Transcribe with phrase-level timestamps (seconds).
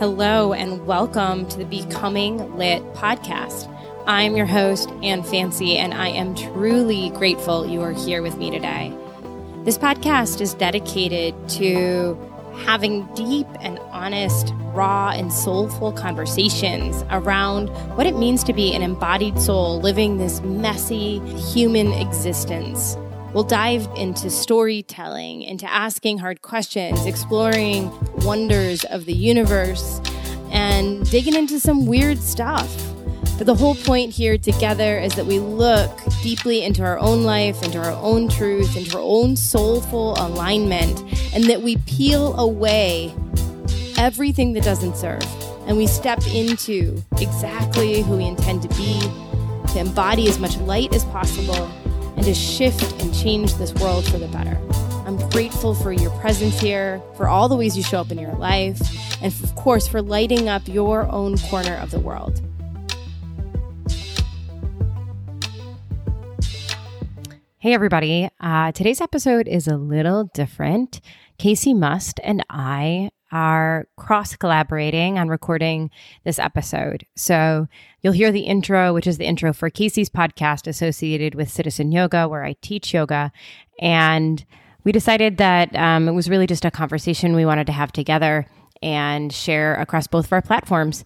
[0.00, 3.68] Hello, and welcome to the Becoming Lit podcast.
[4.06, 8.50] I'm your host, Ann Fancy, and I am truly grateful you are here with me
[8.50, 8.96] today.
[9.66, 12.18] This podcast is dedicated to
[12.64, 18.80] having deep and honest, raw, and soulful conversations around what it means to be an
[18.80, 22.96] embodied soul living this messy human existence.
[23.32, 27.90] We'll dive into storytelling, into asking hard questions, exploring
[28.24, 30.00] wonders of the universe,
[30.50, 32.68] and digging into some weird stuff.
[33.38, 37.62] But the whole point here together is that we look deeply into our own life,
[37.62, 41.00] into our own truth, into our own soulful alignment,
[41.32, 43.14] and that we peel away
[43.96, 45.24] everything that doesn't serve.
[45.68, 49.00] And we step into exactly who we intend to be,
[49.72, 51.70] to embody as much light as possible,
[52.20, 54.60] and to shift and change this world for the better.
[55.06, 58.34] I'm grateful for your presence here, for all the ways you show up in your
[58.34, 58.78] life,
[59.22, 62.42] and of course, for lighting up your own corner of the world.
[67.56, 68.28] Hey, everybody.
[68.38, 71.00] Uh, today's episode is a little different.
[71.38, 75.90] Casey Must and I are cross collaborating on recording
[76.24, 77.06] this episode.
[77.16, 77.68] So
[78.02, 82.28] you'll hear the intro, which is the intro for Casey's podcast associated with Citizen Yoga,
[82.28, 83.32] where I teach yoga.
[83.80, 84.44] And
[84.84, 88.46] we decided that um, it was really just a conversation we wanted to have together
[88.82, 91.04] and share across both of our platforms.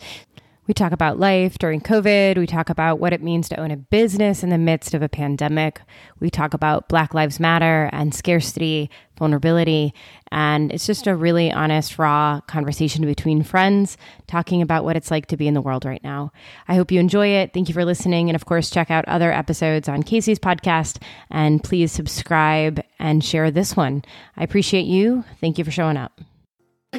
[0.66, 2.38] We talk about life during COVID.
[2.38, 5.10] We talk about what it means to own a business in the midst of a
[5.10, 5.80] pandemic.
[6.20, 9.92] We talk about Black Lives Matter and scarcity, vulnerability.
[10.32, 15.26] And it's just a really honest, raw conversation between friends talking about what it's like
[15.26, 16.32] to be in the world right now.
[16.66, 17.52] I hope you enjoy it.
[17.52, 18.30] Thank you for listening.
[18.30, 21.02] And of course, check out other episodes on Casey's podcast.
[21.30, 24.02] And please subscribe and share this one.
[24.36, 25.24] I appreciate you.
[25.40, 26.20] Thank you for showing up.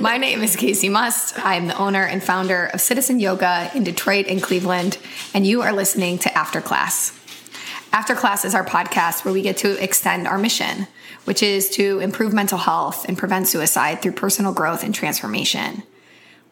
[0.01, 1.39] My name is Casey Must.
[1.45, 4.97] I'm the owner and founder of Citizen Yoga in Detroit and Cleveland,
[5.33, 7.17] and you are listening to After Class.
[7.93, 10.87] After Class is our podcast where we get to extend our mission,
[11.23, 15.83] which is to improve mental health and prevent suicide through personal growth and transformation.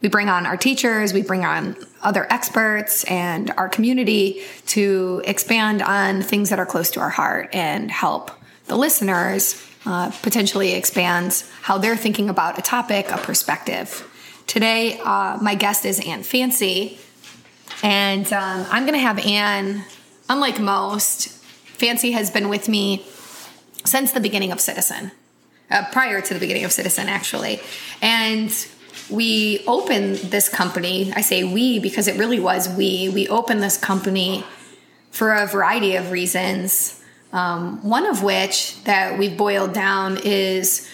[0.02, 5.82] We bring on our teachers, we bring on other experts and our community to expand
[5.82, 8.32] on things that are close to our heart and help
[8.68, 9.56] the listeners
[9.86, 14.10] uh, potentially expands how they're thinking about a topic, a perspective.
[14.48, 17.00] Today, uh, my guest is Anne Fancy,
[17.82, 19.84] and um, I'm going to have Anne,
[20.30, 21.30] unlike most,
[21.78, 23.06] Fancy has been with me
[23.84, 25.12] since the beginning of Citizen,
[25.70, 27.60] uh, prior to the beginning of Citizen, actually.
[28.02, 28.52] And
[29.10, 31.12] we opened this company.
[31.14, 33.10] I say we because it really was we.
[33.10, 34.46] We opened this company
[35.12, 37.03] for a variety of reasons.
[37.34, 40.88] Um, one of which that we've boiled down is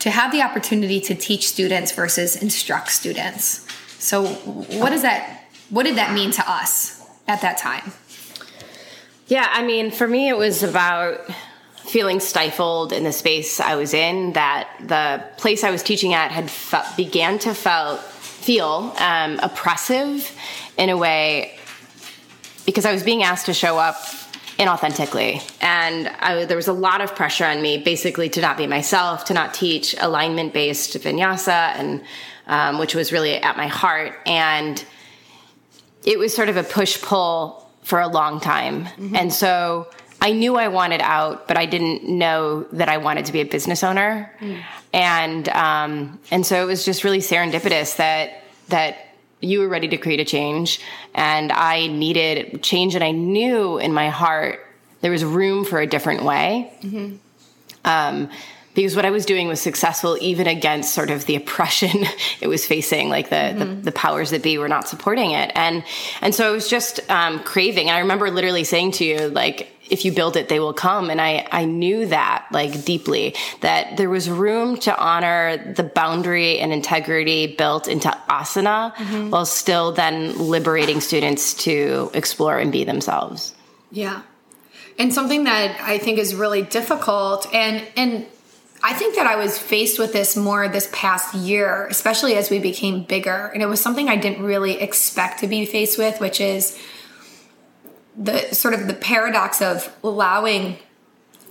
[0.00, 3.66] to have the opportunity to teach students versus instruct students.
[3.98, 5.48] So, what does that?
[5.70, 7.92] What did that mean to us at that time?
[9.26, 11.28] Yeah, I mean, for me, it was about
[11.78, 14.34] feeling stifled in the space I was in.
[14.34, 20.30] That the place I was teaching at had fe- began to felt feel um, oppressive
[20.76, 21.58] in a way
[22.66, 23.96] because I was being asked to show up
[24.58, 25.42] inauthentically.
[25.60, 29.26] And I, there was a lot of pressure on me, basically, to not be myself,
[29.26, 32.02] to not teach alignment based vinyasa, and
[32.46, 34.18] um, which was really at my heart.
[34.26, 34.82] And
[36.04, 38.84] it was sort of a push pull for a long time.
[38.84, 39.16] Mm-hmm.
[39.16, 39.88] And so
[40.20, 43.44] I knew I wanted out, but I didn't know that I wanted to be a
[43.44, 44.34] business owner.
[44.40, 44.62] Mm.
[44.92, 49.05] And um, and so it was just really serendipitous that that
[49.40, 50.80] you were ready to create a change
[51.14, 54.60] and I needed change and I knew in my heart
[55.00, 56.72] there was room for a different way.
[56.82, 57.16] Mm-hmm.
[57.84, 58.30] Um,
[58.74, 62.04] because what I was doing was successful even against sort of the oppression
[62.40, 63.58] it was facing, like the, mm-hmm.
[63.58, 65.50] the, the, powers that be were not supporting it.
[65.54, 65.82] And,
[66.20, 67.88] and so I was just um, craving.
[67.88, 71.10] And I remember literally saying to you, like, if you build it, they will come.
[71.10, 76.58] And I, I knew that like deeply that there was room to honor the boundary
[76.58, 79.30] and integrity built into asana mm-hmm.
[79.30, 83.54] while still then liberating students to explore and be themselves.
[83.90, 84.22] Yeah.
[84.98, 88.26] And something that I think is really difficult and, and
[88.82, 92.58] I think that I was faced with this more this past year, especially as we
[92.58, 93.50] became bigger.
[93.52, 96.78] And it was something I didn't really expect to be faced with, which is
[98.16, 100.78] the sort of the paradox of allowing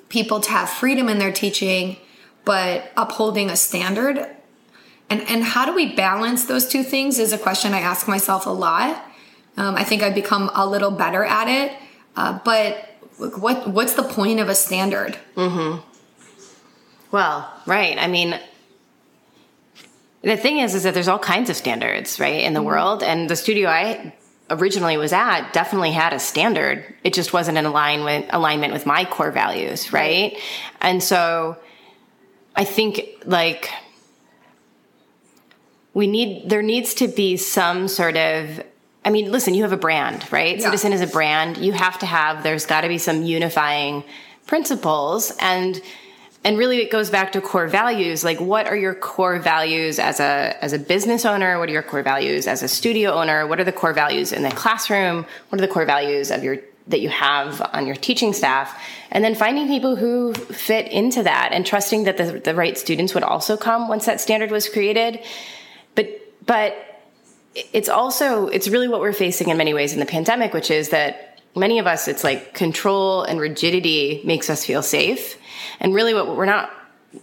[0.09, 1.97] people to have freedom in their teaching
[2.43, 4.17] but upholding a standard
[5.09, 8.45] and and how do we balance those two things is a question i ask myself
[8.45, 9.05] a lot
[9.57, 11.77] um, i think i've become a little better at it
[12.15, 12.89] uh, but
[13.39, 15.79] what what's the point of a standard mm-hmm.
[17.11, 18.39] well right i mean
[20.25, 22.67] the thing is, is that there's all kinds of standards, right, in the Mm-hmm.
[22.67, 23.03] world.
[23.03, 24.11] And the studio I
[24.49, 26.85] originally was at definitely had a standard.
[27.03, 30.37] It just wasn't in alignment alignment with my core values, right?
[30.81, 31.57] And so
[32.55, 33.69] I think like
[35.93, 38.63] we need there needs to be some sort of
[39.03, 40.57] I mean, listen, you have a brand, right?
[40.57, 40.65] Yeah.
[40.65, 41.57] Citizen is a brand.
[41.57, 44.03] You have to have there's got to be some unifying
[44.47, 45.81] principles and
[46.45, 48.23] and really it goes back to core values.
[48.23, 51.57] Like what are your core values as a as a business owner?
[51.57, 53.47] What are your core values as a studio owner?
[53.47, 55.25] What are the core values in the classroom?
[55.49, 58.79] What are the core values of your that you have on your teaching staff?
[59.09, 63.15] And then finding people who fit into that and trusting that the, the right students
[63.15, 65.19] would also come once that standard was created.
[65.95, 66.75] But but
[67.55, 70.89] it's also it's really what we're facing in many ways in the pandemic which is
[70.89, 75.39] that many of us it's like control and rigidity makes us feel safe
[75.79, 76.69] and really what we're not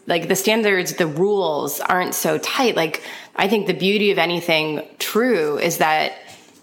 [0.07, 3.03] like the standards the rules aren't so tight like
[3.37, 6.13] i think the beauty of anything true is that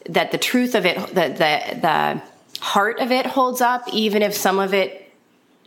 [0.10, 2.22] that the truth of it the the, the
[2.62, 5.06] heart of it holds up even if some of it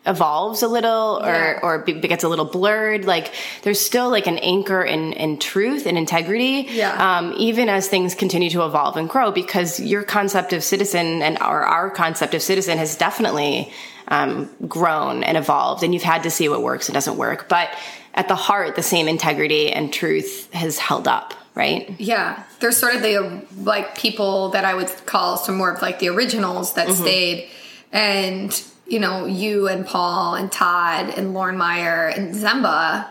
[0.05, 1.61] evolves a little or Yeah.
[1.63, 3.33] or be, gets a little blurred like
[3.63, 7.19] there's still like an anchor in in truth and integrity Yeah.
[7.19, 11.39] um, even as things continue to evolve and grow because your concept of citizen and
[11.39, 13.73] our our concept of citizen has definitely
[14.09, 17.49] um, grown and evolved and you've had to see what works and doesn't work.
[17.49, 17.71] But
[18.15, 21.95] at the heart the same integrity and truth has held up right?
[22.01, 25.99] Yeah, there's sort of the like people that I would call some more of like
[25.99, 27.49] the originals that stayed,
[27.93, 33.07] and you know you and Paul and Todd and Lauren Meyer and Zemba,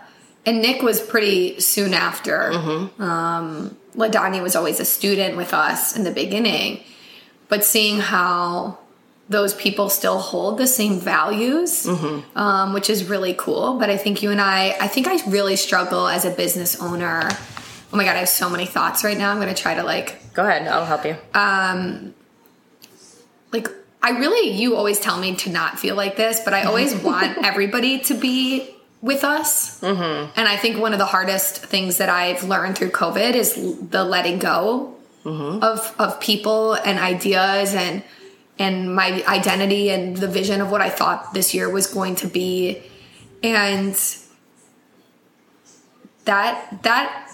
[0.45, 2.51] and Nick was pretty soon after.
[2.99, 6.81] Um, Ladanya was always a student with us in the beginning,
[7.49, 8.79] but seeing how
[9.31, 11.87] those people still hold the same values,
[12.35, 13.79] um, which is really cool.
[13.79, 17.29] But I think you and I, I think I really struggle as a business owner.
[17.93, 19.31] Oh my god, I have so many thoughts right now.
[19.31, 21.15] I'm gonna try to like, go ahead i'll help you
[23.51, 23.67] like.
[24.03, 27.45] I really, you always tell me to not feel like this, but I always want
[27.45, 29.79] everybody to be with us.
[29.81, 30.31] Mm-hmm.
[30.35, 33.53] And I think one of the hardest things that I've learned through COVID is
[33.89, 38.03] the letting go of of people and ideas and
[38.59, 42.27] and my identity and the vision of what I thought this year was going to
[42.27, 42.83] be.
[43.43, 43.95] And
[46.25, 47.31] that that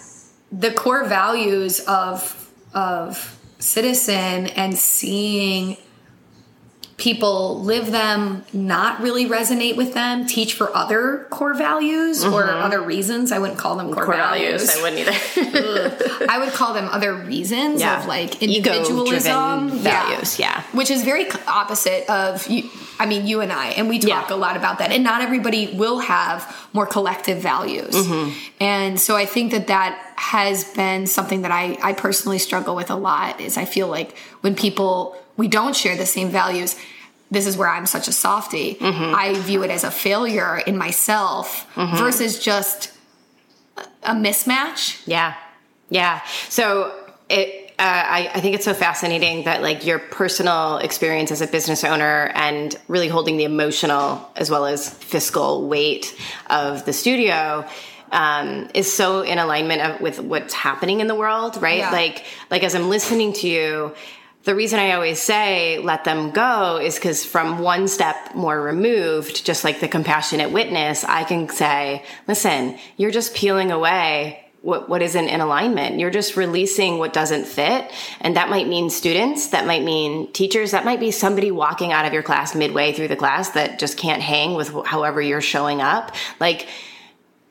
[0.50, 5.76] the core values of of citizen and seeing
[6.98, 12.82] people live them not really resonate with them teach for other core values or other
[12.82, 17.14] reasons i wouldn't call them core, values, i wouldn't either I would call them other
[17.14, 18.00] reasons Yeah.
[18.00, 20.62] of like individualism values, yeah.
[20.72, 22.68] which is very opposite of you
[22.98, 24.34] i mean you and i and we talk Yeah.
[24.34, 28.30] a lot about that and not everybody will have more collective values Mm-hmm.
[28.60, 32.90] and so i think that that has been something that i i personally struggle with
[32.90, 36.76] a lot is i feel like when people we don't share the same values
[37.30, 39.14] this is where i'm such a softie Mm-hmm.
[39.14, 41.96] i view it as a failure in myself Mm-hmm.
[41.96, 42.92] versus just
[44.02, 45.34] a mismatch Yeah,
[45.90, 46.20] yeah.
[46.48, 46.92] So
[47.30, 47.82] it, uh,
[48.18, 52.30] I, I think it's so fascinating that like your personal experience as a business owner
[52.34, 56.12] and really holding the emotional as well as fiscal weight
[56.50, 57.64] of the studio
[58.10, 61.78] um, is so in alignment of, with what's happening in the world, right?
[61.78, 61.92] Yeah.
[61.92, 63.94] Like, like as I'm listening to you.
[64.48, 69.44] The reason I always say let them go is because from one step more removed,
[69.44, 75.02] just like the compassionate witness, I can say, listen, you're just peeling away what, what
[75.02, 75.98] isn't in alignment.
[75.98, 77.92] You're just releasing what doesn't fit.
[78.22, 82.06] And that might mean students, that might mean teachers, that might be somebody walking out
[82.06, 85.82] of your class midway through the class that just can't hang with however you're showing
[85.82, 86.14] up.
[86.40, 86.68] Like,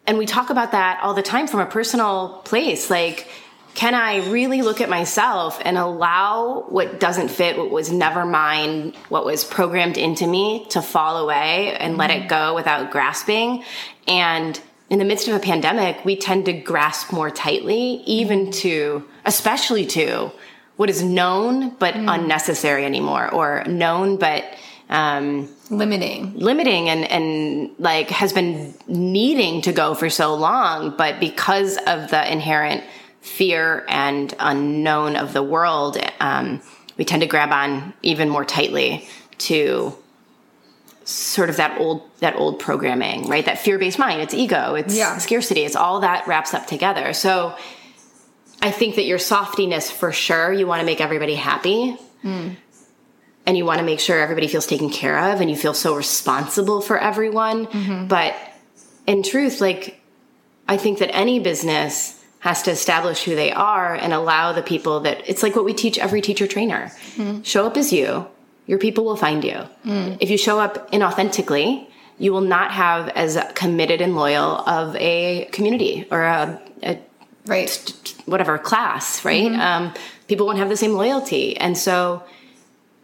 [0.07, 2.89] and we talk about that all the time from a personal place.
[2.89, 3.27] Like,
[3.77, 8.93] can I really look at myself and allow what doesn't fit, what was never mine,
[9.10, 12.27] what was programmed into me to fall away and let it mm-hmm.
[12.27, 13.63] go without grasping?
[14.07, 18.51] And in the midst of a pandemic, we tend to grasp more tightly, even mm-hmm.
[18.62, 20.31] to, especially to
[20.77, 22.12] what is known but mm.
[22.12, 24.43] unnecessary anymore, or known but
[24.89, 26.34] um, limiting.
[26.39, 30.96] limiting and and like has been needing to go for so long.
[30.98, 32.84] But because of the inherent
[33.21, 36.62] fear and unknown of the world um,
[36.97, 39.07] we tend to grab on even more tightly
[39.38, 39.93] to
[41.03, 43.45] sort of that old that old programming right?
[43.45, 44.21] That fear-based mind.
[44.21, 44.75] It's ego.
[44.75, 45.17] It's Yeah.
[45.19, 45.63] scarcity.
[45.63, 47.13] It's all that wraps up together.
[47.13, 47.55] So
[48.62, 51.97] i think that your softiness for sure you want to make everybody happy.
[52.24, 55.95] And you want to make sure everybody feels taken care of and you feel so
[55.95, 58.07] responsible for everyone.
[58.09, 58.36] But
[59.05, 60.01] in truth, like,
[60.67, 65.01] I think that any business has to establish who they are and allow the people
[65.01, 67.41] that it's like what we teach every teacher trainer mm-hmm.
[67.41, 68.27] show up as you
[68.67, 70.17] your people will find you mm.
[70.20, 71.88] if you show up inauthentically
[72.20, 77.00] you will not have as committed and loyal of a community or a, a
[77.48, 77.94] Right.
[78.25, 79.50] whatever class, right?
[79.50, 79.62] Mm-hmm.
[79.62, 79.94] Um,
[80.27, 81.56] people won't have the same loyalty.
[81.56, 82.24] And so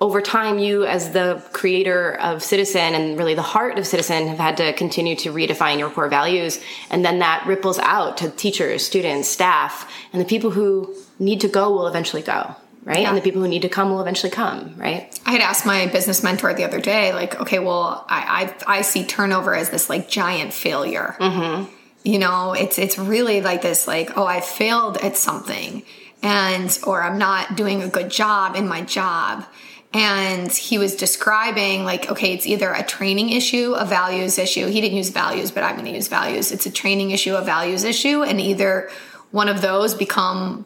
[0.03, 4.37] over time, you as the creator of Citizen and really the heart of Citizen have
[4.37, 6.59] had to continue to redefine your core values.
[6.89, 11.47] And then that ripples out to teachers, students, staff, and the people who need to
[11.47, 12.53] go will eventually go.
[12.83, 12.99] Right.
[12.99, 13.07] Yeah.
[13.07, 14.75] And the people who need to come will eventually come.
[14.75, 15.17] Right.
[15.25, 18.81] I had asked my business mentor the other day, like, okay, well, I I, I
[18.81, 21.15] see turnover as this like giant failure.
[21.17, 21.71] Mm-hmm.
[22.03, 25.83] You know, it's it's really like this, like, oh, I failed at something,
[26.21, 29.45] and or I'm not doing a good job in my job.
[29.93, 34.67] And he was describing like, okay, it's either a training issue, a values issue.
[34.67, 36.51] He didn't use values, but I'm going to use values.
[36.51, 38.89] It's a training issue, a values issue, and either
[39.29, 40.65] one of those become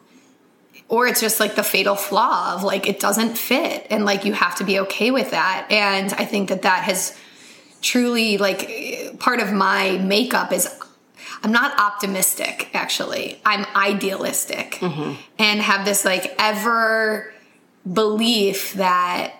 [0.88, 4.32] or it's just like the fatal flaw of like it doesn't fit and like you
[4.32, 7.16] have to be okay with that and i think that that has
[7.82, 10.68] truly like part of my makeup is
[11.42, 15.14] i'm not optimistic actually i'm idealistic mm-hmm.
[15.38, 17.32] and have this like ever
[17.92, 19.34] belief that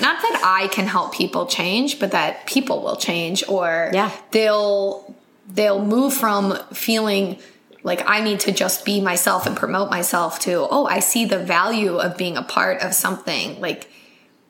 [0.00, 4.10] not that i can help people change but that people will change or Yeah.
[4.30, 5.14] they'll
[5.48, 7.38] they'll move from feeling
[7.86, 11.38] like I need to just be myself and promote myself to, oh, I see the
[11.38, 13.60] value of being a part of something.
[13.60, 13.88] Like,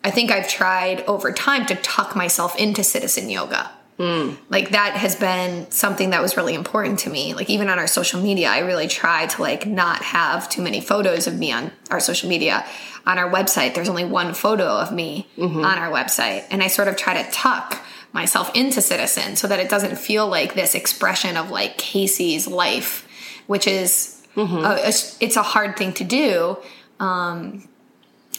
[0.03, 3.71] I think I've tried over time to tuck myself into citizen yoga.
[3.99, 4.37] Mm.
[4.51, 7.35] Like, that has been something that was really important to me.
[7.35, 10.81] Like, even on our social media, I really try to, like, not have too many
[10.81, 12.67] photos of me on our social media.
[13.07, 15.65] On our website, there's only one photo of me mm-hmm.
[15.65, 16.45] on our website.
[16.51, 17.81] And I sort of try to tuck
[18.13, 23.07] myself into citizen so that it doesn't feel like this expression of like Casey's life,
[23.47, 24.57] which is mm-hmm.
[24.57, 26.59] a, a- it's a hard thing to do.
[26.99, 27.69] Um,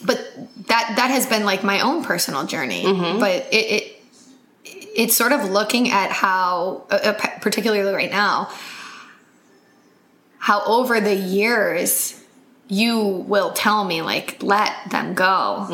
[0.04, 0.18] but
[0.68, 2.84] that that has been like my own personal journey.
[2.84, 3.20] Mm-hmm.
[3.20, 3.87] But it, it
[4.98, 8.50] it's sort of looking at how, uh, uh, particularly right now,
[10.40, 12.22] how over the years
[12.68, 15.68] you will tell me like let them go.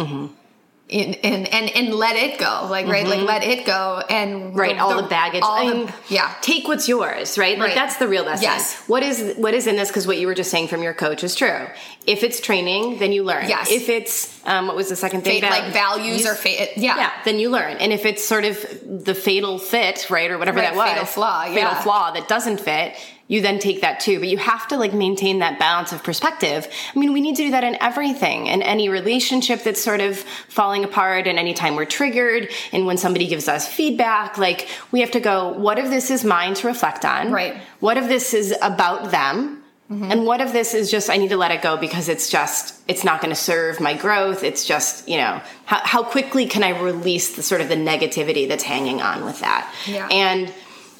[0.93, 4.77] In, and, and and let it go like right like let it go and Right,
[4.77, 5.41] all the, baggage.
[5.41, 7.57] all I the- yeah Take what's yours, right?
[7.57, 7.75] Like Right.
[7.75, 8.43] that's the real lesson.
[8.43, 8.77] Yes.
[8.87, 9.87] What is what is in this?
[9.89, 11.65] Because what you were just saying from your coach is true.
[12.05, 13.49] If it's training, then you learn.
[13.49, 13.71] Yes.
[13.71, 15.41] If it's um, what was the second thing?
[15.41, 17.77] Fa- like values or fa- yeah yeah, then you learn.
[17.77, 21.05] And if it's sort of the fatal fit, right, or whatever Right, that was, fatal
[21.05, 22.93] flaw, fatal flaw that doesn't fit,
[23.33, 24.19] you then take that too.
[24.19, 26.67] But you have to like maintain that balance of perspective.
[26.95, 30.19] I mean, we need to do that in everything, in any relationship that's sort of
[30.47, 35.11] falling apart, and anytime we're triggered, and when somebody gives us feedback, like we have
[35.11, 37.31] to go, what if this is mine to reflect on?
[37.31, 37.57] Right.
[37.79, 39.63] What if this is about them?
[39.91, 40.11] Mm-hmm.
[40.11, 42.75] And what if this is just, I need to let it go because it's just,
[42.87, 44.43] it's not going to serve my growth.
[44.43, 48.47] It's just, you know, how, how quickly can I release the sort of the negativity
[48.47, 49.73] that's hanging on with that?
[49.85, 50.07] Yeah.
[50.09, 50.53] And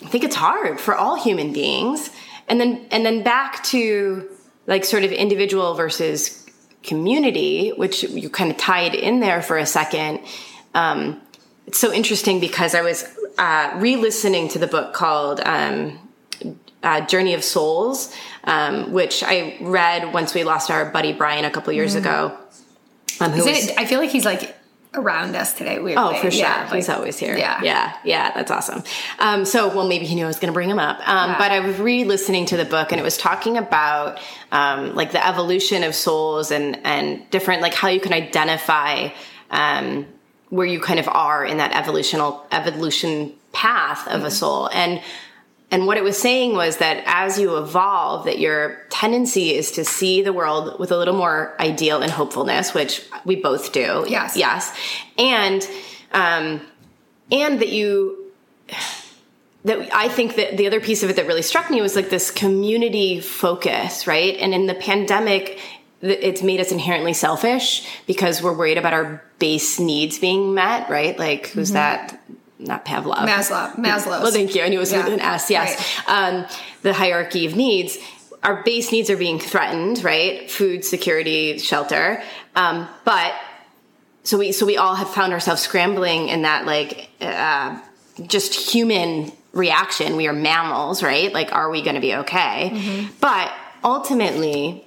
[0.04, 2.10] I think it's hard for all human beings.
[2.48, 4.30] And then, and then back to
[4.68, 6.46] like sort of individual versus
[6.84, 10.20] community, which you kind of tied in there for a second.
[10.74, 11.22] Um,
[11.68, 13.06] it's so interesting because I was
[13.38, 15.98] uh, re-listening to the book called um,
[16.84, 21.50] uh, Journey of Souls, um, which I read once we lost our buddy Brian a
[21.52, 22.38] couple years ago.
[23.20, 24.56] Um, who Is was- I feel like he's like
[24.96, 25.96] around us today weirdly.
[26.04, 26.42] Oh, for sure.
[26.42, 27.36] yeah, He's like- always here.
[27.38, 27.62] yeah.
[27.64, 27.98] Yeah.
[28.04, 28.32] Yeah.
[28.34, 28.84] That's awesome.
[29.20, 31.00] Um, so, well, maybe he knew I was going to bring him up.
[31.08, 34.20] Um, But I was re listening to the book and it was talking about
[34.52, 39.10] um, like the evolution of souls and, and different, like how you can identify
[39.50, 40.06] um,
[40.50, 44.70] where you kind of are in that evolutional evolution path of a soul.
[44.72, 45.02] And
[45.74, 49.84] and what it was saying was that as you evolve, that your tendency is to
[49.84, 54.06] see the world with a little more ideal and hopefulness, which we both do.
[54.08, 54.38] Yes.
[54.38, 54.72] Yes.
[55.18, 55.68] And
[56.12, 56.62] um,
[57.32, 58.32] and that you
[59.66, 62.12] that I think that the other piece of it that really struck me was like
[62.12, 64.38] this community focus, right?
[64.38, 65.60] And in the pandemic,
[66.02, 71.18] it's made us inherently selfish because we're worried about our base needs being met, right?
[71.18, 72.22] Like, who's that?
[72.66, 73.28] Not Pavlov.
[73.28, 73.76] Maslow.
[73.76, 74.06] Maslow's.
[74.24, 74.64] Well, thank you.
[74.64, 75.04] I knew it was Yeah.
[75.04, 75.50] with an S.
[75.50, 76.00] Yes.
[76.08, 76.46] Um,
[76.82, 77.98] the hierarchy of needs.
[78.44, 80.50] Our base needs are being threatened, right?
[80.52, 82.22] Food, security, shelter.
[82.56, 83.34] Um, but
[84.24, 87.80] so we so we all have found ourselves scrambling in that like uh,
[88.28, 90.16] just human reaction.
[90.18, 91.32] We are mammals, right?
[91.34, 93.08] Like, are we going to be okay?
[93.22, 93.54] But
[93.84, 94.86] ultimately,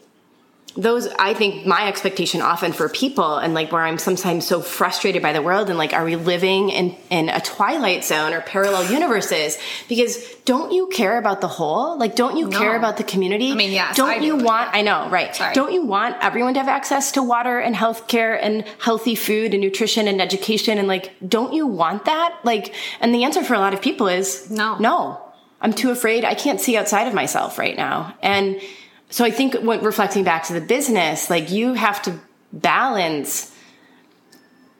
[0.77, 5.23] those i think my expectation often for people and like where i'm sometimes so frustrated
[5.23, 8.91] by the world and like are we living in in a twilight zone or parallel
[8.93, 9.59] universes?
[9.89, 11.99] Because don't you care about the whole?
[11.99, 12.59] Like don't you No.
[12.59, 13.51] care about the community?
[13.53, 15.35] I mean, yeah don't I you but want i know right.
[15.35, 15.55] Sorry.
[15.55, 19.55] don't you want everyone to have access to water and health care and healthy food
[19.55, 22.39] and nutrition and education and like don't you want that?
[22.45, 24.77] Like and the answer for a lot of people is No.
[24.79, 25.21] no.
[25.61, 26.23] I'm too afraid.
[26.25, 28.15] I can't see outside of myself right now.
[28.23, 28.61] And
[29.11, 32.19] so i think when reflecting back to the business like you have to
[32.53, 33.55] balance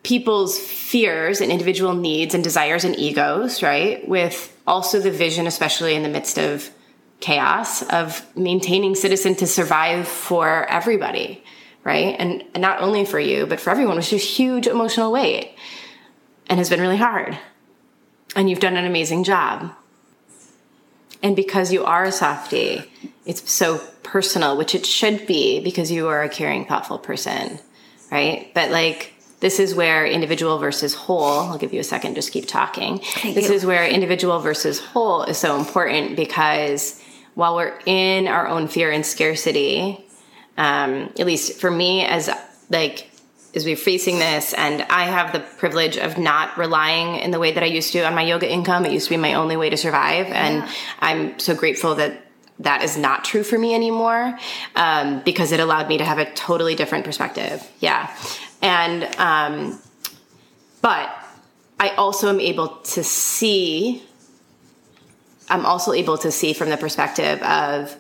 [0.03, 5.95] people's fears and individual needs and desires and egos right with also the vision especially
[5.95, 6.71] in the midst of
[7.21, 11.43] chaos of maintaining citizen to survive for everybody
[11.87, 12.17] right?
[12.19, 15.55] And, and not only for you but for everyone which is huge emotional weight
[16.49, 17.39] and has been really hard.
[18.35, 19.73] And you've done an amazing job.
[21.23, 22.91] And because you are a softie
[23.25, 23.81] it's so
[24.17, 27.59] personal which it should be because you are a caring thoughtful person
[28.11, 28.51] right?
[28.55, 32.47] But like this is where individual versus whole i'll give you a second just keep
[32.47, 33.03] talking.
[33.23, 33.55] This you.
[33.55, 37.03] is where individual versus whole is so important because
[37.35, 40.03] while we're in our own fear and scarcity
[40.57, 42.31] um, at least for me as
[42.71, 43.11] like
[43.55, 47.53] as we're facing this and i have the privilege of not relying in the way
[47.53, 49.69] that i used to on my yoga income it used to be my only way
[49.69, 50.65] to survive and
[51.01, 52.26] i'm so grateful that
[52.61, 54.39] that is not true for me anymore
[54.77, 58.15] um, because it allowed me to have a totally different perspective yeah
[58.63, 59.79] and um,
[60.83, 61.11] but
[61.79, 64.03] i also am able to see
[65.49, 67.97] i'm also able to see from the perspective of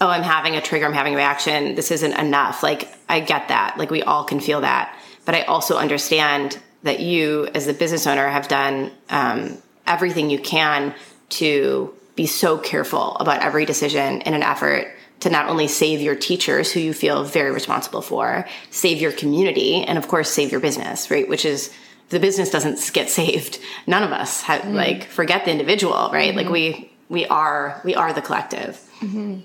[0.00, 2.62] oh, I'm having a trigger, I'm having a reaction, this isn't enough.
[2.62, 3.76] Like, I get that.
[3.78, 4.96] Like, we all can feel that.
[5.24, 10.38] But I also understand that you, as the business owner, have done um, everything you
[10.38, 10.94] can
[11.30, 16.14] to be so careful about every decision in an effort to not only save your
[16.14, 20.60] teachers, who you feel very responsible for, save your community, and of course, save your
[20.60, 21.28] business, right?
[21.28, 24.74] Which is, if the business doesn't get saved, none of us have, mm-hmm.
[24.74, 26.34] like, forget the individual, right?
[26.34, 26.52] Like, mm-hmm.
[26.52, 28.80] we, we are, we are the collective.
[29.00, 29.40] Mm-hmm.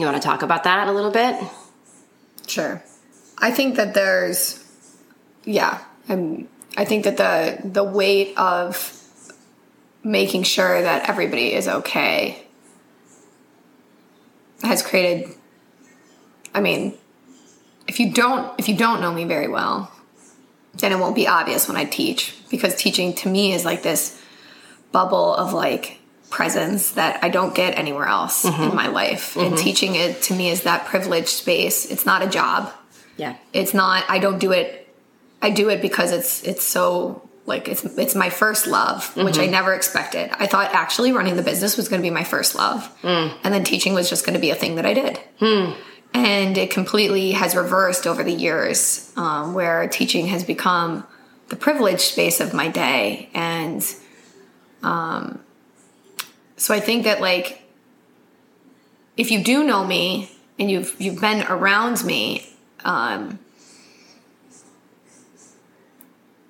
[0.00, 1.36] You want to talk about that a little bit?
[2.46, 2.82] Sure.
[3.38, 4.64] I think that there's,
[5.44, 8.76] yeah, I'm, I think that the the weight of
[10.04, 12.44] making sure that everybody is okay
[14.62, 15.30] has created.
[16.54, 16.94] I mean,
[17.88, 19.90] if you don't if you don't know me very well,
[20.74, 24.20] then it won't be obvious when I teach because teaching to me is like this
[24.92, 25.98] bubble of like
[26.30, 28.74] presence that I don't get anywhere else in mm-hmm.
[28.74, 29.36] my life.
[29.36, 29.56] And mm-hmm.
[29.56, 31.90] teaching it to me is that privileged space.
[31.90, 32.72] It's not a job.
[33.16, 33.36] Yeah.
[33.52, 34.88] It's not I don't do it
[35.42, 39.46] I do it because it's it's so like it's it's my first love, which I
[39.46, 40.30] never expected.
[40.38, 42.90] I thought actually running the business was going to be my first love.
[43.44, 45.20] And then teaching was just going to be a thing that I did.
[46.14, 51.04] And it completely has reversed over the years, um, where teaching has become
[51.48, 53.28] the privileged space of my day.
[53.34, 53.84] And
[54.82, 55.40] um,
[56.56, 57.62] so I think that like
[59.16, 62.48] if you do know me and you've you've been around me,
[62.84, 63.38] um,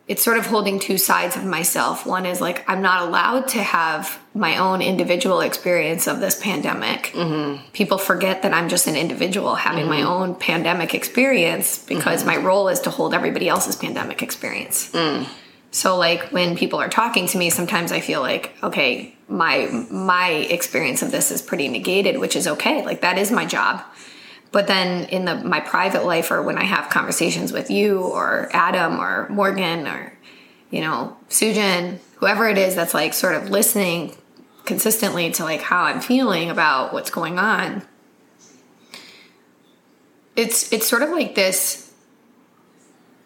[0.07, 2.05] it's sort of holding two sides of myself.
[2.05, 7.13] One is like I'm not allowed to have my own individual experience of this pandemic.
[7.15, 7.71] Mm-hmm.
[7.73, 10.09] People forget that I'm just an individual having my mm-hmm.
[10.09, 12.29] own pandemic experience because mm-hmm.
[12.29, 14.91] my role is to hold everybody else's pandemic experience.
[14.93, 15.27] Mm.
[15.71, 20.29] So like when people are talking to me, sometimes I feel like, okay, my my
[20.29, 22.85] experience of this is pretty negated, which is okay.
[22.85, 23.83] Like that is my job.
[24.55, 28.49] But then in the my private life or when I have conversations with you or
[28.53, 30.17] Adam or Morgan or
[30.71, 34.17] you know, Sujin, whoever it is that's like sort of listening
[34.65, 37.83] consistently to like how I'm feeling about what's going on.
[40.37, 41.93] It's it's sort of like this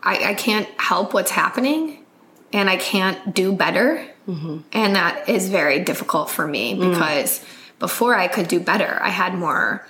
[0.03, 2.07] I, I can't help what's happening
[2.55, 4.03] and I can't do better.
[4.27, 4.61] Mm-hmm.
[4.73, 6.91] And that is very difficult for me mm.
[6.91, 7.45] because
[7.79, 9.87] before I could do better, I had more.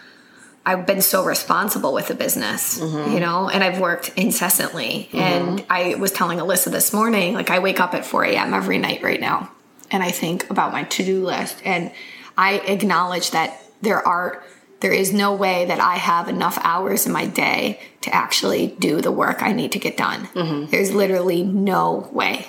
[0.68, 3.12] I've been so responsible with the business, mm-hmm.
[3.12, 5.08] you know, and I've worked incessantly.
[5.12, 5.16] Mm-hmm.
[5.18, 8.52] And I was telling Alyssa this morning, like, I wake up at 4 a.m.
[8.52, 9.50] every night right now
[9.90, 11.60] and I think about my to do list.
[11.64, 11.92] And
[12.36, 14.42] I acknowledge that there are
[14.80, 19.00] there is no way that I have enough hours in my day to actually do
[19.00, 20.26] the work I need to get done.
[20.26, 20.70] Mm-hmm.
[20.70, 22.46] There's literally no way.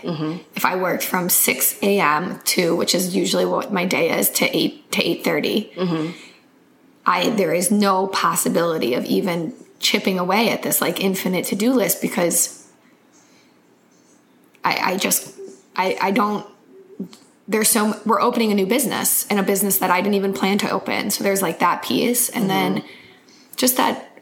[0.56, 2.40] If I worked from 6 a.m.
[2.40, 6.14] to, which is usually what my day is, to 8 to 8.30,
[7.06, 12.02] I there is no possibility of even chipping away at this like infinite to-do list
[12.02, 12.68] because
[14.64, 15.38] I, I just
[15.76, 16.46] I, I don't
[17.50, 20.60] there's so we're opening a new business and a business that I didn't even plan
[20.60, 21.10] to open.
[21.10, 22.84] So there's like that piece, and then
[23.58, 24.22] just that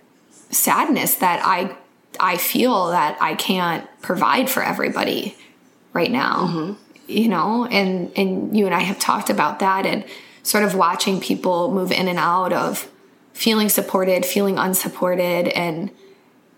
[0.50, 1.76] sadness that I
[2.20, 5.36] I feel that I can't provide for everybody
[5.92, 6.48] right now.
[6.48, 6.74] Mm-hmm.
[7.12, 10.06] You know, and and you and I have talked about that and
[10.48, 12.90] sort of watching people move in and out of
[13.34, 15.92] feeling supported, feeling unsupported and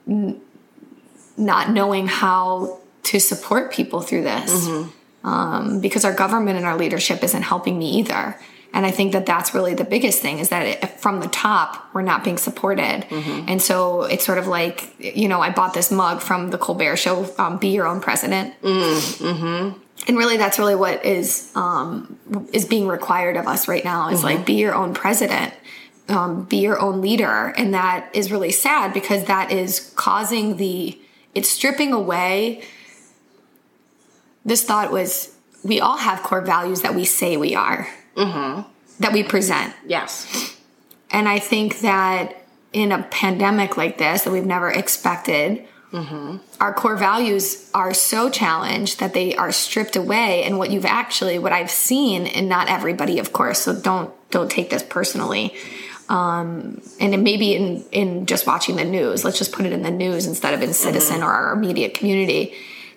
[0.08, 0.40] n-
[1.36, 4.68] not knowing how to support people through this.
[4.68, 5.28] Mm-hmm.
[5.28, 8.40] Um, because our government and our leadership isn't helping me either.
[8.74, 11.90] And I think that that's really the biggest thing is that it, from the top,
[11.94, 13.06] we're not being supported.
[13.10, 13.50] Mm-hmm.
[13.50, 16.98] And so it's sort of like, you know, I bought this mug from the Colbert
[16.98, 18.54] Show, um, Be Your Own President.
[18.62, 19.78] Mm-hmm.
[20.08, 22.18] And really, that's really what is um,
[22.52, 24.38] is being required of us right now is mm-hmm.
[24.38, 25.54] like be your own president,
[26.08, 31.00] um, be your own leader, and that is really sad because that is causing the
[31.36, 32.64] it's stripping away.
[34.46, 38.62] This thought was we all have core values that we say we are mm-hmm.
[39.00, 39.74] that we present.
[39.86, 40.56] Yes.
[41.12, 46.38] And I think that in a pandemic like this that we've never expected, mm-hmm.
[46.60, 50.44] our core values are so challenged that they are stripped away.
[50.44, 54.50] And what you've actually, what I've seen, and not everybody, of course, so don't don't
[54.50, 55.54] take this personally.
[56.10, 59.92] Um, and maybe in in just watching the news, let's just put it in the
[59.92, 61.26] news instead of in Citizen mm-hmm.
[61.26, 62.54] or our immediate community.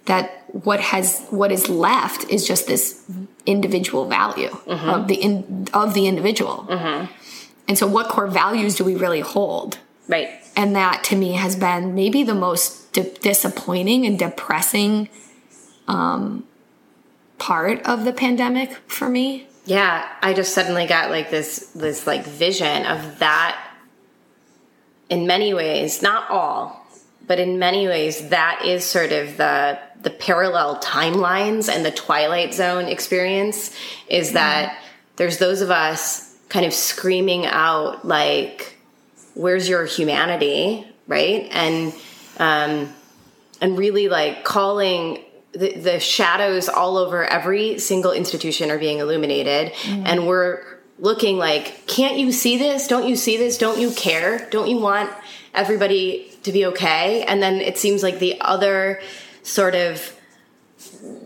[0.07, 3.05] That what has what is left is just this
[3.47, 4.89] individual value mm-hmm.
[4.89, 6.67] of the in, of the individual.
[6.69, 7.13] Mm-hmm.
[7.69, 9.79] And so, what core values do we really hold?
[10.12, 10.29] Right.
[10.55, 15.09] And that to me has been maybe the most di- disappointing and depressing
[15.88, 16.44] um,
[17.38, 19.46] part of the pandemic for me.
[19.64, 23.59] Yeah, I just suddenly got like this this like vision of that.
[25.09, 26.87] In many ways, not all,
[27.27, 32.53] but in many ways, that is sort of the the parallel timelines and the Twilight
[32.53, 33.75] Zone experience
[34.09, 34.35] is mm-hmm.
[34.35, 34.83] that
[35.16, 38.77] there's those of us kind of screaming out like,
[39.35, 41.92] "Where's your humanity?" Right, and
[42.38, 42.92] um,
[43.61, 49.73] and really like calling the, the shadows all over every single institution are being illuminated,
[49.73, 50.07] mm-hmm.
[50.07, 50.62] and we're
[50.99, 52.87] looking like, "Can't you see this?
[52.88, 53.59] Don't you see this?
[53.59, 54.49] Don't you care?
[54.51, 55.11] Don't you want?"
[55.55, 59.01] everybody to be okay and then it seems like the other
[59.42, 60.16] sort of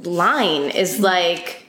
[0.02, 1.66] line is like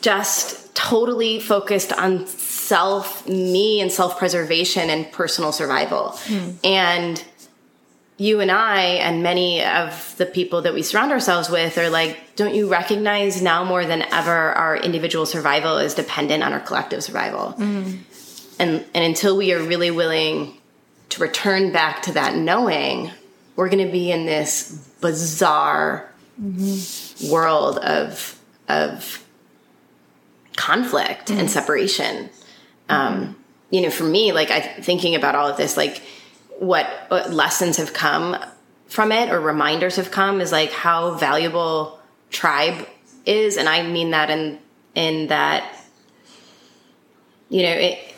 [0.00, 2.26] just totally focused on
[2.70, 6.12] self, me, and self preservation and personal survival.
[6.26, 6.54] Mm.
[6.64, 7.24] And
[8.16, 12.36] you and I, and many of the people that we surround ourselves with, are like,
[12.36, 17.02] don't you recognize now more than ever our individual survival is dependent on our collective
[17.02, 17.54] survival?
[17.58, 17.98] Mm.
[18.60, 20.56] And, and until we are really willing
[21.08, 23.10] to return back to that knowing,
[23.56, 26.08] we're going to be in this bizarre
[26.40, 27.32] mm-hmm.
[27.32, 29.26] world of of
[30.54, 32.30] conflict and separation.
[32.90, 33.36] Um,
[33.70, 36.02] you know, for me, like I thinking about all of this, like
[36.58, 38.36] what, what lessons have come
[38.88, 42.00] from it or reminders have come is like how valuable
[42.30, 42.86] tribe
[43.24, 44.58] is, and I mean that in
[44.94, 45.64] in that
[47.48, 48.14] you know it,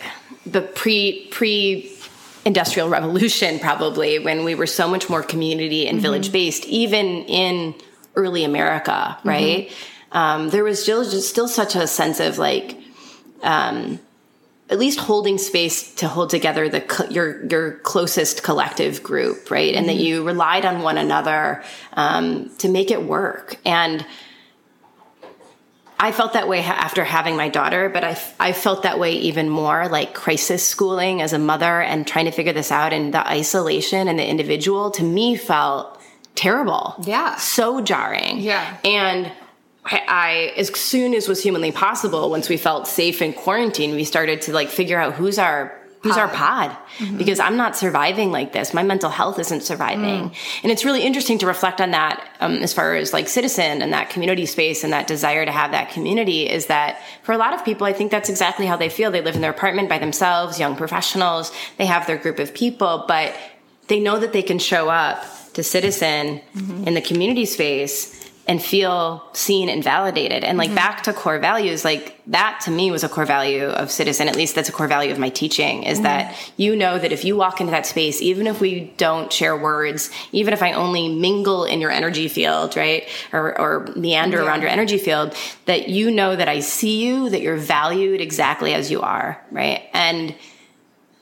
[0.47, 1.93] the pre pre
[2.45, 6.03] industrial revolution probably when we were so much more community and mm-hmm.
[6.03, 7.75] village based even in
[8.17, 10.19] early america right mm-hmm.
[10.19, 12.77] um, there was still just still such a sense of like
[13.43, 14.01] um,
[14.73, 19.79] at least holding space to hold together the your your closest collective group right mm-hmm.
[19.79, 20.05] and that mm-hmm.
[20.05, 24.05] you relied on one another um, to make it work and
[26.01, 29.49] I felt that way after having my daughter, but I, I felt that way even
[29.49, 32.93] more like crisis schooling as a mother and trying to figure this out.
[32.93, 36.03] And the isolation and the individual to me felt
[36.35, 36.97] terrible.
[37.05, 37.37] Yeah.
[37.37, 38.41] So jarring.
[38.41, 38.79] Yeah.
[38.85, 39.31] And
[39.85, 44.43] I, as soon as was humanly possible, once we felt safe in quarantine, we started
[44.43, 46.21] to like figure out who's our who's pod.
[46.21, 47.17] our pod mm-hmm.
[47.17, 50.35] because i'm not surviving like this my mental health isn't surviving mm.
[50.63, 53.93] and it's really interesting to reflect on that um, as far as like citizen and
[53.93, 57.55] that community space and that desire to have that community is that for a lot
[57.55, 59.99] of people i think that's exactly how they feel they live in their apartment by
[59.99, 63.35] themselves young professionals they have their group of people but
[63.89, 66.85] they know that they can show up to citizen mm-hmm.
[66.89, 70.43] in the community space and feel seen and validated.
[70.43, 70.77] And like mm-hmm.
[70.77, 74.27] back to core values, like that to me was a core value of citizen.
[74.29, 76.05] At least that's a core value of my teaching is mm-hmm.
[76.05, 79.57] that you know that if you walk into that space, even if we don't share
[79.57, 83.09] words, even if I only mingle in your energy field, right?
[83.33, 84.47] Or, or meander yeah.
[84.47, 88.75] around your energy field, that you know that I see you, that you're valued exactly
[88.75, 89.89] as you are, right?
[89.93, 90.35] And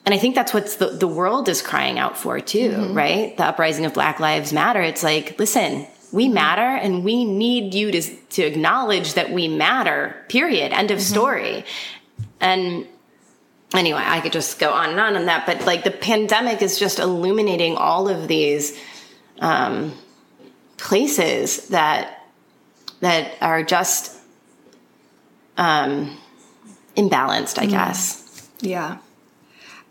[0.07, 2.95] and I think that's what the, the world is crying out for too, mm-hmm.
[2.95, 3.37] right?
[3.37, 4.81] The uprising of Black Lives Matter.
[4.81, 10.17] It's like, listen, we matter and we need you to, to acknowledge that we matter
[10.29, 11.15] period end of mm-hmm.
[11.15, 11.65] story
[12.41, 12.87] and
[13.75, 16.79] anyway, I could just go on and on on that, but like the pandemic is
[16.79, 18.79] just illuminating all of these
[19.39, 19.93] um,
[20.77, 22.17] places that
[23.01, 24.19] that are just
[25.57, 26.19] um,
[26.97, 28.49] imbalanced, I guess.
[28.61, 28.99] Yeah.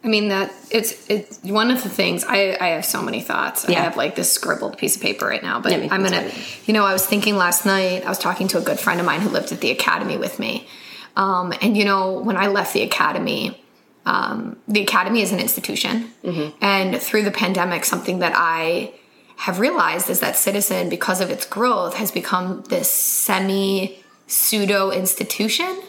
[0.04, 3.66] I mean that it's it's one of the things I I have so many thoughts.
[3.68, 3.80] Yeah.
[3.80, 6.32] I have like this scribbled piece of paper right now, but Yeah, I'm gonna
[6.66, 9.06] you know I was thinking last night I was talking to a good friend of
[9.06, 10.68] mine who lived at the academy with me,
[11.18, 13.62] um, and you know when I left the academy,
[14.06, 16.12] um, the academy is an institution,
[16.62, 18.94] and through the pandemic, something that I
[19.36, 25.82] have realized is that Citizen, because of its growth, has become this semi pseudo institution,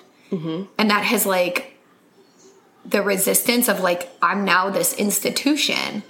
[0.78, 1.76] and that has like
[2.84, 6.02] the resistance of like I'm now this institution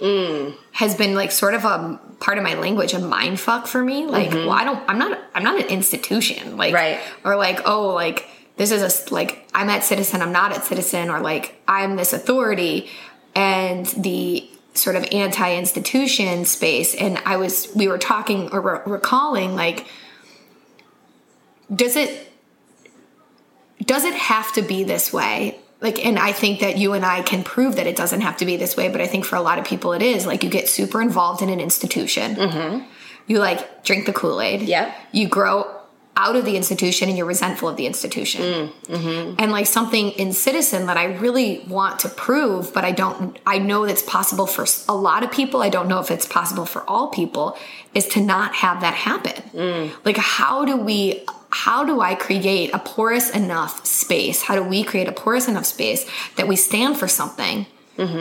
[0.71, 4.05] has been like sort of a part of my language, a mind fuck for me.
[4.05, 4.47] Like, mm-hmm.
[4.47, 6.55] well, I don't, I'm not, I'm not an institution.
[6.55, 6.99] Like, Right.
[7.23, 11.09] or like, oh, like this is a like I'm at Citizen, I'm not at Citizen,
[11.09, 12.89] or like I'm this authority,
[13.35, 16.95] and the sort of anti-institution space.
[16.95, 19.87] And I was, we were talking or re- recalling like,
[21.73, 22.27] does it
[23.85, 27.21] does it have to be this way like and i think that you and i
[27.21, 29.41] can prove that it doesn't have to be this way but i think for a
[29.41, 30.25] lot of people it is.
[30.25, 32.35] Like you get super involved in an institution.
[32.35, 32.85] Mm-hmm.
[33.27, 34.61] You like drink the kool-aid.
[34.63, 34.95] Yep.
[35.11, 35.77] you grow
[36.17, 38.41] out of the institution and you're resentful of the institution.
[38.41, 39.35] Mm, mm-hmm.
[39.39, 43.57] And like something in citizen that i really want to prove but i don't i
[43.57, 45.61] know that's possible for a lot of people.
[45.61, 47.57] I don't know if it's possible for all people
[47.93, 49.41] is to not have that happen.
[49.53, 49.91] Mm.
[50.03, 54.43] Like how do we how do i create a porous enough space?
[54.43, 57.65] How do we create a porous enough space that we stand for something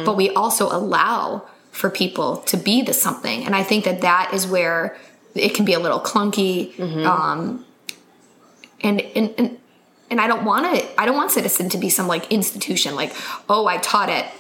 [0.05, 3.45] but we also allow for people to be the something?
[3.45, 4.97] And i think that that is where
[5.35, 7.65] it can be a little clunky um,
[8.81, 9.59] and and and,
[10.11, 13.13] and I don't want to I don't want Citizen to be some like institution like
[13.49, 14.33] oh I taught at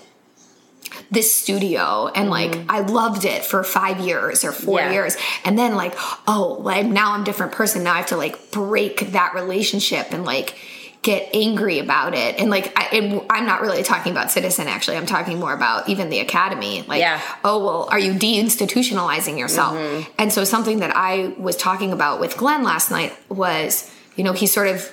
[1.10, 2.68] this studio and mm-hmm.
[2.68, 4.92] like I loved it for 5 years or 4 Yeah.
[4.92, 5.16] years.
[5.44, 5.94] And then like
[6.26, 7.84] oh like now I'm a different person.
[7.84, 10.54] Now I have to like break that relationship and like
[11.02, 12.38] get angry about it.
[12.38, 14.98] And like I, and I'm not really talking about Citizen actually.
[14.98, 16.82] I'm talking more about even the academy.
[16.86, 17.20] Like Yeah.
[17.44, 19.74] oh well are you deinstitutionalizing yourself?
[19.76, 20.10] Mm-hmm.
[20.18, 24.32] And so something that i was talking about with glenn last night was you know
[24.32, 24.92] he sort of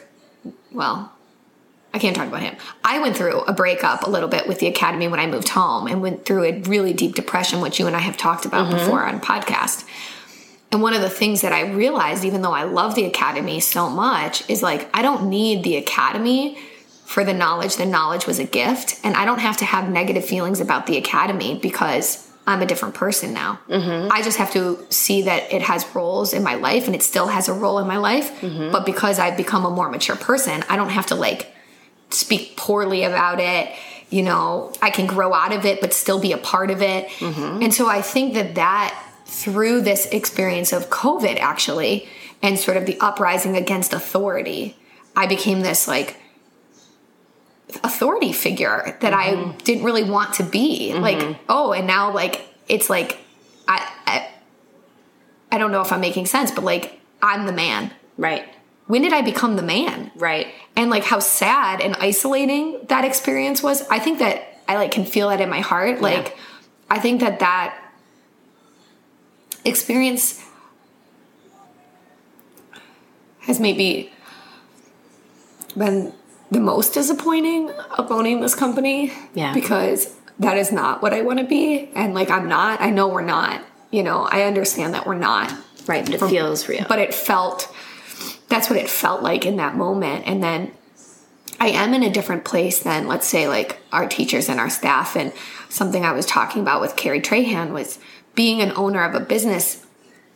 [0.71, 1.11] well
[1.97, 4.67] i can't talk about him i went through a breakup a little bit with the
[4.67, 7.95] academy when i moved home and went through a really deep depression which you and
[7.95, 8.77] i have talked about mm-hmm.
[8.77, 9.85] before on podcast
[10.71, 13.89] and one of the things that I realized, even though I love the academy so
[13.89, 16.57] much, is like, I don't need the academy
[17.05, 17.77] for the knowledge.
[17.77, 18.99] The knowledge was a gift.
[19.03, 22.95] And I don't have to have negative feelings about the academy because I'm a different
[22.95, 23.59] person now.
[23.69, 24.11] Mm-hmm.
[24.11, 27.27] I just have to see that it has roles in my life and it still
[27.27, 28.41] has a role in my life.
[28.41, 28.71] Mm-hmm.
[28.71, 31.53] But because I've become a more mature person, I don't have to like
[32.09, 33.73] speak poorly about it.
[34.09, 37.07] You know, I can grow out of it, but still be a part of it.
[37.19, 37.63] Mm-hmm.
[37.63, 42.07] And so I think that that through this experience of COVID, actually,
[42.41, 44.77] and sort of the uprising against authority,
[45.15, 46.17] I became this like
[47.83, 49.57] authority figure that I mm-hmm.
[49.59, 50.91] didn't really want to be.
[50.91, 51.01] Mm-hmm.
[51.01, 53.17] Like, oh, and now like it's like
[53.67, 54.29] I, I
[55.51, 57.91] I don't know if I'm making sense, but like I'm the man.
[58.17, 58.45] Right.
[58.87, 60.11] When did I become the man?
[60.15, 60.47] Right.
[60.77, 65.03] And like how sad and isolating that experience was i think that i like can
[65.05, 66.37] feel that in my heart like
[66.89, 67.77] i think that that
[69.65, 70.41] experience
[73.41, 74.11] has maybe
[75.77, 76.13] been
[76.51, 79.53] the most disappointing of owning this company Yeah.
[79.53, 83.07] because that is not what i want to be and like i'm not i know
[83.07, 83.61] we're not
[83.91, 85.53] you know i understand that we're not
[85.87, 86.03] Right.
[86.05, 86.85] But it feels real.
[86.89, 87.73] but it felt
[88.47, 90.27] that's what it felt like in that moment.
[90.27, 90.71] And then
[91.59, 95.15] i am in a different place than let's say like our teachers and our staff.
[95.15, 95.33] And
[95.69, 97.99] something i was talking about with carrie trahan was
[98.35, 99.85] being an owner of a business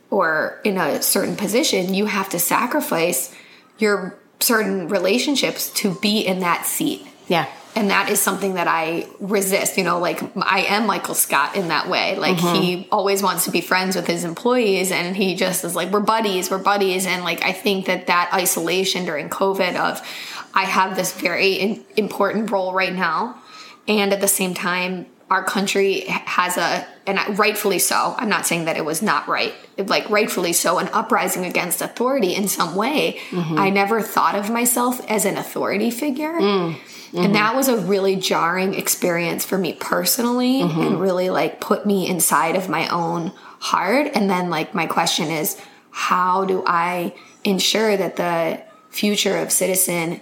[0.09, 3.33] or in a certain position you have to sacrifice
[3.77, 7.47] your certain relationships to be in that seat yeah.
[7.75, 9.77] and that is something that I resist.
[9.77, 12.17] You know, like I am Michael Scott in that way.
[12.17, 12.93] Like he mm-hmm.
[12.93, 16.51] always wants to be friends with his employees, and he just is like, "We're buddies,
[16.51, 20.05] we're buddies." And like I think that that isolation during COVID of
[20.53, 23.41] I have this very in, important role right now,
[23.87, 28.13] and at the same time, our country has a and rightfully so.
[28.17, 32.35] I'm not saying that it was not right, like rightfully so, an uprising against authority
[32.35, 33.19] in some way.
[33.29, 33.57] Mm-hmm.
[33.57, 36.33] I never thought of myself as an authority figure.
[36.33, 36.75] Mm.
[37.13, 37.33] And mm-hmm.
[37.33, 40.79] that was a really jarring experience for me personally mm-hmm.
[40.79, 44.11] and really like put me inside of my own heart.
[44.13, 45.59] And then, like, my question is
[45.91, 50.21] how do I ensure that the future of Citizen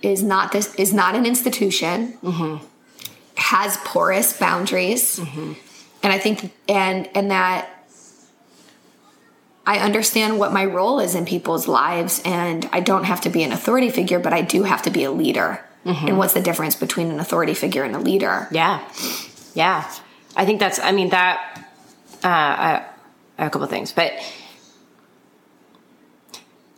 [0.00, 2.18] is not this is not an institution.
[2.22, 2.66] Mm-hmm.
[3.36, 5.56] Has porous boundaries, and
[6.12, 7.81] I think and and that
[9.64, 13.42] I understand what my role is in people's lives, and I don't have to be
[13.44, 15.64] an authority figure, but I do have to be a leader.
[15.84, 18.46] And what's the difference between an authority figure and a leader?
[18.52, 18.88] Yeah.
[19.54, 19.92] Yeah.
[20.36, 21.68] I think that's, I mean, that,
[22.22, 22.86] uh, I,
[23.36, 24.12] I have a couple of things, but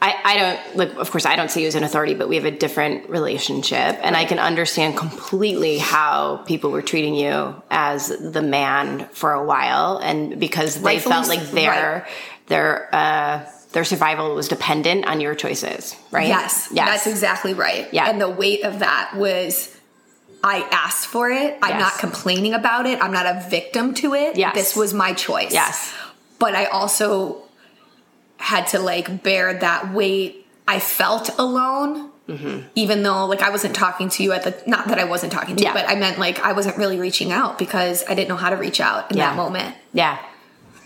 [0.00, 2.36] I, I don't, like, of course, I don't see you as an authority, but we
[2.36, 3.98] have a different relationship.
[4.02, 9.44] And I can understand completely how people were treating you as the man for a
[9.44, 9.98] while.
[9.98, 12.12] And because they Rightfully felt like their, right.
[12.46, 13.40] Their, uh,
[13.72, 16.28] their survival was dependent on your choices, right?
[16.28, 16.88] Yes, Yes.
[16.88, 17.88] that's exactly right.
[17.92, 18.08] Yeah.
[18.08, 19.70] And the weight of that was
[20.44, 21.58] I asked for it.
[21.62, 23.00] I'm not complaining about it.
[23.02, 24.36] I'm not a victim to it.
[24.36, 24.54] Yes.
[24.54, 25.52] This was my choice.
[25.52, 25.92] Yes.
[26.38, 27.42] But I also
[28.36, 30.46] had to like bear that weight.
[30.68, 32.10] I felt alone.
[32.28, 32.68] Mm-hmm.
[32.74, 35.56] Even though, like, I wasn't talking to you at the, not that I wasn't talking
[35.56, 35.70] to Yeah.
[35.70, 38.48] you, but I meant like I wasn't really reaching out because I didn't know how
[38.50, 39.30] to reach out in Yeah.
[39.30, 39.74] that moment.
[39.92, 40.18] Yeah.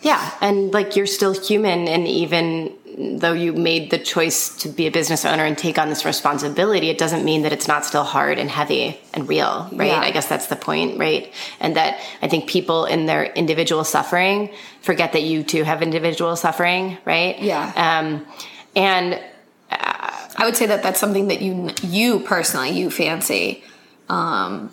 [0.02, 0.32] Yeah.
[0.40, 1.88] And like you're still human.
[1.88, 2.74] And even
[3.18, 6.90] though you made the choice to be a business owner and take on this responsibility,
[6.90, 9.88] it doesn't mean that it's not still hard and heavy and real, right?
[9.88, 10.00] Yeah.
[10.00, 11.32] I guess that's the point, right?
[11.60, 16.34] And that I think people in their individual suffering forget that you too have individual
[16.34, 17.38] suffering, right?
[17.40, 17.72] Yeah.
[17.76, 18.26] Um,
[18.74, 19.20] and
[19.70, 23.64] I would say that that's something that you you personally you fancy
[24.08, 24.70] um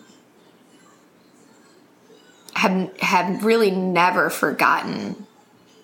[2.56, 5.26] have have really never forgotten.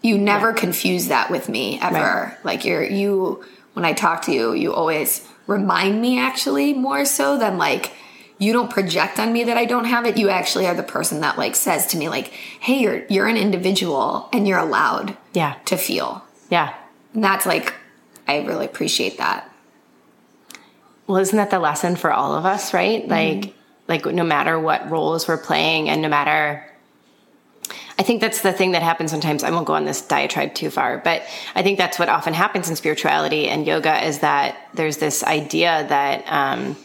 [0.02, 1.96] You never confuse that with me ever.
[1.98, 2.38] Right.
[2.44, 7.38] Like you're you when I talk to you, you always remind me actually more so
[7.38, 7.92] than like
[8.38, 10.18] you don't project on me that I don't have it.
[10.18, 13.38] You actually are the person that like says to me like, "Hey, you're you're an
[13.38, 15.56] individual and you're allowed yeah.
[15.66, 16.74] to feel." Yeah.
[17.14, 17.74] And that's like
[18.28, 19.48] I really appreciate that.
[21.06, 23.02] Well, isn't that the lesson for all of us, right?
[23.02, 23.12] Mm-hmm.
[23.12, 23.54] Like,
[23.92, 26.66] like no matter what roles we're playing, and no matter,
[28.00, 29.44] I think that's the thing that happens sometimes.
[29.44, 31.24] I won't go on this diatribe too far, but
[31.56, 35.86] I think that's what often happens in spirituality and yoga is that there's this idea
[35.90, 36.78] that um,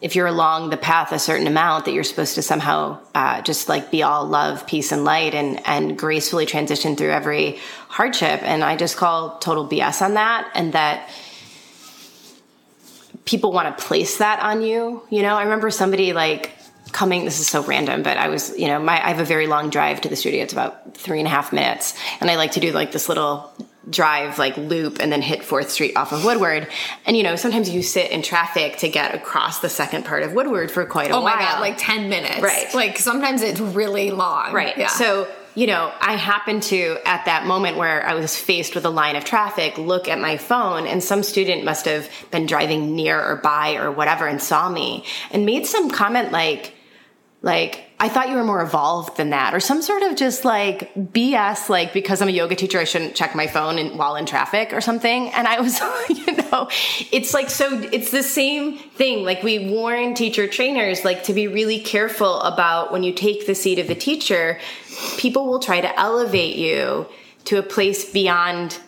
[0.00, 3.68] if you're along the path a certain amount, that you're supposed to somehow uh, just
[3.68, 8.42] like be all love, peace, and light, and and gracefully transition through every hardship.
[8.44, 11.10] And I just call total BS on that, and that
[13.24, 15.02] people want to place that on you.
[15.10, 16.52] You know, I remember somebody like
[16.92, 17.24] coming.
[17.24, 19.70] This is so random, but I was, you know, my I have a very long
[19.70, 20.42] drive to the studio.
[20.42, 23.52] It's about three and a half minutes, and I like to do like this little
[23.90, 26.66] drive like loop and then hit fourth street off of woodward
[27.04, 30.32] and you know sometimes you sit in traffic to get across the second part of
[30.32, 32.40] woodward for quite a Oh while my god, like 10 minutes.
[32.40, 32.72] Right.
[32.72, 34.54] Like sometimes it's really long.
[34.54, 34.76] Right.
[34.78, 34.86] Yeah.
[34.88, 38.90] So, you know, I happened to, at that moment where I was faced with a
[38.90, 43.20] line of traffic, look at my phone, and some student must have been driving near
[43.20, 46.74] or by or whatever and saw me and made some comment like,
[47.42, 50.94] like, I thought you were more evolved than that, or some sort of just like
[50.94, 54.26] BS, like because I'm a yoga teacher, I shouldn't check my phone in, while in
[54.26, 55.28] traffic or something.
[55.28, 56.68] And I was, you know,
[57.12, 59.24] it's like so, it's the same thing.
[59.24, 63.54] Like we warn teacher trainers, like to be really careful about when you take the
[63.54, 64.58] seat of the teacher,
[65.18, 67.06] people will try to elevate you
[67.44, 68.78] to a place beyond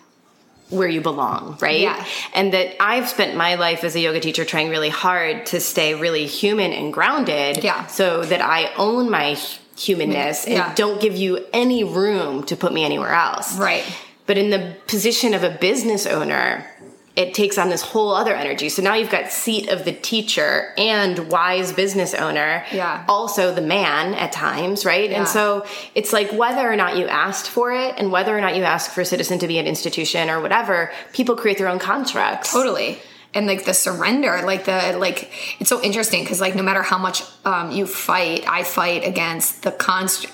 [0.69, 1.79] where you belong, right?
[1.79, 2.05] Yeah.
[2.33, 5.95] And that I've spent my life as a yoga teacher trying really hard to stay
[5.95, 7.63] really human and grounded.
[7.63, 7.85] Yeah.
[7.87, 9.37] So that I own my
[9.77, 10.73] humanness and Yeah.
[10.75, 13.57] don't give you any room to put me anywhere else.
[13.57, 13.83] Right.
[14.25, 16.69] But in the position of a business owner,
[17.17, 18.69] it takes on this whole other energy.
[18.69, 22.63] So now you've got seat of the teacher and wise business owner.
[22.71, 23.03] Yeah.
[23.09, 25.09] Also the man at times, right?
[25.09, 25.17] Yeah.
[25.17, 28.55] And so it's like whether or not you asked for it and whether or not
[28.55, 31.79] you ask for a citizen to be an institution or whatever, people create their own
[31.79, 32.53] contracts.
[32.53, 32.99] Totally.
[33.33, 36.99] And like the surrender, like the like it's so interesting because like no matter how
[36.99, 40.27] much um you fight, I fight against the const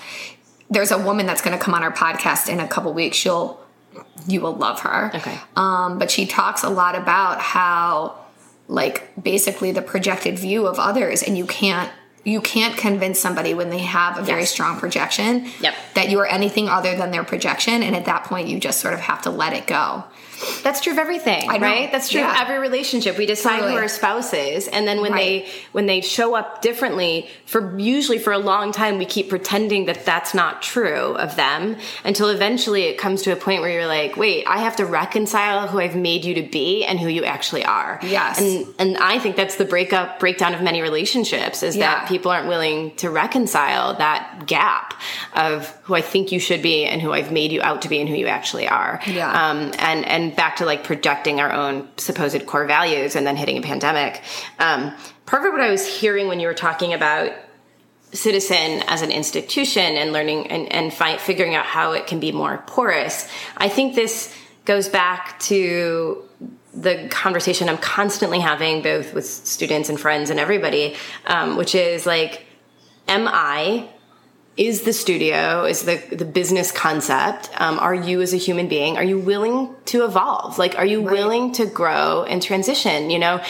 [0.70, 3.16] there's a woman that's gonna come on our podcast in a couple weeks.
[3.16, 3.63] She'll
[4.26, 5.10] you will love her.
[5.14, 5.38] Okay.
[5.56, 8.18] Um, but she talks a lot about how
[8.68, 11.90] like basically the projected view of others and you can't
[12.26, 14.50] you can't convince somebody when they have a very Yes.
[14.50, 15.74] strong projection Yep.
[15.92, 18.94] that you are anything other than their projection and at that point you just sort
[18.94, 20.04] of have to let it go
[20.62, 21.90] That's true of everything, right?
[21.92, 22.32] That's true Yeah.
[22.32, 23.16] of every relationship.
[23.18, 23.72] We decide Totally.
[23.72, 25.44] who our spouse is, and then when Right.
[25.46, 29.86] they when they show up differently, for usually for a long time, we keep pretending
[29.86, 33.86] that that's not true of them until eventually it comes to a point where you're
[33.86, 37.24] like, wait, I have to reconcile who I've made you to be and who you
[37.24, 37.98] actually are.
[38.02, 38.40] Yes.
[38.40, 41.86] and and I think that's the breakup breakdown of many relationships is Yeah.
[42.00, 44.94] that people aren't willing to reconcile that gap
[45.34, 48.00] of who I think you should be and who I've made you out to be
[48.00, 49.00] and who you actually are.
[49.06, 49.30] Yeah.
[49.30, 53.58] Um, and and back to like projecting our own supposed core values and then hitting
[53.58, 54.22] a pandemic.
[54.58, 54.94] Um,
[55.26, 57.32] part of what I was hearing when you were talking about
[58.14, 62.32] citizen as an institution and learning and, and fi- figuring out how it can be
[62.32, 66.22] more porous, I think this goes back to
[66.72, 72.06] the conversation I'm constantly having both with students and friends and everybody, um, which is
[72.06, 72.46] like,
[73.06, 73.90] am I
[74.56, 78.96] is the studio is the the business concept um, are you as a human being
[78.96, 81.12] are you willing to evolve like are you right.
[81.12, 83.40] willing to grow and transition you know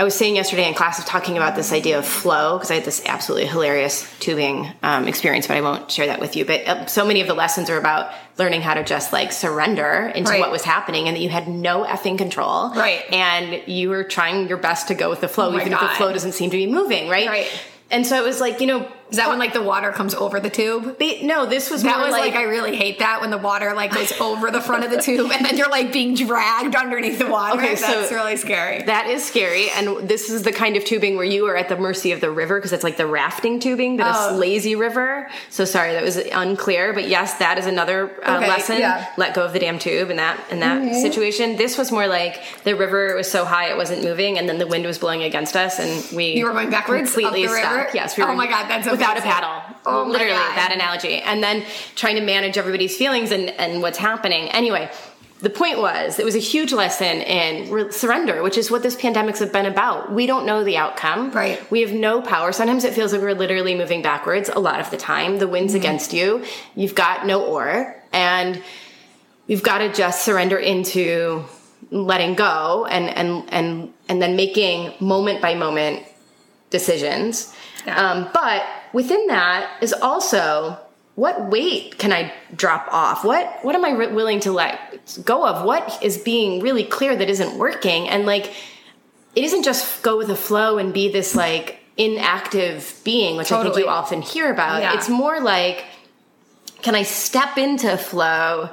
[0.00, 2.76] I was saying yesterday in class of talking about this idea of flow because I
[2.76, 6.46] had this absolutely hilarious tubing um, experience, but I won't share that with you.
[6.46, 10.10] But uh, so many of the lessons are about learning how to just like surrender
[10.14, 10.40] into right.
[10.40, 12.70] what was happening and that you had no effing control.
[12.70, 13.04] Right.
[13.12, 15.82] And you were trying your best to go with the flow, oh even God.
[15.82, 17.10] if the flow doesn't seem to be moving.
[17.10, 17.28] Right.
[17.28, 17.62] Right.
[17.90, 20.38] And so it was like, you know, is that when like the water comes over
[20.38, 20.98] the tube?
[20.98, 23.74] They, no, this was that was like, like, I really hate that when the water
[23.74, 27.18] like goes over the front of the tube and then you're like being dragged underneath
[27.18, 27.58] the water.
[27.58, 28.82] Okay, that's so really scary.
[28.82, 31.76] That is scary, and this is the kind of tubing where you are at the
[31.76, 34.36] mercy of the river because it's like the rafting tubing, but oh.
[34.36, 35.28] a lazy river.
[35.48, 38.78] So sorry, that was unclear, but yes, that is another uh, okay, lesson.
[38.78, 39.12] Yeah.
[39.16, 41.00] Let go of the damn tube in that in that mm-hmm.
[41.00, 41.56] situation.
[41.56, 44.66] This was more like the river was so high it wasn't moving, and then the
[44.66, 47.76] wind was blowing against us, and we you were going backwards completely stuck.
[47.76, 47.90] River?
[47.92, 48.30] Yes, we were.
[48.30, 49.76] Oh my god, that's without a paddle.
[49.86, 51.20] Oh literally that analogy.
[51.20, 54.48] And then trying to manage everybody's feelings and, and what's happening.
[54.50, 54.90] Anyway,
[55.40, 58.94] the point was it was a huge lesson in re- surrender, which is what this
[58.94, 60.12] pandemics have been about.
[60.12, 61.30] We don't know the outcome.
[61.30, 61.70] Right.
[61.70, 62.52] We have no power.
[62.52, 64.50] Sometimes it feels like we're literally moving backwards.
[64.50, 65.80] A lot of the time, the wind's mm-hmm.
[65.80, 66.44] against you.
[66.74, 68.62] You've got no oar, and
[69.46, 71.44] you've got to just surrender into
[71.90, 76.04] letting go and and and and then making moment by moment
[76.68, 77.54] decisions.
[77.86, 78.10] Yeah.
[78.10, 80.78] Um, but within that is also
[81.14, 83.24] what weight can I drop off?
[83.24, 84.78] What what am I willing to let
[85.24, 85.64] go of?
[85.64, 88.08] What is being really clear that isn't working?
[88.08, 88.52] And like,
[89.34, 93.70] it isn't just go with the flow and be this like inactive being, which totally.
[93.70, 94.80] I think you often hear about.
[94.80, 94.94] Yeah.
[94.94, 95.84] It's more like,
[96.80, 98.70] can I step into flow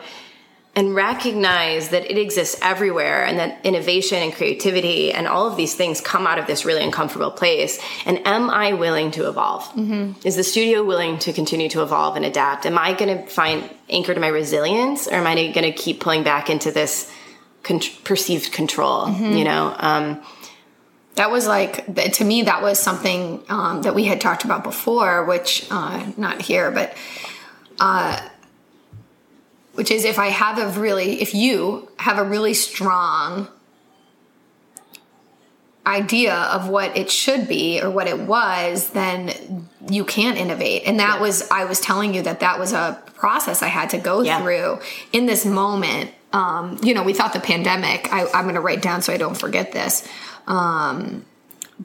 [0.78, 5.74] and recognize that it exists everywhere and that innovation and creativity and all of these
[5.74, 7.80] things come out of this really uncomfortable place.
[8.06, 9.64] And am I willing to evolve?
[9.70, 10.12] Mm-hmm.
[10.24, 12.68] Is the studio willing to continue to evolve and adapt?
[12.68, 16.00] Am I going to find anchor to my resilience or am I going to keep
[16.00, 17.12] pulling back into this
[17.64, 19.08] con- perceived control?
[19.08, 19.32] Mm-hmm.
[19.32, 19.76] You know?
[19.80, 20.22] Um,
[21.16, 25.26] that was like to me that was something um, that we had talked about before
[25.26, 26.96] which uh, not here but
[27.80, 28.22] uh,
[29.78, 33.48] which is if I have a really, if you have a really strong
[35.86, 40.82] idea of what it should be or what it was, then you can't innovate.
[40.88, 41.22] And that yeah.
[41.22, 44.42] was, I was telling you that that was a process I had to go yeah.
[44.42, 44.80] through
[45.14, 46.10] in this moment.
[46.34, 49.18] Um, you know, we thought the pandemic, I, am going to write down so I
[49.18, 50.08] don't forget this.
[50.48, 51.24] Um,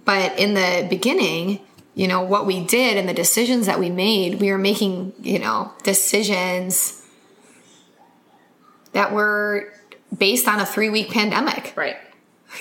[0.07, 1.61] but in the beginning,
[1.95, 5.38] you know, what we did and the decisions that we made, we were making, you
[5.38, 7.01] know, decisions
[8.93, 9.72] that were
[10.16, 11.72] based on a three week pandemic.
[11.76, 11.97] Right.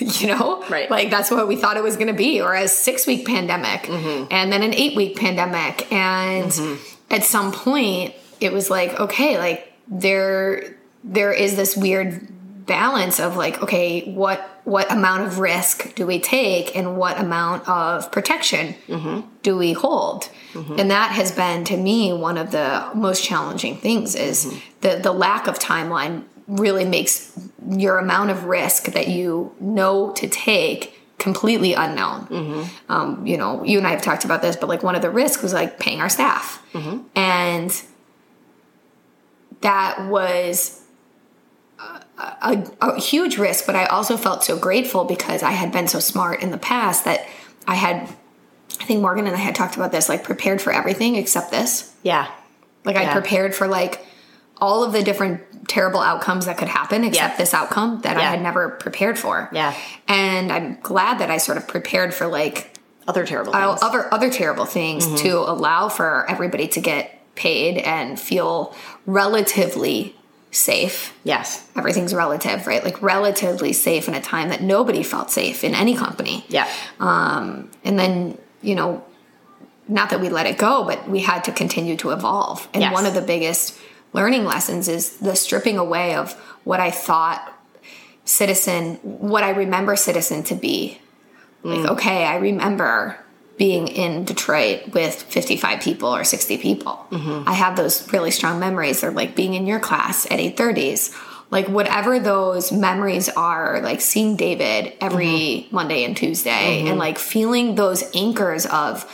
[0.00, 0.64] You know?
[0.70, 0.90] Right.
[0.90, 3.82] Like that's what we thought it was going to be, or a six week pandemic,
[3.82, 4.26] mm-hmm.
[4.30, 5.92] and then an eight week pandemic.
[5.92, 7.12] And mm-hmm.
[7.14, 12.26] at some point, it was like, okay, like there, there is this weird
[12.66, 17.68] balance of like, okay, what, what amount of risk do we take and what amount
[17.68, 19.20] of protection mm-hmm.
[19.42, 20.28] do we hold?
[20.52, 20.78] Mm-hmm.
[20.78, 24.58] And that has been to me one of the most challenging things is mm-hmm.
[24.82, 27.38] the the lack of timeline really makes
[27.68, 32.26] your amount of risk that you know to take completely unknown.
[32.26, 32.92] Mm-hmm.
[32.92, 35.10] Um, you know, you and I have talked about this, but like one of the
[35.10, 37.06] risks was like paying our staff, mm-hmm.
[37.16, 37.82] and
[39.60, 40.81] that was.
[42.18, 45.98] A, a, huge risk, but I also felt so grateful because I had been so
[45.98, 47.26] smart in the past that
[47.66, 48.14] I had
[48.80, 51.94] I think Morgan and I had talked about this, like prepared for everything except this.
[52.02, 52.30] Yeah.
[52.84, 53.10] Like yeah.
[53.10, 54.04] I prepared for like
[54.58, 57.36] all of the different terrible outcomes that could happen except yeah.
[57.36, 58.22] this outcome that yeah.
[58.22, 59.48] I had never prepared for.
[59.52, 59.74] Yeah.
[60.08, 63.82] And I'm glad that I sort of prepared for like other terrible things.
[63.82, 65.16] other other terrible things mm-hmm.
[65.16, 68.74] to allow for everybody to get paid and feel
[69.06, 70.14] relatively
[70.52, 71.18] safe.
[71.24, 71.66] Yes.
[71.74, 72.84] Everything's relative, right?
[72.84, 76.44] Like relatively safe in a time that nobody felt safe in any company.
[76.48, 76.70] Yeah.
[77.00, 79.04] Um, and then you know,
[79.88, 82.68] not that we let it go, but we had to continue to evolve.
[82.72, 82.92] And yes.
[82.92, 83.78] one of the biggest
[84.12, 86.32] learning lessons is the stripping away of
[86.64, 87.52] what I thought
[88.24, 91.00] citizen, what I remember citizen to be.
[91.64, 91.82] Mm.
[91.82, 93.18] Like, okay, I remember
[93.62, 96.94] being in Detroit with 55 people or 60 people.
[97.12, 97.48] Mm-hmm.
[97.48, 99.00] I have those really strong memories.
[99.00, 101.14] They're like being in your class at 830s
[101.56, 105.26] like whatever those memories are like seeing david every
[105.68, 105.76] Mm-hmm.
[105.78, 109.04] monday and tuesday and like feeling those anchors of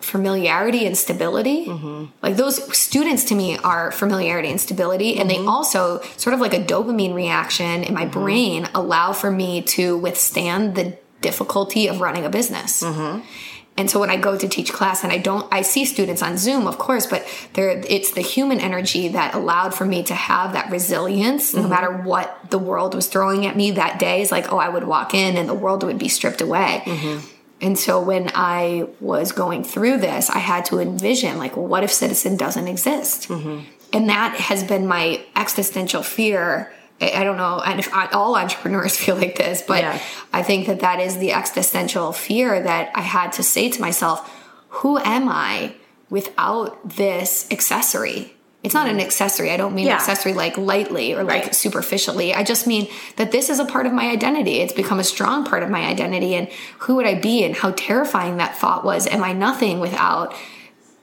[0.00, 2.04] familiarity and stability Mm-hmm.
[2.22, 5.44] like those students to me are familiarity and stability and Mm-hmm.
[5.44, 9.96] they also sort of like a dopamine reaction in my brain allow for me to
[9.96, 13.20] withstand the difficulty of running a business Mm-hmm.
[13.78, 16.38] and so when I go to teach class and I don't, I see students on
[16.38, 20.52] Zoom, of course, but there, it's the human energy that allowed for me to have
[20.54, 24.22] that resilience no matter what the world was throwing at me that day.
[24.22, 26.82] Is like, oh, I would walk in and the world would be stripped away.
[27.60, 31.84] And so when I was going through this, I had to envision like, well, what
[31.84, 33.28] if citizen doesn't exist?
[33.92, 36.72] And that has been my existential fear.
[37.00, 40.00] I don't know, and if I, all entrepreneurs feel like this, but Yeah.
[40.32, 44.30] I think that that is the existential fear that I had to say to myself,
[44.68, 45.74] who am I
[46.10, 48.32] without this accessory?
[48.62, 49.50] It's not an accessory.
[49.52, 49.94] I don't mean Yeah.
[49.94, 51.54] accessory like lightly or like Right.
[51.54, 52.34] superficially.
[52.34, 54.60] I just mean that this is a part of my identity.
[54.60, 56.34] It's become a strong part of my identity.
[56.34, 56.48] And
[56.80, 59.06] who would I be and how terrifying that thought was?
[59.06, 60.34] Am I nothing without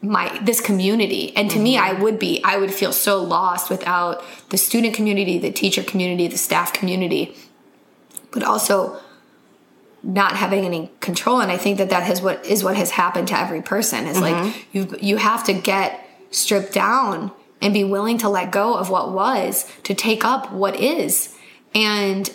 [0.04, 1.36] my this community.
[1.36, 1.98] And to me mm-hmm.
[1.98, 6.28] i would be i would feel so lost without the student community the teacher community
[6.28, 7.36] the staff community
[8.32, 9.00] but also
[10.04, 11.40] not having any control.
[11.40, 14.06] And i think that that has what is what has happened to every person.
[14.06, 14.78] Is like mm-hmm.
[14.78, 17.32] you you have to get stripped down
[17.62, 21.36] and be willing to let go of what was to take up what is.
[21.74, 22.30] And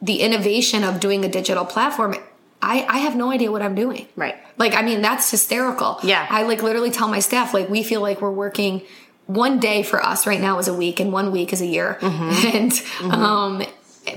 [0.00, 2.14] the innovation of doing a digital platform
[2.62, 4.36] i i have no idea what i'm doing Right.
[4.58, 5.98] like, I mean, that's hysterical.
[6.02, 6.26] Yeah.
[6.28, 8.82] I like literally tell my staff, like, we feel like we're working
[9.26, 11.96] one day for us right now is a week and one week is a year.
[12.00, 12.56] Mm-hmm.
[12.56, 13.62] And, um,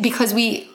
[0.02, 0.70] because we,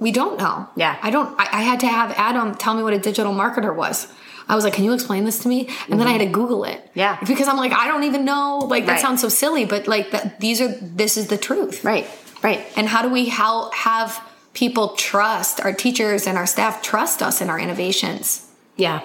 [0.00, 0.68] we don't know.
[0.74, 0.96] Yeah.
[1.00, 4.08] I don't, I, I had to have Adam tell me what a digital marketer was.
[4.48, 5.68] I was like, can you explain this to me?
[5.88, 6.78] And then I had to Google it.
[6.78, 6.98] Mm-hmm.
[6.98, 7.18] Yeah.
[7.26, 8.58] Because I'm like, I don't even know.
[8.74, 9.00] Like, that Right.
[9.00, 11.84] sounds so silly, but like, that, these are, this is the truth.
[11.84, 12.06] Right.
[12.42, 12.66] Right.
[12.76, 14.18] And how do we how, have
[14.54, 18.46] people trust, our teachers and our staff trust us in our innovations?
[18.76, 19.00] Yeah.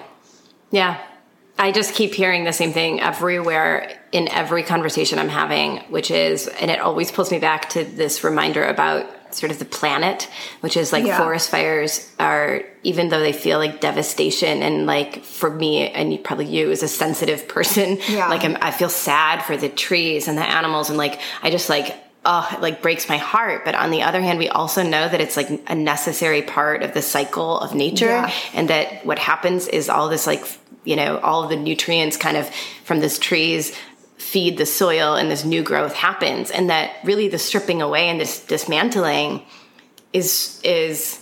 [0.70, 1.00] Yeah.
[1.60, 6.46] I just keep hearing the same thing everywhere in every conversation I'm having, which is,
[6.46, 10.28] and it always pulls me back to this reminder about sort of the planet,
[10.60, 11.18] which is like Yeah.
[11.18, 16.46] forest fires are, even though they feel like devastation and like for me and probably
[16.46, 18.28] you as a sensitive person, Yeah.
[18.28, 21.68] like I'm, I feel sad for the trees and the animals and like, I just
[21.68, 21.94] like,
[22.24, 23.64] oh, it like breaks my heart.
[23.64, 26.92] But on the other hand, we also know that it's like a necessary part of
[26.94, 28.32] the cycle of nature Yeah.
[28.54, 30.44] and that what happens is all this like
[30.84, 32.48] you know all of the nutrients kind of
[32.84, 33.74] from this trees
[34.16, 38.20] feed the soil and this new growth happens and that really the stripping away and
[38.20, 39.42] this dismantling
[40.12, 41.20] is is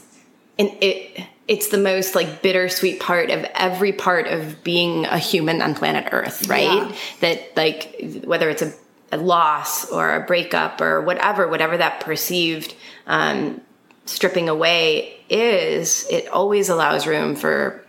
[0.59, 5.62] and it it's the most like bittersweet part of every part of being a human
[5.62, 6.92] on planet earth right Yeah.
[7.20, 8.72] that like whether it's a,
[9.12, 12.74] a loss or a breakup or whatever whatever that perceived
[13.07, 13.61] um,
[14.04, 17.84] stripping away is it always allows room for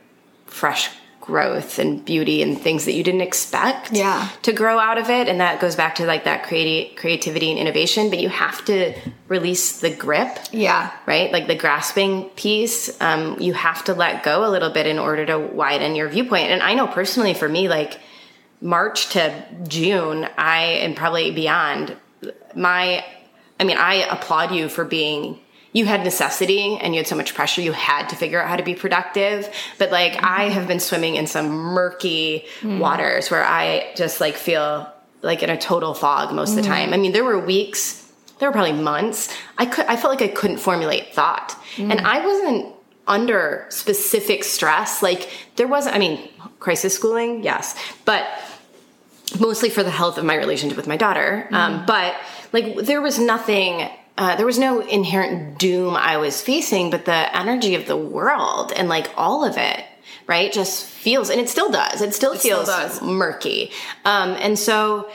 [0.46, 0.90] fresh
[1.22, 4.30] growth and beauty and things that you didn't expect Yeah.
[4.44, 7.60] to grow out of it and that goes back to like that creati- creativity and
[7.60, 8.94] innovation but you have to
[9.28, 10.90] release the grip Yeah.
[11.06, 14.98] right like the grasping piece um, you have to let go a little bit in
[15.00, 18.00] order to widen your viewpoint and i know personally for me like
[18.62, 21.96] march to june i and probably beyond
[22.56, 23.04] my
[23.60, 25.40] i mean i applaud you for being
[25.78, 28.56] you had necessity and you had so much pressure you had to figure out how
[28.56, 29.48] to be productive.
[29.78, 32.80] But like i have been swimming in some murky hmm.
[32.80, 34.92] waters where i just like feel
[35.22, 36.68] like in a total fog most of the hmm.
[36.70, 36.94] time.
[36.94, 38.04] I mean there were weeks
[38.40, 41.52] there were probably months i could i felt like i couldn't formulate thought.
[41.76, 41.92] Hmm.
[41.92, 42.74] And i wasn't
[43.08, 45.04] under specific stress.
[45.04, 46.28] Like there wasn't i mean
[46.60, 47.76] crisis schooling yes.
[48.04, 48.26] But
[49.40, 51.48] mostly for the health of my relationship with my daughter.
[51.52, 52.16] Um, but
[52.54, 57.38] like there was nothing, uh, there was no inherent doom I was facing, but the
[57.38, 59.84] energy of the world and like all of it,
[60.28, 62.02] right, just feels, and it still does.
[62.02, 63.02] It still still feels does.
[63.02, 63.72] murky.
[64.06, 65.10] Um, and so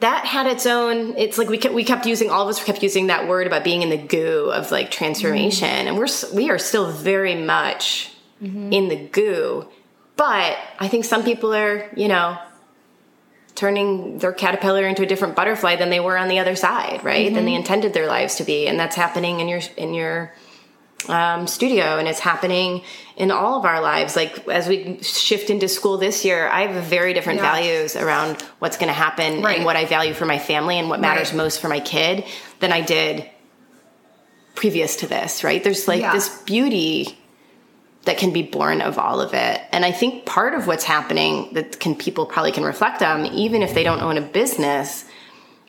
[0.00, 2.82] that had its own it's like we kept, we kept using all of us kept
[2.82, 6.58] using that word about being in the goo of like transformation and we're we are
[6.58, 8.12] still very much
[8.72, 9.66] in the goo
[10.16, 12.38] but i think some people are you know
[13.58, 17.34] turning their caterpillar into a different butterfly than they were on the other side right
[17.34, 20.32] than they intended their lives to be and that's happening in your in your
[21.08, 22.82] um, studio and it's happening
[23.16, 26.84] in all of our lives like as we shift into school this year i have
[26.84, 27.50] very different Yeah.
[27.52, 29.56] values around what's going to happen Right.
[29.56, 31.36] and what i value for my family and what matters Right.
[31.38, 32.24] most for my kid
[32.60, 33.28] than i did
[34.54, 36.12] previous to this right there's like Yeah.
[36.12, 37.18] this beauty
[38.08, 39.60] that can be born of all of it.
[39.70, 43.62] And i think part of what's happening that can people probably can reflect on even
[43.62, 45.04] if they don't own a business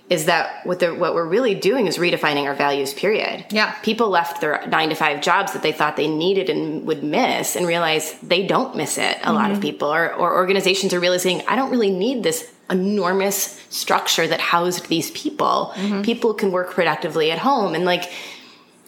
[0.09, 3.45] is that what the what we're really doing is redefining our values period.
[3.51, 3.73] Yeah.
[3.83, 7.57] people left their nine to five jobs that they thought they needed and would miss
[7.57, 9.69] and realize they don't miss it a lot of mm-hmm.
[9.69, 9.93] people.
[9.93, 15.11] Or, or organizations are realizing i don't really need this enormous structure that housed these
[15.11, 15.73] people.
[15.75, 16.03] Mm-hmm.
[16.03, 17.75] People can work productively at home.
[17.75, 18.05] And like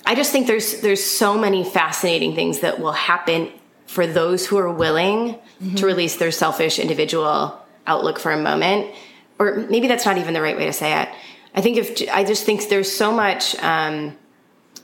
[0.05, 3.51] i just think there's there's so many fascinating things that will happen
[3.91, 5.75] for those who are willing mm-hmm.
[5.75, 8.89] to release their selfish individual outlook for a moment.
[9.37, 11.09] Or maybe that's not even the right way to say it.
[11.53, 14.17] I think if i just think there's so much um,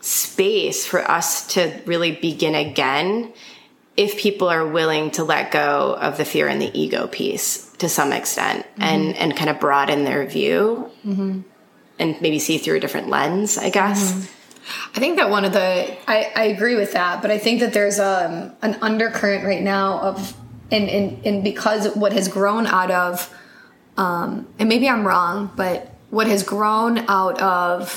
[0.02, 3.32] space for us to really begin again
[3.96, 7.88] if people are willing to let go of the fear and the ego piece to
[7.88, 8.84] some extent mm-hmm.
[8.84, 11.40] and and kind of broaden their view mm-hmm.
[12.00, 14.30] and maybe see through a different lens i guess
[14.96, 17.74] I think that one of the I, I agree with that, but I think that
[17.74, 20.36] there's um, an undercurrent right now of
[20.72, 23.34] and, and and because what has grown out of
[23.98, 27.90] um, and maybe I'm wrong, but what has grown out of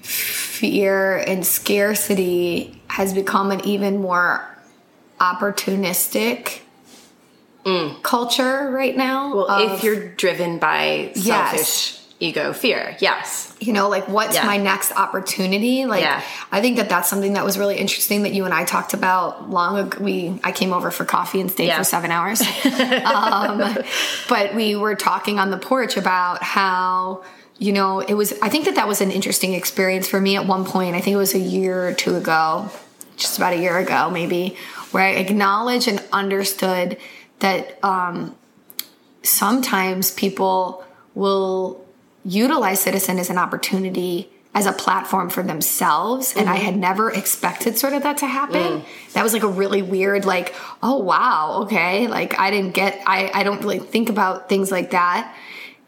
[0.00, 4.48] fear and scarcity has become an even more
[5.20, 6.60] opportunistic
[8.02, 9.32] culture right now.
[9.32, 9.36] Mm.
[9.36, 12.03] well of- if you're driven by Yes.
[12.24, 14.46] Ego fear yes you know like what's Yeah.
[14.46, 16.22] my next opportunity like Yeah.
[16.50, 19.50] i think that that's something that was really interesting that you and i talked about
[19.50, 21.78] long ago we i came over for coffee and stayed Yeah.
[21.78, 22.40] for seven hours
[23.14, 23.56] um,
[24.28, 27.22] but we were talking on the porch about how
[27.58, 30.46] you know it was i think that that was an interesting experience for me at
[30.46, 32.68] one point i think it was a year or two ago
[33.16, 34.56] just about a year ago maybe
[34.90, 36.96] where i acknowledged and understood
[37.40, 38.34] that um,
[39.22, 41.83] sometimes people will
[42.24, 46.64] utilize citizen as an opportunity as a platform for themselves and i mm-hmm.
[46.64, 48.80] had never expected sort of that to happen.
[48.80, 48.84] Mm.
[49.12, 53.30] That was like a really weird like oh wow okay like i didn't get i
[53.34, 55.36] i don't really think about things like that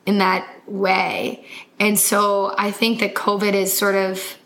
[0.04, 1.46] in that way.
[1.78, 4.36] And so i think that covid is sort of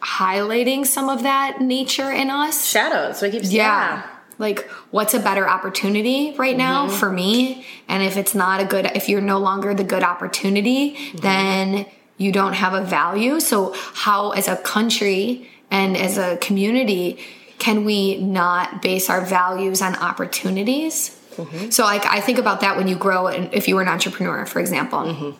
[0.00, 2.66] highlighting some of that nature in us.
[2.66, 4.08] Shadows what keeps yeah.
[4.40, 4.60] Like,
[4.90, 6.96] what's a better opportunity right now Mm-hmm.
[6.96, 7.64] for me?
[7.88, 11.18] And if it's not a good, if you're no longer the good opportunity, Mm-hmm.
[11.18, 11.86] then
[12.16, 13.38] you don't have a value.
[13.40, 13.74] So,
[14.04, 17.18] how, as a country and as a community,
[17.58, 21.16] can we not base our values on opportunities?
[21.36, 21.70] Mm-hmm.
[21.70, 24.46] So, like, I think about that when you grow, and if you were an entrepreneur,
[24.46, 25.30] for example, Mm-hmm.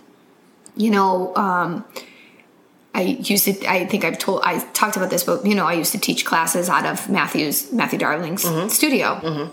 [0.77, 1.85] you know, um,
[2.95, 3.67] I used to.
[3.71, 4.41] I think I've told.
[4.45, 7.73] I talked about this, but you know, I used to teach classes out of Matthew's
[7.73, 8.69] Matthew Darling's Mm-hmm.
[8.69, 9.53] studio,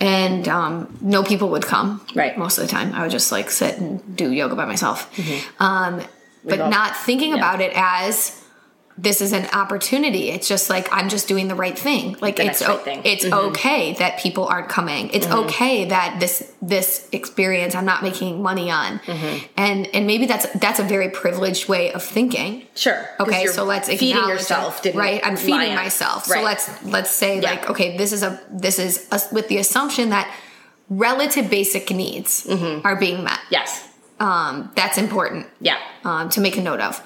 [0.00, 2.00] and um, no people would come.
[2.14, 2.38] Right.
[2.38, 5.62] most of the time, I would just like sit and do yoga by myself, Mm-hmm.
[5.62, 6.02] um,
[6.44, 8.42] but not thinking about it as
[9.00, 10.28] this is an opportunity.
[10.30, 12.16] It's just like I'm just doing the right thing.
[12.20, 13.00] Like The it's right thing.
[13.04, 13.48] it's Mm-hmm.
[13.50, 15.10] okay that people aren't coming.
[15.12, 19.46] It's okay that this this experience I'm not making money on, Mm-hmm.
[19.56, 22.66] and and maybe that's that's a very privileged way of thinking.
[22.74, 23.08] Sure.
[23.20, 24.78] Okay, so let's feeding yourself.
[24.78, 25.20] it, Didn't right?
[25.24, 26.24] I'm feeding myself.
[26.26, 27.50] So let's let's say Yeah.
[27.50, 30.26] like, okay, this is a this is a, with the assumption that
[30.90, 32.86] relative basic needs Mm-hmm.
[32.86, 33.38] are being met.
[33.50, 33.86] Yes.
[34.20, 35.78] Um, that's important Yeah.
[36.04, 37.00] um, to make a note of.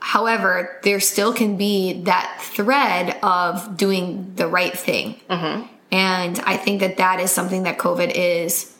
[0.00, 5.20] However, there still can be that thread of doing the right thing.
[5.28, 5.66] Mm-hmm.
[5.92, 8.76] And I think that that is something that COVID is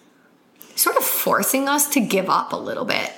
[0.76, 3.12] sort of forcing us to give up a little bit.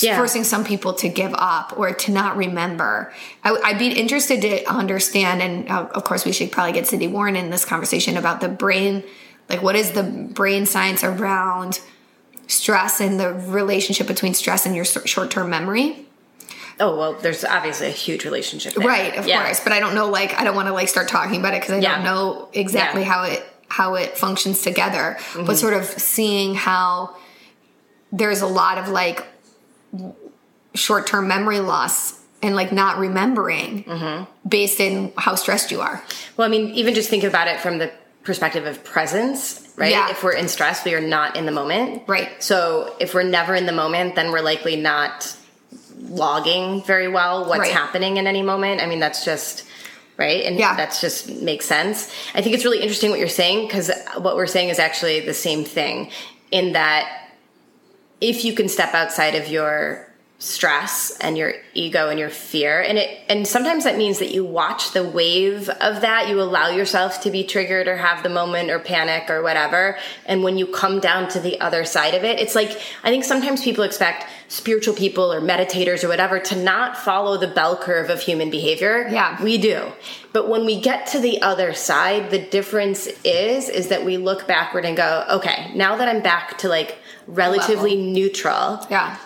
[0.00, 0.16] Yeah.
[0.16, 3.12] Forcing some people to give up or to not remember.
[3.44, 7.06] I, would be interested to understand, and uh, of course, we should probably get Cindy
[7.06, 9.04] Warren in this conversation about the brain.
[9.48, 11.78] Like, what is the brain science around
[12.48, 16.03] stress and the relationship between stress and your short term memory?
[16.80, 18.74] Oh well, there's obviously a huge relationship.
[18.74, 18.86] There.
[18.86, 19.44] Right, of Yeah.
[19.44, 19.60] course.
[19.60, 20.08] But I don't know.
[20.10, 21.94] Like, I don't want to like start talking about it because I Yeah.
[21.96, 23.08] don't know exactly Yeah.
[23.08, 25.16] how it how it functions together.
[25.18, 25.46] Mm-hmm.
[25.46, 27.16] But sort of seeing how
[28.12, 29.26] there's a lot of like
[30.74, 34.48] short term memory loss and like not remembering Mm-hmm.
[34.48, 36.02] based in how stressed you are.
[36.36, 37.90] Well, I mean, even just think about it from the
[38.22, 39.90] perspective of presence, right?
[39.90, 40.10] Yeah.
[40.10, 42.02] If we're in stress, we are not in the moment.
[42.06, 42.42] Right.
[42.42, 45.36] So if we're never in the moment, then we're likely not
[46.00, 47.72] logging very well what's Right.
[47.72, 48.80] happening in any moment.
[48.82, 49.64] I mean, that's just
[50.16, 50.76] right and Yeah.
[50.76, 54.46] that's just makes sense i think it's really interesting what you're saying because what we're
[54.46, 56.08] saying is actually the same thing
[56.52, 57.08] in that
[58.20, 60.06] if you can step outside of your
[60.44, 62.80] stress and your ego and your fear.
[62.80, 66.28] And it and sometimes that means that you watch the wave of that.
[66.28, 69.96] You allow yourself to be triggered or have the moment or panic or whatever.
[70.26, 72.70] And when you come down to the other side of it it's like
[73.02, 77.48] i think sometimes people expect spiritual people or meditators or whatever to not follow the
[77.48, 79.08] bell curve of human behavior.
[79.10, 79.42] Yeah.
[79.42, 79.92] we do.
[80.32, 84.46] But when we get to the other side the difference is is that we look
[84.46, 89.16] backward and go okay now that i'm back to like relatively neutral Yeah.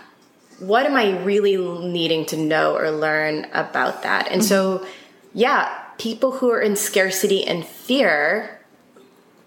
[0.59, 4.29] What am I really needing to know or learn about that?
[4.31, 4.85] And so,
[5.33, 8.61] yeah, people who are in scarcity and fear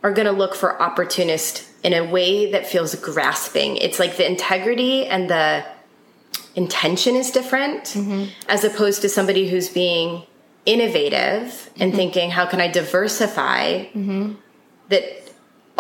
[0.04, 3.78] are going to look for opportunist in a way that feels grasping.
[3.78, 5.66] It's like the integrity and the
[6.56, 8.26] intention is different mm-hmm.
[8.48, 10.24] as opposed to somebody who's being
[10.66, 11.98] innovative and mm-hmm.
[11.98, 14.34] thinking, how can I diversify mm-hmm.
[14.90, 15.31] that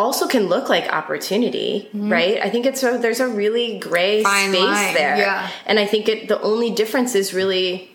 [0.01, 2.37] also can look like opportunity, right?
[2.41, 5.49] I think it's a, there's a really gray Fine space line, there, yeah.
[5.65, 7.89] and I think it the only difference is really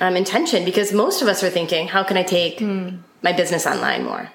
[0.00, 2.88] um, intention because most of us are thinking, how can I take Hmm.
[3.22, 4.30] my business online more?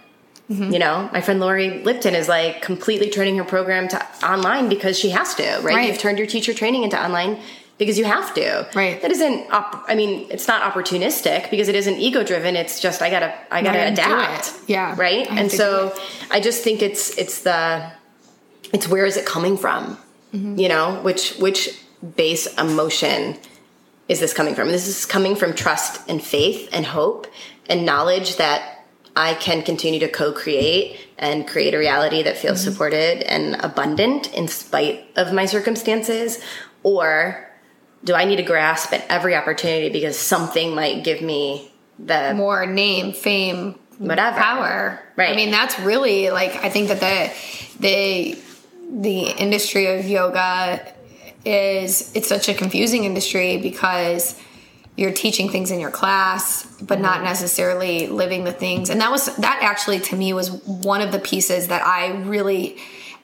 [0.51, 0.73] Mm-hmm.
[0.73, 4.99] You know, my friend Lori Lipton is like completely turning her program to online because
[4.99, 5.63] she has to, right?
[5.63, 5.87] Right.
[5.87, 7.39] You've turned your teacher training into online
[7.77, 8.67] because you have to.
[8.75, 9.01] Right.
[9.01, 9.51] That isn't.
[9.51, 12.55] Op- I mean, it's not opportunistic because it isn't ego driven.
[12.55, 14.53] It's just I gotta, I gotta adapt.
[14.67, 15.29] Yeah, Right.
[15.29, 15.93] I And so
[16.31, 17.91] I just think it's it's the
[18.71, 19.97] it's where is it coming from?
[20.33, 20.57] Mm-hmm.
[20.59, 21.79] You know, which which
[22.15, 23.37] base emotion
[24.09, 24.67] is this coming from?
[24.69, 27.27] This is coming from trust and faith and hope
[27.69, 32.71] and knowledge that I can continue to co-create and create a reality that feels Mm-hmm.
[32.71, 36.39] supported and abundant in spite of my circumstances
[36.81, 37.49] or
[38.03, 42.65] do I need to grasp at every opportunity because something might give me the more
[42.65, 44.37] name, fame, Whatever.
[44.37, 44.99] power.
[45.15, 45.31] Right.
[45.31, 47.31] I mean, that's really like I think that the
[47.79, 48.37] the
[48.91, 50.85] the industry of yoga
[51.45, 54.39] is it's such a confusing industry because
[54.95, 57.25] you're teaching things in your class but not Mm-hmm.
[57.25, 61.19] necessarily living the things and that was that actually to me was one of the
[61.19, 62.77] pieces that i really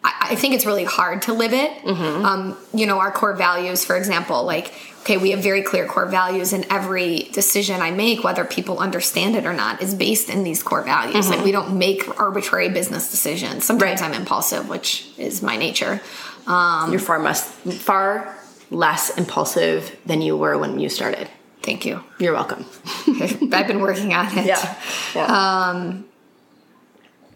[0.03, 2.25] i, I think it's really hard to live it Mm-hmm.
[2.25, 6.05] um, you know our core values for example like okay we have very clear core
[6.05, 10.43] values and every decision i make whether people understand it or not is based in
[10.43, 14.03] these core values like we don't make arbitrary business decisions sometimes Mm-hmm.
[14.11, 14.15] Right.
[14.15, 16.01] i'm impulsive which is my nature
[16.47, 17.43] you're far less
[17.89, 18.35] far
[18.71, 21.27] less impulsive than you were when you started.
[21.63, 22.65] thank you You're welcome.
[23.53, 26.03] i've been working on it yeah.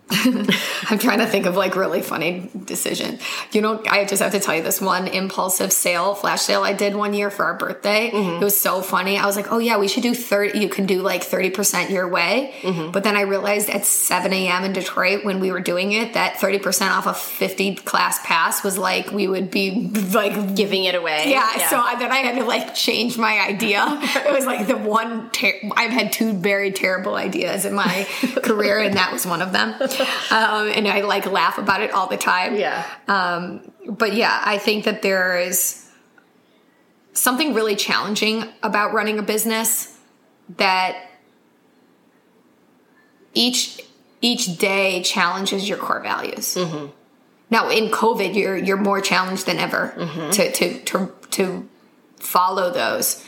[0.89, 3.19] I'm trying to think of like really funny decision.
[3.51, 6.73] You know, I just have to tell you this one impulsive sale, flash sale I
[6.73, 8.11] did one year for our birthday.
[8.11, 8.41] Mm-hmm.
[8.41, 9.17] It was so funny.
[9.17, 12.07] I was like, oh yeah, we should do 30, you can do like 30% your
[12.07, 12.53] way.
[12.61, 12.91] Mm-hmm.
[12.91, 14.63] But then I realized at 7 a.m.
[14.63, 18.77] in Detroit when we were doing it, that 30% off a 50 class pass was
[18.77, 21.29] like, we would be like Giving it away.
[21.31, 23.83] yeah, so I, then I had to like change my idea.
[24.01, 25.29] it was like the one.
[25.31, 28.07] Ter- I've had two very terrible ideas in my
[28.43, 29.73] career, and that was one of them.
[30.31, 32.55] Um, and I like laugh about it all the time.
[32.55, 32.83] Yeah.
[33.07, 35.87] Um, but yeah, I think that there is
[37.13, 39.95] something really challenging about running a business
[40.57, 40.95] that
[43.33, 43.81] each
[44.21, 46.57] each day challenges your core values.
[47.49, 49.93] Now in COVID, you're you're more challenged than ever
[50.31, 51.69] to, to to to
[52.17, 53.23] follow those.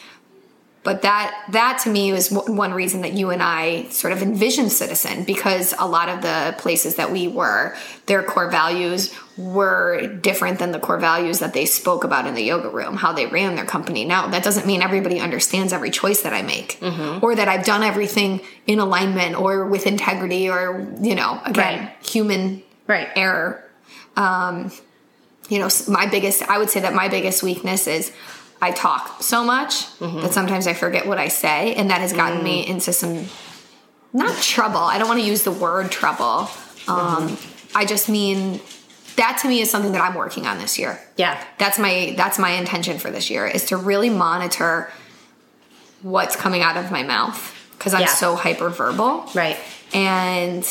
[0.85, 4.71] But that that to me was one reason that you and I sort of envisioned
[4.71, 7.75] Citizen because a lot of the places that we were,
[8.05, 12.43] their core values were different than the core values that they spoke about in the
[12.43, 14.05] yoga room, how they ran their company.
[14.05, 17.25] Now that doesn't mean everybody understands every choice that I make, mm-hmm.
[17.25, 22.05] or that I've done everything in alignment or with integrity, or you know, again, Right.
[22.05, 23.09] human Right.
[23.15, 23.65] error
[24.17, 24.71] um,
[25.49, 28.11] you know, my biggest, I would say that my biggest weakness is
[28.61, 30.21] I talk so much mm-hmm.
[30.21, 31.75] that sometimes I forget what I say.
[31.75, 32.71] And that has gotten me mm-hmm.
[32.71, 33.25] into some,
[34.13, 34.79] not trouble.
[34.79, 36.49] I don't want to use the word trouble.
[36.87, 37.77] Um, mm-hmm.
[37.77, 38.61] I just mean
[39.17, 40.99] that to me is something that I'm working on this year.
[41.17, 41.41] Yeah.
[41.57, 44.91] That's my, that's my intention for this year is to really monitor
[46.01, 48.07] what's coming out of my mouth because I'm Yeah.
[48.07, 49.33] so hyperverbal.
[49.35, 49.57] Right.
[49.93, 50.67] And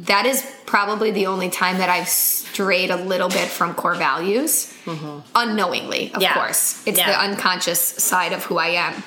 [0.00, 4.72] that is probably the only time that I've strayed a little bit from core values
[4.84, 5.20] mm-hmm.
[5.34, 6.34] unknowingly, of Yeah.
[6.34, 6.82] course.
[6.86, 7.10] It's Yeah.
[7.10, 9.02] the unconscious side of who I am.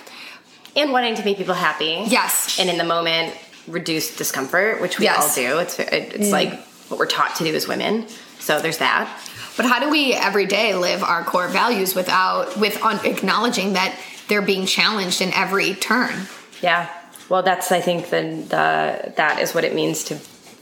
[0.76, 2.04] And wanting to make people happy.
[2.08, 2.60] Yes.
[2.60, 3.36] And in the moment,
[3.68, 5.18] reduce discomfort, which we Yes.
[5.20, 5.60] all do.
[5.60, 6.32] It's it's mm.
[6.32, 8.08] like what we're taught to do as women.
[8.40, 9.10] So there's that.
[9.58, 13.96] But how do we every day live our core values without with un- acknowledging that
[14.28, 16.28] they're being challenged in every turn?
[16.62, 16.90] Yeah.
[17.30, 20.20] Well, that's I think the the that is what it means to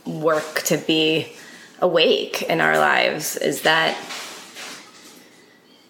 [0.09, 1.27] work to be
[1.79, 3.95] awake in our lives is that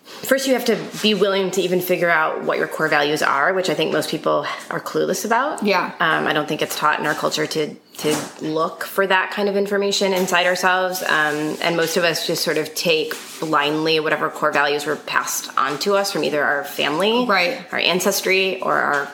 [0.05, 3.53] first you have to be willing to even figure out what your core values are,
[3.53, 5.63] which I think most people are clueless about.
[5.63, 5.93] Yeah.
[5.99, 9.49] Um, I don't think it's taught in our culture to to look for that kind
[9.49, 14.30] of information inside ourselves, um, and most of us just sort of take blindly whatever
[14.30, 17.61] core values were passed on to us from either our family, Right.
[17.74, 19.11] our ancestry, or our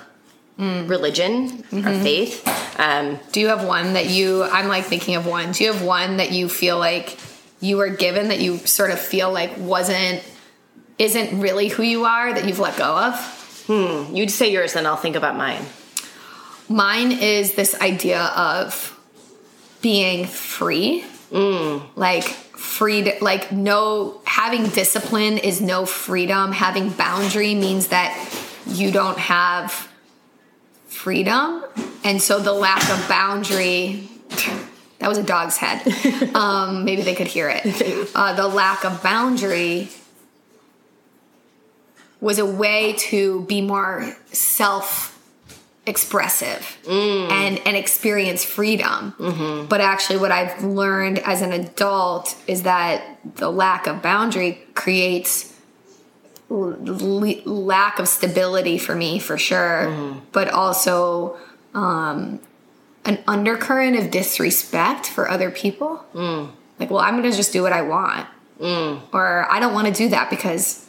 [0.58, 2.04] religion, our mm-hmm.
[2.04, 2.80] faith.
[2.80, 5.52] Um, Do you have one that you I'm like thinking of one.
[5.52, 7.18] Do you have one that you feel like
[7.62, 10.24] you were given that you sort of feel like wasn't
[10.98, 13.64] isn't really who you are that you've let go of?
[13.68, 14.16] Hmm.
[14.16, 15.64] You'd say yours, then I'll think about mine.
[16.70, 18.92] Mine is this idea of
[19.82, 21.02] being free.
[21.32, 21.80] Hmm.
[21.96, 26.52] Like free like no having discipline is no freedom.
[26.52, 28.14] Having boundary means that
[28.68, 29.90] you don't have
[31.06, 31.64] freedom.
[32.04, 34.10] And so the lack of boundary
[34.98, 35.86] that was a dog's head.
[36.36, 38.10] um, maybe they could hear it.
[38.16, 39.90] Uh, the lack of boundary
[42.22, 45.12] was a way to be more self
[45.86, 49.14] expressive and and experience freedom.
[49.70, 55.55] But actually what I've learned as an adult is that the lack of boundary creates
[56.50, 61.38] l- lack of stability for me for sure, but also
[61.74, 62.40] um
[63.06, 66.04] an undercurrent of disrespect for other people.
[66.80, 68.28] Like, well, I'm going to just do what I want.
[69.14, 70.82] Or I don't want to do that because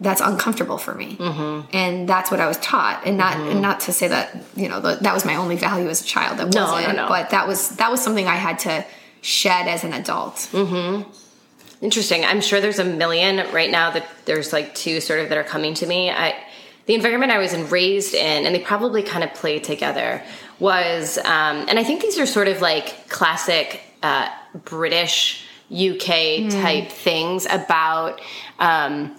[0.00, 1.68] that's uncomfortable for me, Mm-hmm.
[1.74, 3.06] and that's what I was taught.
[3.06, 5.88] And not and not to say that you know the, that was my only value
[5.88, 6.38] as a child.
[6.38, 6.96] That No, wasn't.
[6.96, 7.08] no, no.
[7.08, 8.84] But that was that was something I had to
[9.20, 10.34] shed as an adult.
[10.52, 11.06] Mm.
[11.82, 12.24] Interesting.
[12.24, 15.44] I'm sure there's a million right now that there's like two sort of that are
[15.44, 16.10] coming to me.
[16.10, 16.36] I,
[16.86, 20.22] the environment I was in, raised in, and they probably kind of play together,
[20.60, 24.28] was, um, and I think these are sort of like classic uh,
[24.64, 28.20] British UK type things about.
[28.58, 29.16] Um,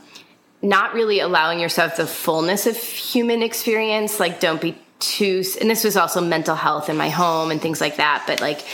[0.61, 4.17] not really allowing yourself the fullness of human experience.
[4.17, 7.81] Like, don't be too, and this was also mental health in my home and things
[7.81, 8.65] like that, but like,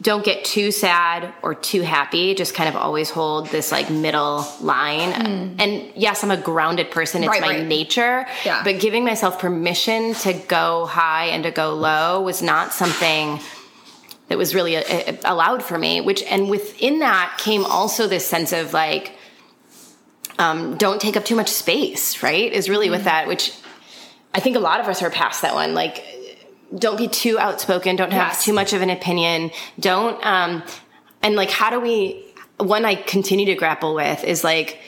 [0.00, 2.34] don't get too sad or too happy.
[2.34, 5.12] Just kind of always hold this like middle line.
[5.58, 7.22] And yes, I'm a grounded person.
[7.22, 7.66] It's Right, my right.
[7.66, 8.26] nature.
[8.44, 8.62] Yeah.
[8.62, 13.40] But giving myself permission to go high and to go low was not something
[14.28, 18.52] that was really uh, allowed for me which and within that came also this sense
[18.52, 19.12] of like
[20.38, 22.92] um, don't take up too much space right is really Mm-hmm.
[22.92, 23.52] with that which
[24.34, 26.04] i think a lot of us are past that one like
[26.76, 28.44] don't be too outspoken don't have Yes.
[28.44, 30.62] too much of an opinion don't um
[31.22, 32.24] and like how do we
[32.58, 34.78] one i continue to grapple with is like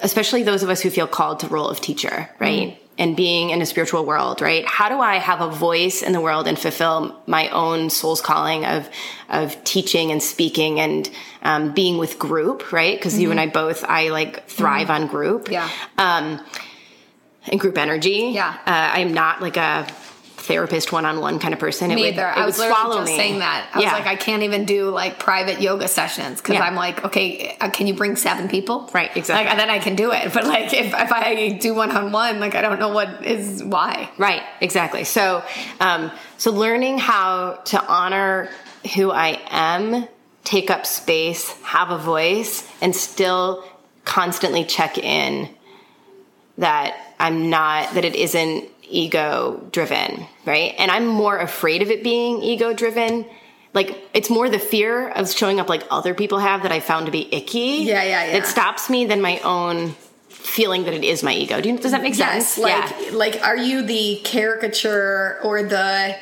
[0.00, 3.60] especially those of us who feel called to role of teacher right and being in
[3.60, 7.20] a spiritual world right how do i have a voice in the world and fulfill
[7.26, 8.88] my own soul's calling of
[9.28, 11.10] of teaching and speaking and
[11.42, 15.50] um, being with group right because you and i both i like thrive on group
[15.50, 15.68] Yeah.
[15.98, 16.40] um,
[17.48, 18.30] and group energy.
[18.34, 18.56] Yeah.
[18.66, 19.86] uh, I'm not like a
[20.46, 21.90] therapist one-on-one kind of person.
[21.90, 22.26] It Me would, either.
[22.26, 23.16] I was literally just me.
[23.16, 23.68] saying that.
[23.74, 26.62] I was like, I can't even do like private yoga sessions because Yeah.
[26.64, 28.88] I'm like, okay, uh, can you bring seven people?
[28.94, 29.44] Right, exactly.
[29.44, 30.32] Like, and then I can do it.
[30.32, 33.62] But like, if, if I do one on one, like, I don't know what is
[33.62, 34.10] why.
[34.18, 35.04] Right, exactly.
[35.04, 35.42] So,
[35.80, 38.48] um, so learning how to honor
[38.94, 40.06] who I am,
[40.44, 43.64] take up space, have a voice, and still
[44.04, 45.48] constantly check in
[46.58, 50.74] that I'm not, that it isn't ego driven, right?
[50.78, 53.26] And I'm more afraid of it being ego driven.
[53.74, 57.06] Like, it's more the fear of showing up like other people have that I found
[57.06, 57.58] to be icky.
[57.84, 58.32] Yeah, yeah, yeah.
[58.38, 59.94] That stops me than my own
[60.28, 61.60] feeling that it is my ego.
[61.60, 62.54] Do you, does that make Yes.
[62.54, 62.58] sense?
[62.64, 66.16] Like, like, are you the caricature or the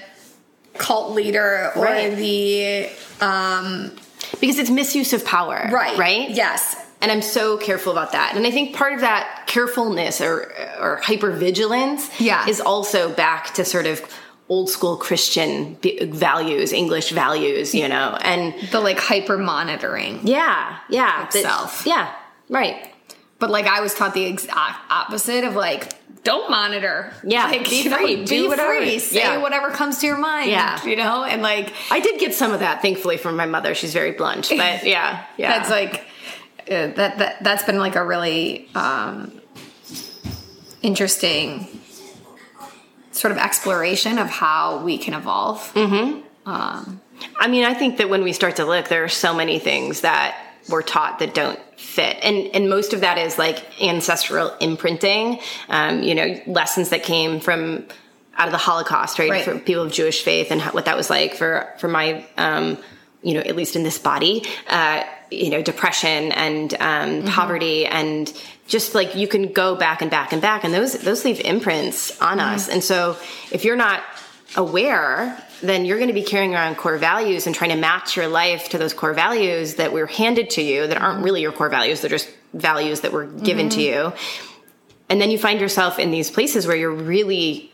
[0.78, 2.16] cult leader or Right.
[2.16, 2.88] the
[3.24, 3.92] um
[4.40, 6.74] because it's misuse of power right right yes
[7.04, 10.50] and i'm so careful about that and i think part of that carefulness or
[10.80, 12.48] or hypervigilance Yeah.
[12.48, 14.00] is also back to sort of
[14.48, 15.76] old school christian
[16.12, 21.86] values english values you know and the like hyper monitoring yeah yeah that- self.
[21.86, 22.10] yeah
[22.48, 22.90] right
[23.38, 25.92] but like i was taught the exact opposite of like
[26.24, 28.74] don't monitor Yeah, like, be know, free, be do whatever.
[28.76, 29.36] free say Yeah.
[29.42, 30.82] whatever comes to your mind Yeah.
[30.84, 33.92] you know and like i did get some of that thankfully from my mother she's
[33.92, 36.04] very blunt but yeah yeah that's like
[36.70, 39.40] uh, that that that's been like a really um
[40.82, 41.66] interesting
[43.12, 45.72] sort of exploration of how we can evolve
[47.38, 50.02] I mean, I think that when we start to look, there are so many things
[50.02, 50.36] that
[50.68, 55.40] we're taught that don't fit, and and most of that is like ancestral imprinting.
[55.68, 57.86] Um, you know, lessons that came from
[58.36, 59.30] out of the Holocaust, right?
[59.30, 59.44] Right.
[59.44, 62.78] For people of Jewish faith and how, what that was like for for my, um,
[63.22, 65.04] you know, at least in this body, uh,
[65.42, 67.28] you know, depression and um, mm-hmm.
[67.28, 68.32] poverty and
[68.66, 72.20] just like you can go back and back and back, and those those leave imprints
[72.20, 72.54] on mm-hmm.
[72.54, 72.68] us.
[72.68, 73.16] And so
[73.50, 74.02] if you're not
[74.56, 78.28] aware, then you're going to be carrying around core values and trying to match your
[78.28, 81.24] life to those core values that were handed to you that aren't mm-hmm.
[81.24, 82.00] really your core values.
[82.00, 84.12] They're just values that were given to you.
[85.08, 87.73] And then you find yourself in these places where you're really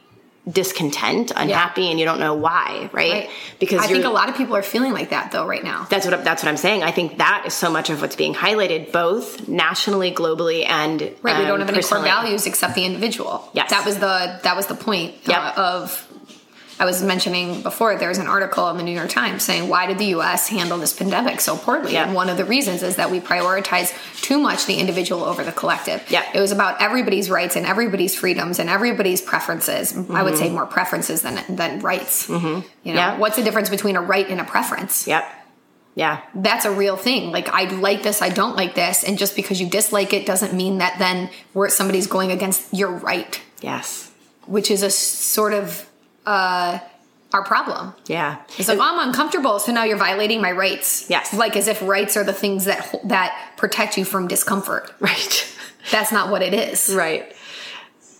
[0.51, 3.13] discontent, unhappy, and you don't know why, right?
[3.13, 3.31] Right.
[3.59, 5.87] Because I think a lot of people are feeling like that though right now.
[5.91, 6.83] that's what that's what I'm saying.
[6.83, 11.37] I think that is so much of what's being highlighted, both nationally, globally, and Right,
[11.37, 13.49] we um, don't have any core values except the individual.
[13.53, 13.71] Yes.
[13.71, 16.07] that was the that was the point uh, of.
[16.81, 19.87] I was mentioning before there was an article in the New York Times saying why
[19.87, 20.49] did the U.S.
[20.49, 21.93] handle this pandemic so poorly?
[21.93, 22.07] Yeah.
[22.07, 25.53] And one of the reasons is that we prioritize too much the individual over the
[25.53, 26.03] collective.
[26.11, 26.25] Yeah.
[26.35, 29.95] it was about everybody's rights and everybody's freedoms and everybody's preferences.
[30.11, 32.27] I would say more preferences than than rights.
[32.29, 32.47] Mm-hmm.
[32.83, 33.19] You know, Yeah.
[33.19, 35.07] what's the difference between a right and a preference?
[35.07, 35.25] Yep.
[35.97, 36.23] Yeah.
[36.35, 37.31] that's a real thing.
[37.31, 40.55] Like I like this, I don't like this, and just because you dislike it doesn't
[40.55, 44.11] mean that then we're, somebody's going against your right, Yes.
[44.47, 45.90] which is a sort of
[46.27, 46.79] uh,
[47.33, 47.95] our problem.
[48.07, 48.43] Yeah.
[48.59, 51.09] It's like, oh, I'm uncomfortable, so now you're violating my rights.
[51.09, 51.33] Yes.
[51.33, 54.93] like as if rights are the things that that protect you from discomfort.
[55.01, 55.47] Right.
[55.91, 56.93] That's not what it is.
[56.95, 57.35] Right.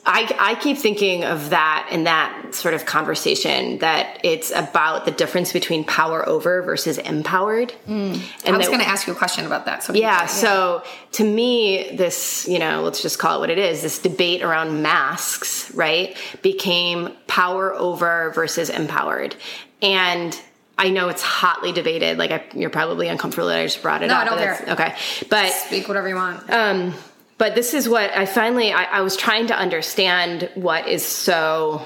[0.05, 5.11] I, I keep thinking of that in that sort of conversation that it's about the
[5.11, 7.73] difference between power over versus empowered.
[7.87, 9.83] And I was going to ask you a question about that.
[9.83, 10.83] So yeah, so
[11.13, 14.83] to me, this, you know, let's just call it what it is this debate around
[14.83, 19.37] masks, right, became power over versus empowered.
[19.83, 20.39] And
[20.79, 22.17] I know it's hotly debated.
[22.17, 24.23] Like, I, you're probably uncomfortable that I just brought it No, up.
[24.23, 24.65] I don't care.
[24.71, 24.97] Okay.
[25.29, 26.49] But speak whatever you want.
[26.51, 26.95] um,
[27.41, 31.83] but this is what I finally I, I was trying to understand what is so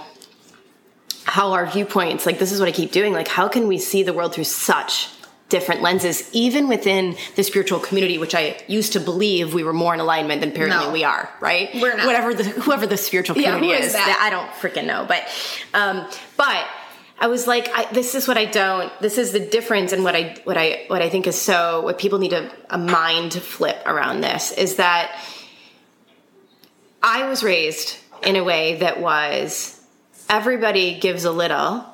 [1.25, 4.03] how our viewpoints like this is what I keep doing like how can we see
[4.03, 5.09] the world through such
[5.49, 9.95] different lenses even within the spiritual community which I used to believe we were more
[9.95, 10.93] in alignment than apparently No.
[10.93, 12.07] we are right We're not.
[12.07, 14.19] whatever the whoever the spiritual Yeah, community who is is that?
[14.27, 15.23] I don't freaking know but
[15.73, 15.97] um
[16.37, 16.67] but
[17.17, 18.93] I was like, I, this is what I don't.
[19.01, 21.81] This is the difference, and what I what I what I think is so.
[21.83, 25.13] What people need a, a mind flip around this is that
[27.07, 29.79] I was raised in a way that was
[30.31, 31.85] everybody gives a little,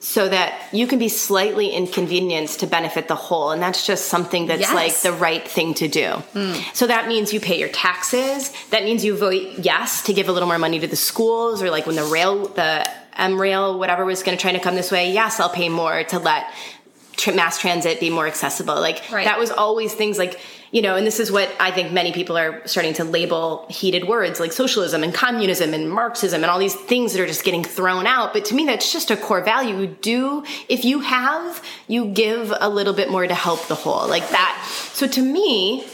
[0.00, 4.46] so that you can be slightly inconvenienced to benefit the whole, and that's just something
[4.46, 4.74] that's Yes.
[4.74, 6.08] like the right thing to do.
[6.32, 6.54] Hmm.
[6.74, 8.52] So that means you pay your taxes.
[8.70, 11.70] That means you vote yes to give a little more money to the schools, or
[11.70, 12.84] like when the rail, the
[13.16, 15.12] M rail, whatever was going to try to come this way.
[15.12, 16.46] Yes, I'll pay more to let
[17.34, 18.74] mass transit be more accessible.
[18.78, 19.24] Like Right.
[19.24, 20.38] that was always things like
[20.72, 24.08] you know, and this is what I think many people are starting to label heated
[24.08, 27.64] words like socialism and communism and Marxism and all these things that are just getting
[27.64, 28.32] thrown out.
[28.32, 29.78] But to me, that's just a core value.
[29.78, 34.08] You do, if you have, you give a little bit more to help the whole,
[34.08, 34.68] like that.
[34.92, 35.86] So to me,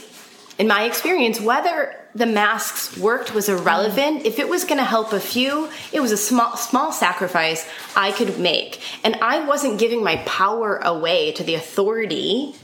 [0.57, 4.25] in my experience, whether the masks worked was irrelevant.
[4.25, 8.11] If it was going to help a few, it was a small small sacrifice I
[8.11, 8.81] could make.
[9.03, 12.55] And I wasn't giving my power away to the authority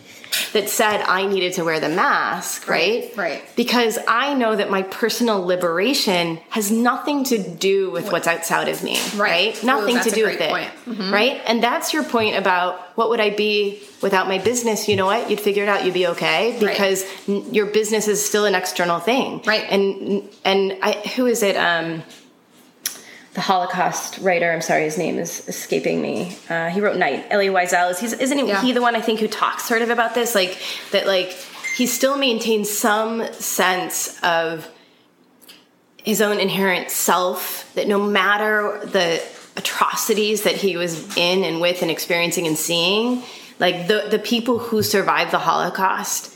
[0.53, 3.11] that said I needed to wear the mask, right?
[3.15, 3.43] Right, right.
[3.55, 8.83] Because I know that my personal liberation has nothing to do with what's outside of
[8.83, 9.19] me, Right.
[9.55, 9.63] right?
[9.63, 10.49] Nothing that's to do with it.
[10.51, 11.13] Mm-hmm.
[11.13, 11.41] right?
[11.45, 14.87] And that's your point about what would I be without my business?
[14.87, 15.29] You know what?
[15.29, 15.85] You'd figure it out.
[15.85, 19.65] You'd be okay because n- your business is still an external thing, Right.
[19.69, 21.55] And and I, who is it?
[21.55, 22.03] Um,
[23.33, 24.51] the Holocaust writer.
[24.51, 26.35] I'm sorry, his name is escaping me.
[26.49, 27.25] Uh, he wrote Night.
[27.29, 27.91] Elie Wiesel.
[27.91, 28.61] Is he's isn't he, Yeah.
[28.61, 30.33] he the one I think who talks sort of about this?
[30.35, 30.57] Like
[30.91, 31.05] that.
[31.07, 31.35] Like
[31.75, 34.67] he still maintains some sense of
[36.03, 37.71] his own inherent self.
[37.75, 39.21] That no matter the
[39.55, 43.21] atrocities that he was in and with and experiencing and seeing,
[43.59, 46.35] like the the people who survived the Holocaust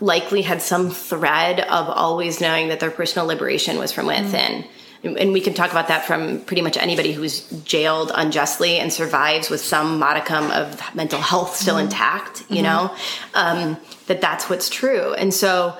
[0.00, 4.64] likely had some thread of always knowing that their personal liberation was from within.
[5.04, 9.50] And we can talk about that from pretty much anybody who's jailed unjustly and survives
[9.50, 12.94] with some modicum of mental health still intact, you know,
[13.34, 13.76] um,
[14.06, 15.12] that that's what's true.
[15.14, 15.76] And so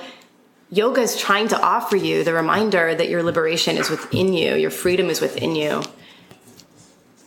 [0.71, 4.71] yoga is trying to offer you the reminder that your liberation is within you, your
[4.71, 5.83] freedom is within you.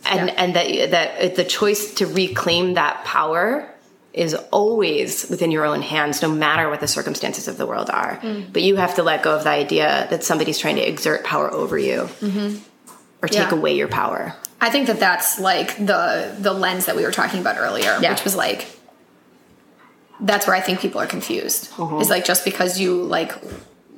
[0.04, 0.34] And, Yeah.
[0.36, 3.72] and that, that the choice to reclaim that power
[4.16, 8.18] is always within your own hands, no matter what the circumstances of the world are.
[8.52, 11.52] But you have to let go of the idea that somebody's trying to exert power
[11.52, 12.08] over you
[13.22, 13.54] or take Yeah.
[13.54, 14.34] away your power.
[14.60, 18.12] I think that that's like the the lens that we were talking about earlier, Yeah.
[18.12, 18.66] which was like
[20.18, 21.70] that's where I think people are confused.
[21.78, 21.98] Uh-huh.
[21.98, 23.32] Is like just because you like.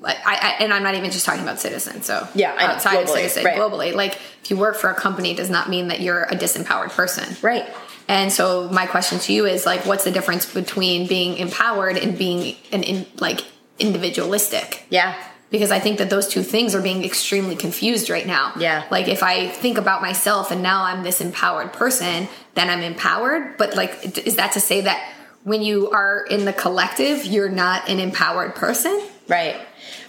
[0.04, 2.06] I, I and I'm not even just talking about citizens.
[2.06, 3.58] So Yeah, outside of globally, citizen, right.
[3.58, 4.12] globally, like
[4.42, 7.66] if you work for a company, does not mean that you're a disempowered person, Right.
[8.08, 12.16] And so my question to you is like, what's the difference between being empowered and
[12.16, 13.44] being an in, like
[13.78, 14.86] individualistic?
[14.88, 15.14] Yeah.
[15.50, 18.52] because I think that those two things are being extremely confused right now.
[18.58, 18.84] Yeah.
[18.90, 23.56] Like if I think about myself and now I'm this empowered person, then I'm empowered.
[23.56, 25.12] But like, is that to say that
[25.44, 29.00] when you are in the collective, you're not an empowered person?
[29.26, 29.56] Right.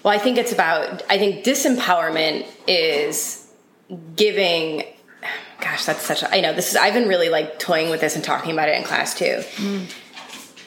[0.03, 3.47] Well, I think it's about, I think disempowerment is
[4.15, 4.83] giving
[5.61, 8.15] gosh that's such a i know this is i've been really like toying with this
[8.15, 9.41] and talking about it in class too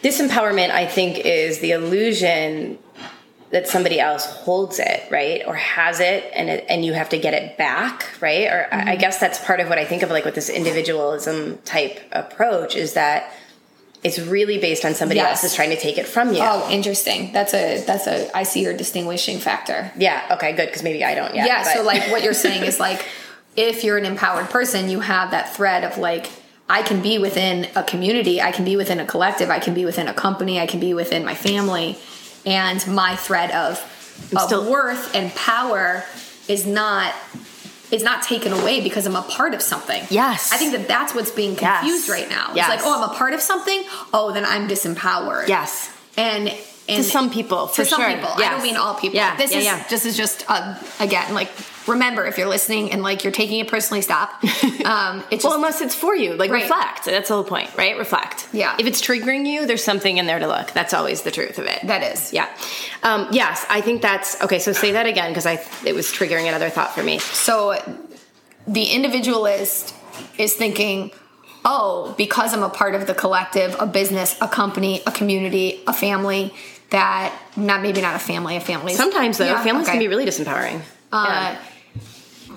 [0.03, 2.79] disempowerment i think is the illusion
[3.51, 7.19] that somebody else holds it right or has it and it, and you have to
[7.19, 9.01] get it back right or I- i mm-hmm.
[9.01, 12.95] guess that's part of what i think of like with this individualism type approach is
[12.95, 13.33] that
[14.03, 15.45] it's really based on somebody Yes.
[15.45, 17.31] else is trying to take it from you Oh, interesting.
[17.33, 19.93] That's a that's a I see your distinguishing factor.
[19.97, 22.65] yeah okay good because maybe i don't yet yeah but- so like what you're saying
[22.65, 23.07] is like
[23.57, 26.31] if you're an empowered person you have that thread of like
[26.69, 29.85] i can be within a community i can be within a collective i can be
[29.85, 31.99] within a company i can be within my family
[32.47, 33.79] and my thread of,
[34.35, 36.05] of still- worth and power
[36.49, 37.15] is not
[37.91, 40.51] is not taken away because i'm a part of something Yes.
[40.53, 41.81] i think that that's what's being Yes.
[41.81, 42.73] confused right now Yes.
[42.73, 43.85] it's like oh i'm a part of something
[44.15, 46.49] oh then i'm disempowered yes and
[46.89, 48.11] and to some people for to some sure.
[48.13, 48.29] people.
[48.35, 49.15] I don't mean all people.
[49.17, 49.85] Yeah, This yeah, is yeah.
[49.89, 51.49] this is just uh, again like
[51.87, 54.43] remember if you're listening and like you're taking it personally, stop.
[54.83, 56.63] Um, it's well, unless it's for you, like Right.
[56.63, 57.05] reflect.
[57.05, 57.97] That's the whole point, right?
[57.97, 58.49] Reflect.
[58.53, 58.75] Yeah.
[58.81, 60.73] If it's triggering you, there's something in there to look.
[60.73, 61.87] That's always the truth of it.
[61.87, 62.49] that is yeah.
[63.05, 64.59] Um, yes, I think that's okay.
[64.59, 67.19] So say that again because I it was triggering another thought for me.
[67.21, 67.81] So
[68.67, 69.95] the individualist
[70.37, 71.13] is thinking,
[71.65, 75.93] oh, because I'm a part of the collective, a business, a company, a community, a
[75.93, 76.53] family,
[76.91, 78.95] that not maybe not a family, a family.
[78.95, 79.93] Sometimes though, Yeah, families okay.
[79.93, 80.81] can be really disempowering.
[81.13, 81.55] uh,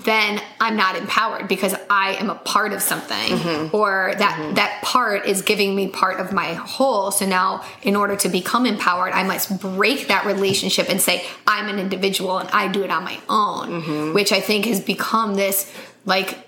[0.06, 3.76] then I'm not empowered because I am a part of something, Mm-hmm.
[3.76, 7.10] or that that part is giving me part of my whole.
[7.10, 11.68] So now, in order to become empowered, I must break that relationship and say I'm
[11.68, 14.14] an individual and I do it on my own, Mm-hmm.
[14.14, 15.70] which I think has become this
[16.06, 16.38] like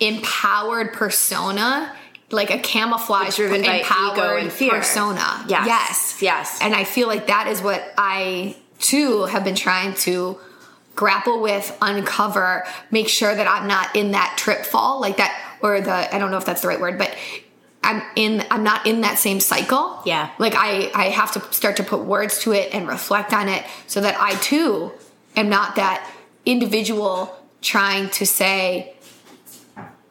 [0.00, 1.94] empowered persona.
[2.32, 4.70] Like a camouflage, Driven by empowered ego and fear.
[4.70, 5.44] persona.
[5.48, 5.66] Yes.
[5.66, 6.58] yes, Yes.
[6.62, 10.38] and I feel like that is what I too have been trying to
[11.00, 15.32] grapple with, uncover, make sure that I'm not in that trip fall like that
[15.62, 17.10] or the I don't know if that's the right word, but
[17.82, 20.02] I'm in I'm not in that same cycle.
[20.04, 20.30] Yeah.
[20.38, 23.64] Like I I have to start to put words to it and reflect on it
[23.86, 24.92] so that I too
[25.36, 25.98] am not that
[26.44, 28.94] individual trying to say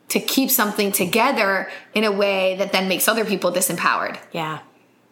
[0.10, 4.60] to keep something together in a way that then makes other people disempowered Yeah.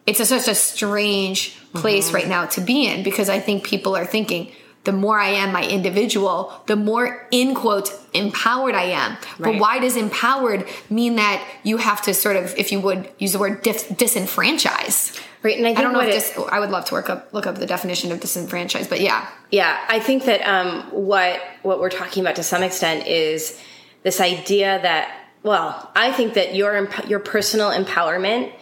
[0.06, 1.80] it's a, such a strange Mm-hmm.
[1.84, 4.52] place right now to be in because I think people are thinking
[4.84, 9.16] the more I am my individual, the more in quotes empowered I am.
[9.38, 13.32] But why does empowered mean that you have to sort of, if you would use
[13.32, 15.20] the word dis- disenfranchise?
[15.42, 17.46] Right, and I I don't know if dis- I would love to work up look
[17.46, 21.90] up the definition of disenfranchise, but yeah, Yeah, I think that um, what what we're
[21.90, 23.60] talking about to some extent is
[24.02, 25.14] this idea that
[25.44, 28.52] well, I think that your your personal empowerment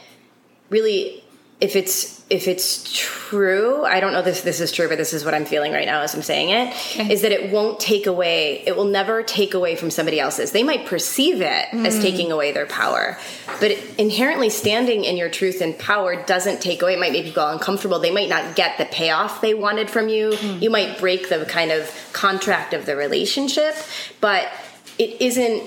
[0.68, 1.24] really,
[1.60, 5.24] if it's if it's true, I don't know if this is true, but this is
[5.24, 8.64] what I'm feeling right now as I'm saying it, is that it won't take away,
[8.66, 10.50] it will never take away from somebody else's.
[10.50, 12.02] They might perceive it as mm.
[12.02, 13.16] taking away their power,
[13.60, 16.94] but inherently standing in your truth and power doesn't take away.
[16.94, 18.00] It might make people uncomfortable.
[18.00, 20.34] They might not get the payoff they wanted from you.
[20.36, 20.58] Hmm.
[20.60, 23.76] You might break the kind of contract of the relationship,
[24.20, 24.50] but
[24.98, 25.62] it isn't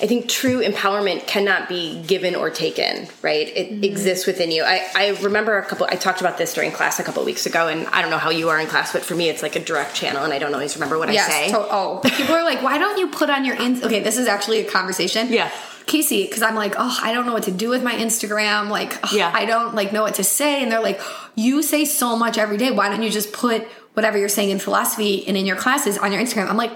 [0.00, 3.48] I think true empowerment cannot be given or taken, right?
[3.48, 3.84] It Mm-hmm.
[3.84, 4.62] exists within you.
[4.62, 7.68] I, I remember a couple, I talked about this during class a couple weeks ago,
[7.68, 9.60] and I don't know how you are in class, but for me, it's like a
[9.64, 11.50] direct channel, and I don't always remember what I say.
[11.50, 13.82] to- oh, people are like, why don't you put on your in?
[13.82, 15.32] Okay, this is actually a conversation.
[15.32, 15.50] Yeah.
[15.86, 18.68] Casey, because I'm like, oh, I don't know what to do with my Instagram.
[18.68, 19.30] Like, ugh, Yeah.
[19.32, 20.60] I don't like know what to say.
[20.62, 21.00] And they're like,
[21.36, 22.70] you say so much every day.
[22.72, 23.62] Why don't you just put
[23.94, 26.50] whatever you're saying in philosophy and in your classes on your Instagram?
[26.50, 26.72] I'm like,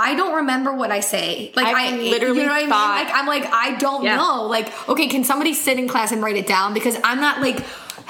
[0.00, 1.50] I don't remember what I say.
[1.56, 3.06] Like I've I literally you know what thought- I mean?
[3.06, 4.16] Like I'm like I don't Yeah.
[4.16, 4.46] know.
[4.46, 7.58] Like okay, can somebody sit in class and write it down because I'm not like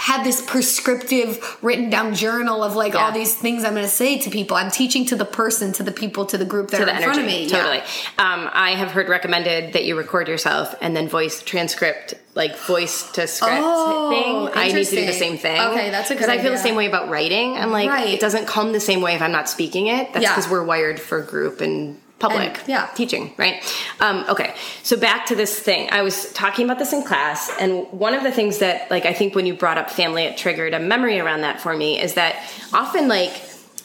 [0.00, 3.06] have this prescriptive written down journal of like Yeah.
[3.06, 4.56] all these things I'm going to say to people.
[4.56, 6.96] I'm teaching to the person, to the people, to the group that to are in
[6.96, 7.44] energy, front of me.
[7.46, 7.56] Yeah.
[7.58, 7.78] totally.
[8.16, 13.10] Um, I have heard recommended that you record yourself and then voice transcript, like voice
[13.12, 14.10] to script Oh,
[14.50, 14.62] thing.
[14.62, 15.60] I need to do the same thing.
[15.60, 17.56] Okay, that's a good Because I feel the same way about writing.
[17.56, 18.08] I'm like, Right.
[18.08, 20.12] it doesn't come the same way if I'm not speaking it.
[20.12, 20.34] That's Yeah.
[20.36, 22.88] because we're wired for group and public And- yeah.
[22.94, 23.62] teaching, right?
[24.00, 25.88] Um, okay, so back to this thing.
[25.90, 29.12] I was talking about this in class, and one of the things that, like, I
[29.12, 32.00] think when you brought up family, it triggered a memory around that for me.
[32.00, 32.36] Is that
[32.72, 33.32] often, like,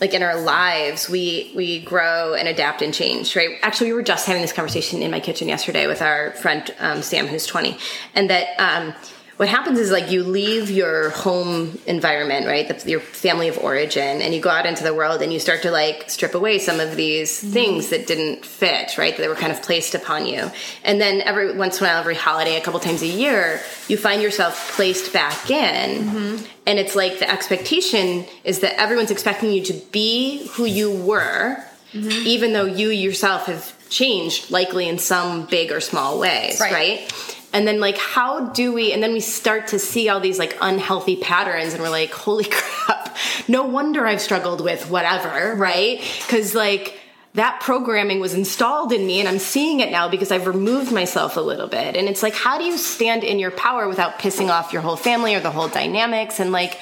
[0.01, 3.51] like in our lives, we we grow and adapt and change, right?
[3.61, 7.01] Actually, we were just having this conversation in my kitchen yesterday with our friend um,
[7.03, 7.77] Sam, who's twenty,
[8.15, 8.47] and that.
[8.59, 8.93] Um,
[9.37, 14.21] what happens is like you leave your home environment right that's your family of origin
[14.21, 16.79] and you go out into the world and you start to like strip away some
[16.79, 20.49] of these things that didn't fit right that were kind of placed upon you
[20.83, 23.97] and then every once in a while every holiday a couple times a year you
[23.97, 29.63] find yourself placed back in and it's like the expectation is that everyone's expecting you
[29.63, 31.57] to be who you were
[31.93, 32.27] mm-hmm.
[32.27, 36.73] even though you yourself have changed, likely in some big or small ways, right?
[36.73, 37.42] right?
[37.53, 40.57] And then, like, how do we, and then we start to see all these like
[40.59, 43.15] unhealthy patterns, and we're like, holy crap,
[43.47, 45.99] no wonder I've struggled with whatever, right?
[46.25, 46.99] Because, like,
[47.35, 51.35] that programming was installed in me and I'm seeing it now because I've removed myself
[51.35, 51.95] a little bit.
[51.95, 54.95] And it's like, how do you stand in your power without pissing off your whole
[54.95, 56.39] family or the whole dynamics?
[56.39, 56.79] And like,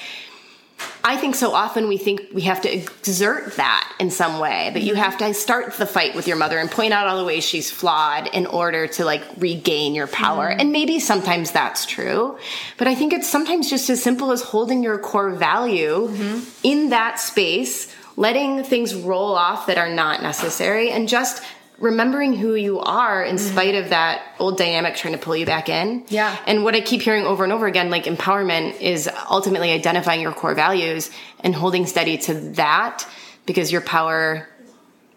[1.04, 4.82] I think so often we think we have to exert that in some way, that
[4.82, 7.44] you have to start the fight with your mother and point out all the ways
[7.44, 10.50] she's flawed in order to like regain your power.
[10.50, 10.60] Mm-hmm.
[10.60, 12.38] And maybe sometimes that's true,
[12.78, 16.40] but I think it's sometimes just as simple as holding your core value mm-hmm.
[16.62, 21.42] in that space, letting things roll off that are not necessary, and just
[21.82, 23.40] remembering who you are in mm.
[23.40, 26.04] spite of that old dynamic trying to pull you back in.
[26.08, 26.34] Yeah.
[26.46, 30.32] And what I keep hearing over and over again, like empowerment is ultimately identifying your
[30.32, 31.10] core values
[31.40, 33.06] and holding steady to that
[33.46, 34.48] because your power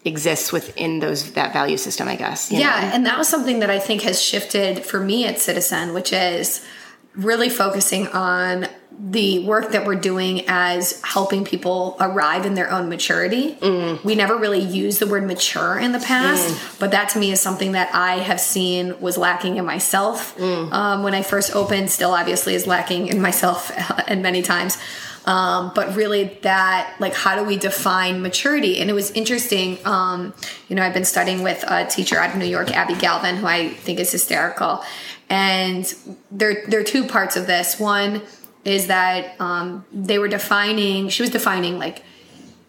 [0.04, 2.50] exists within those that value system, I guess.
[2.50, 2.58] Yeah.
[2.58, 2.94] Know?
[2.94, 6.66] And that was something that I think has shifted for me at Citizen, which is
[7.14, 8.66] really focusing on
[8.98, 13.54] the work that we're doing as helping people arrive in their own maturity.
[13.54, 14.02] Mm.
[14.02, 16.78] We never really used the word mature in the past, mm.
[16.80, 20.72] but that to me is something that I have seen was lacking in myself mm.
[20.72, 21.90] um, when I first opened.
[21.90, 23.70] Still, obviously, is lacking in myself
[24.08, 24.78] and many times.
[25.26, 28.80] Um, but really, that like, how do we define maturity?
[28.80, 29.78] And it was interesting.
[29.84, 30.32] Um,
[30.68, 33.46] you know, I've been studying with a teacher out of New York, Abbie Galvin, who
[33.46, 34.82] I think is hysterical.
[35.28, 35.92] And
[36.30, 37.80] there, there are two parts of this.
[37.80, 38.22] One
[38.66, 42.02] is that um, they were defining, she was defining like,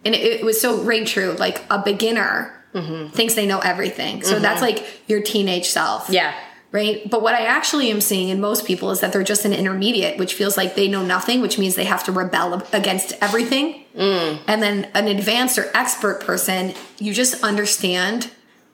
[0.06, 3.10] and it, it was so rang true, like a beginner mm-hmm.
[3.10, 4.24] thinks they know everything.
[4.24, 4.42] So mm-hmm.
[4.42, 6.10] that's like your teenage self.
[6.10, 6.34] Yeah.
[6.72, 7.10] Right.
[7.10, 10.20] But what I actually am seeing in most people is that they're just an intermediate,
[10.20, 13.86] which feels like they know nothing, which means they have to rebel against everything.
[13.96, 14.40] Mm.
[14.48, 18.30] And then an advanced or expert person, you just understand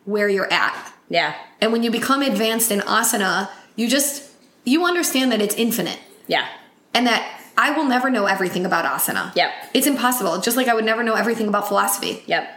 [0.06, 0.92] where you're at.
[1.08, 1.36] Yeah.
[1.62, 4.30] And when you become advanced in asana, you just,
[4.66, 6.00] you understand that it's infinite.
[6.26, 6.48] Yeah
[6.94, 9.36] and that I will never know everything about asana.
[9.36, 9.52] Yep.
[9.74, 10.42] It's impossible.
[10.42, 12.24] Just like I would never know everything about philosophy.
[12.26, 12.50] Yep.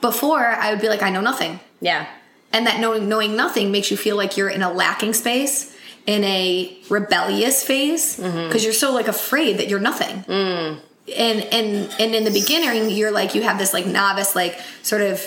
[0.00, 1.60] Before, I would be like, I know nothing.
[1.80, 2.06] Yeah.
[2.52, 6.24] And that knowing knowing nothing makes you feel like you're in a lacking space, in
[6.24, 8.58] a rebellious phase, because mm-hmm.
[8.58, 10.22] you're so like afraid that you're nothing.
[10.24, 10.80] Mm.
[11.16, 15.02] And and and in the beginning, you're like you have this like novice, like sort
[15.02, 15.20] of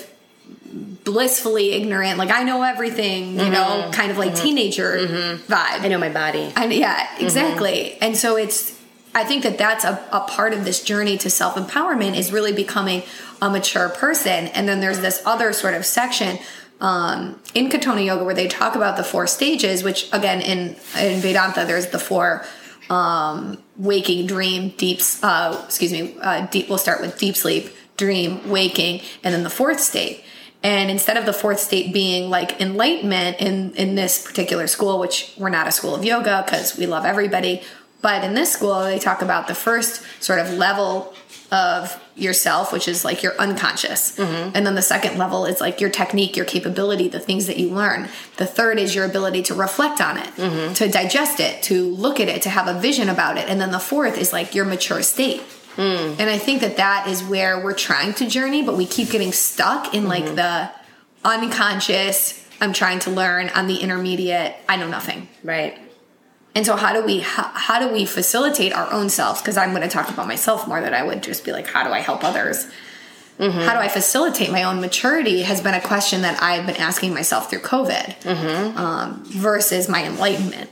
[1.03, 3.51] blissfully ignorant, like I know everything, you mm-hmm.
[3.51, 4.43] know, kind of like mm-hmm.
[4.43, 5.51] teenager mm-hmm.
[5.51, 5.81] vibe.
[5.81, 6.51] I know my body.
[6.55, 7.23] And yeah, mm-hmm.
[7.23, 7.97] exactly.
[8.01, 8.79] And so it's,
[9.13, 12.53] I think that that's a, a part of this journey to self empowerment is really
[12.53, 13.03] becoming
[13.41, 14.47] a mature person.
[14.47, 16.37] And then there's this other sort of section
[16.79, 21.21] um, in Katonah Yoga where they talk about the four stages, which again in in
[21.21, 22.45] Vedanta there's the four
[22.89, 24.99] um, waking, dream, deep.
[25.21, 26.69] Uh, excuse me, uh, deep.
[26.69, 30.23] We'll start with deep sleep, dream, waking, and then the fourth state.
[30.63, 35.33] And instead of the fourth state being like enlightenment in, in this particular school, which
[35.37, 37.63] we're not a school of yoga because we love everybody,
[38.01, 41.13] but in this school, they talk about the first sort of level
[41.51, 44.17] of yourself, which is like your unconscious.
[44.17, 44.55] Mm-hmm.
[44.55, 47.69] And then the second level is like your technique, your capability, the things that you
[47.69, 48.07] learn.
[48.37, 50.73] The third is your ability to reflect on it, mm-hmm.
[50.73, 53.49] to digest it, to look at it, to have a vision about it.
[53.49, 55.41] And then the fourth is like your mature state.
[55.81, 56.19] Mm.
[56.19, 59.31] And I think that that is where we're trying to journey, but we keep getting
[59.31, 60.09] stuck in mm-hmm.
[60.09, 60.69] like the
[61.27, 65.27] unconscious, I'm trying to learn, I'm the intermediate, I know nothing.
[65.43, 65.79] Right.
[66.53, 69.71] And so how do we how, how do we facilitate our own selves because I'm
[69.71, 71.99] going to talk about myself more than I would just be like how do I
[71.99, 72.67] help others?
[73.39, 73.59] Mm-hmm.
[73.61, 77.15] How do I facilitate my own maturity has been a question that I've been asking
[77.15, 78.77] myself through COVID mm-hmm.
[78.77, 80.69] um, versus my enlightenment.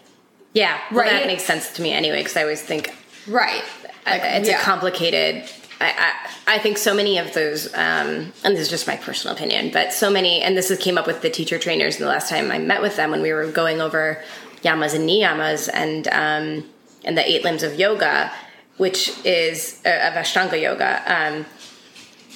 [0.53, 1.11] Yeah, well, right.
[1.11, 2.93] That makes sense to me anyway because I always think
[3.27, 3.63] right
[4.05, 4.59] like, it's yeah.
[4.59, 5.49] a complicated.
[5.81, 6.13] I,
[6.47, 9.71] I, I, think so many of those, um, and this is just my personal opinion,
[9.71, 12.57] but so many, and this came up with the teacher trainers the last time I
[12.57, 14.21] met with them when we were going over
[14.61, 16.69] yamas and niyamas and um,
[17.05, 18.31] and the eight limbs of yoga,
[18.77, 21.45] which is uh, of Ashtanga yoga, um,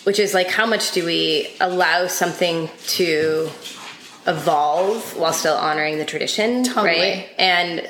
[0.04, 3.50] which is like how much do we allow something to
[4.26, 6.88] evolve while still honoring the tradition, totally.
[6.88, 7.30] right?
[7.38, 7.90] And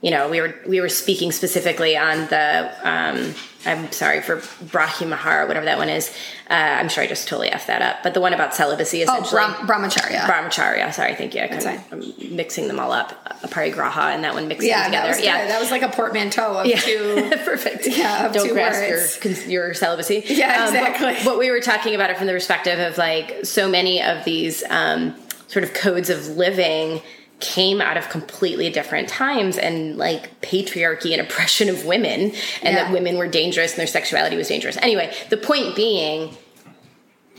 [0.00, 3.34] you know, we were we were speaking specifically on the um,
[3.66, 6.10] I'm sorry for Brahmahara, whatever that one is.
[6.48, 9.02] Uh, I'm sure I just totally f that up, but the one about celibacy oh,
[9.02, 9.42] essentially.
[9.42, 10.20] Oh, Brahmacharya.
[10.20, 10.94] Brahmacharya.
[10.94, 11.40] Sorry, thank you.
[11.40, 13.24] I am mixing them all up.
[13.42, 15.12] Aparigraha and that one mixing yeah, together.
[15.12, 16.78] That yeah, that was like a portmanteau of yeah.
[16.78, 17.30] two.
[17.44, 17.88] Perfect.
[17.88, 20.22] Yeah, don't two grasp your your celibacy.
[20.26, 21.08] Yeah, exactly.
[21.08, 24.00] Um, but, but, we were talking about it from the perspective of like so many
[24.00, 25.16] of these um,
[25.48, 27.02] sort of codes of living
[27.40, 32.32] came out of completely different times and like patriarchy and oppression of women and
[32.62, 32.74] yeah.
[32.74, 34.76] that women were dangerous and their sexuality was dangerous.
[34.78, 36.36] Anyway, the point being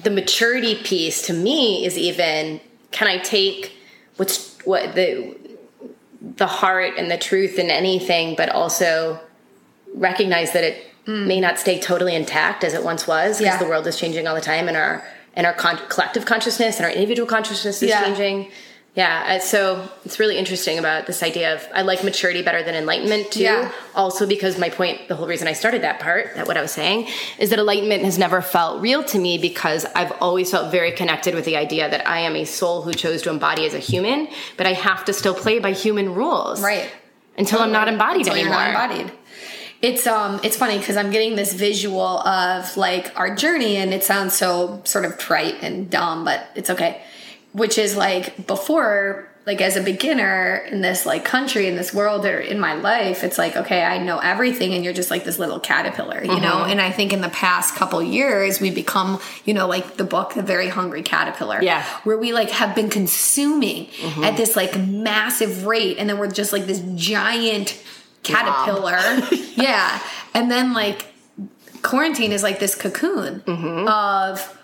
[0.04, 2.62] the maturity piece to me is even
[2.92, 3.74] can I take
[4.18, 5.38] what's what the
[6.22, 9.20] the heart and the truth in anything, but also
[9.94, 11.28] recognize that it mm.
[11.28, 13.58] may not stay totally intact as it once was because yeah.
[13.58, 15.04] the world is changing all the time and our
[15.34, 18.04] and our con- collective consciousness and our individual consciousness is yeah.
[18.04, 18.52] changing
[18.96, 22.74] yeah, uh, so it's really interesting about this idea of I like maturity better than
[22.74, 23.44] enlightenment too.
[23.44, 23.72] Yeah.
[23.94, 26.72] Also because my point, the whole reason I started that part, that what I was
[26.72, 27.08] saying,
[27.38, 31.36] is that enlightenment has never felt real to me because I've always felt very connected
[31.36, 34.28] with the idea that I am a soul who chose to embody as a human,
[34.58, 36.62] but I have to still play by human rules.
[36.62, 36.92] Right.
[37.38, 37.68] Until totally.
[37.68, 38.56] I'm not embodied until anymore.
[38.56, 39.14] You're not embodied.
[39.82, 44.04] It's um it's funny because I'm getting this visual of like our journey and it
[44.04, 47.04] sounds so sort of trite and dumb, but it's okay
[47.54, 52.24] which is like before like as a beginner in this like country in this world
[52.24, 55.40] or in my life it's like okay i know everything and you're just like this
[55.40, 56.44] little caterpillar you mm-hmm.
[56.44, 60.04] know and i think in the past couple years we become you know like the
[60.04, 64.24] book the very hungry caterpillar yeah where we like have been consuming mm-hmm.
[64.24, 67.82] at this like massive rate and then we're just like this giant
[68.22, 69.00] caterpillar
[69.56, 70.00] yeah
[70.36, 71.08] and then like
[71.82, 73.88] quarantine is like this cocoon mm-hmm.
[73.88, 74.59] of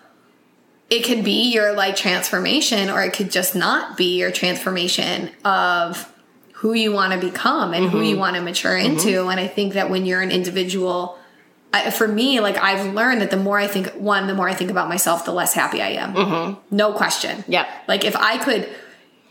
[0.90, 6.12] it could be your like transformation or it could just not be your transformation of
[6.54, 7.98] who you want to become and mm-hmm.
[7.98, 8.20] who you mm-hmm.
[8.20, 8.94] want to mature mm-hmm.
[8.94, 11.18] into and i think that when you're an individual
[11.74, 14.54] I, for me like i've learned that the more i think one the more i
[14.54, 16.76] think about myself the less happy i am mm-hmm.
[16.76, 18.70] no question yeah like if i could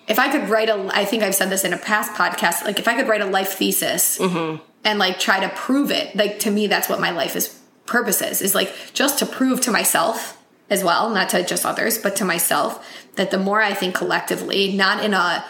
[0.06, 2.78] if i could write a i think i've said this in a past podcast like
[2.78, 4.62] if i could write a life thesis mm-hmm.
[4.84, 8.20] and like try to prove it like to me that's what my life is purpose
[8.20, 10.38] is is like just to prove to myself
[10.70, 12.86] as well, not to just others, but to myself,
[13.16, 15.44] that the more I think collectively, not in a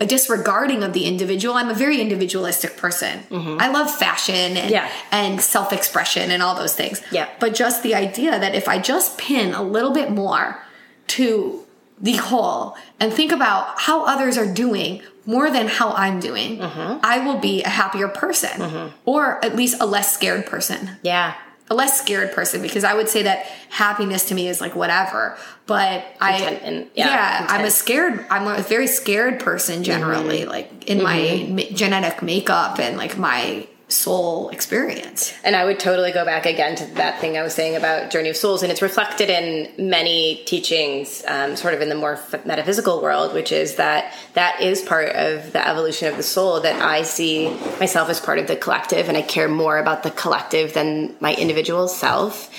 [0.00, 1.54] a disregarding of the individual.
[1.54, 3.20] I'm a very individualistic person.
[3.28, 3.58] Mm-hmm.
[3.60, 4.90] I love fashion and yeah.
[5.12, 7.02] and self expression and all those things.
[7.12, 7.28] Yeah.
[7.38, 10.64] But just the idea that if I just pin a little bit more
[11.08, 11.66] to
[12.00, 17.00] the whole and think about how others are doing more than how I'm doing, mm-hmm.
[17.02, 18.96] I will be a happier person mm-hmm.
[19.04, 20.92] or at least a less scared person.
[21.02, 21.34] Yeah
[21.70, 25.38] a less scared person because I would say that happiness to me is like whatever.
[25.66, 30.40] But Content I, and, yeah, yeah I'm a scared, I'm a very scared person generally,
[30.40, 30.50] mm-hmm.
[30.50, 31.54] like in mm-hmm.
[31.54, 35.34] my genetic makeup and like my soul experience.
[35.44, 38.28] And I would totally go back again to that thing I was saying about Journey
[38.28, 43.02] of Souls, and it's reflected in many teachings, um, sort of in the more metaphysical
[43.02, 46.60] world, which is that that is part of the evolution of the soul.
[46.60, 50.10] That I see myself as part of the collective, and I care more about the
[50.10, 52.50] collective than my individual self,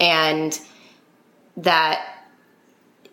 [0.00, 0.58] and
[1.56, 2.15] that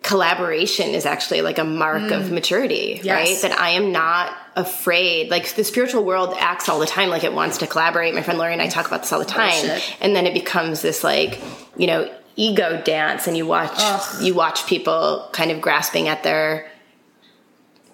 [0.04, 2.16] collaboration is actually like a mark mm.
[2.16, 3.06] of maturity, yes.
[3.06, 3.42] right?
[3.42, 5.30] That I am not afraid.
[5.30, 8.14] Like the spiritual world acts all the time like it wants to collaborate.
[8.14, 9.66] My friend Lori and I talk about this all the time.
[9.66, 9.96] Bullshit.
[10.02, 11.40] And then it becomes this like,
[11.78, 14.22] you know, ego dance and you watch Ugh.
[14.22, 16.70] you watch people kind of grasping at their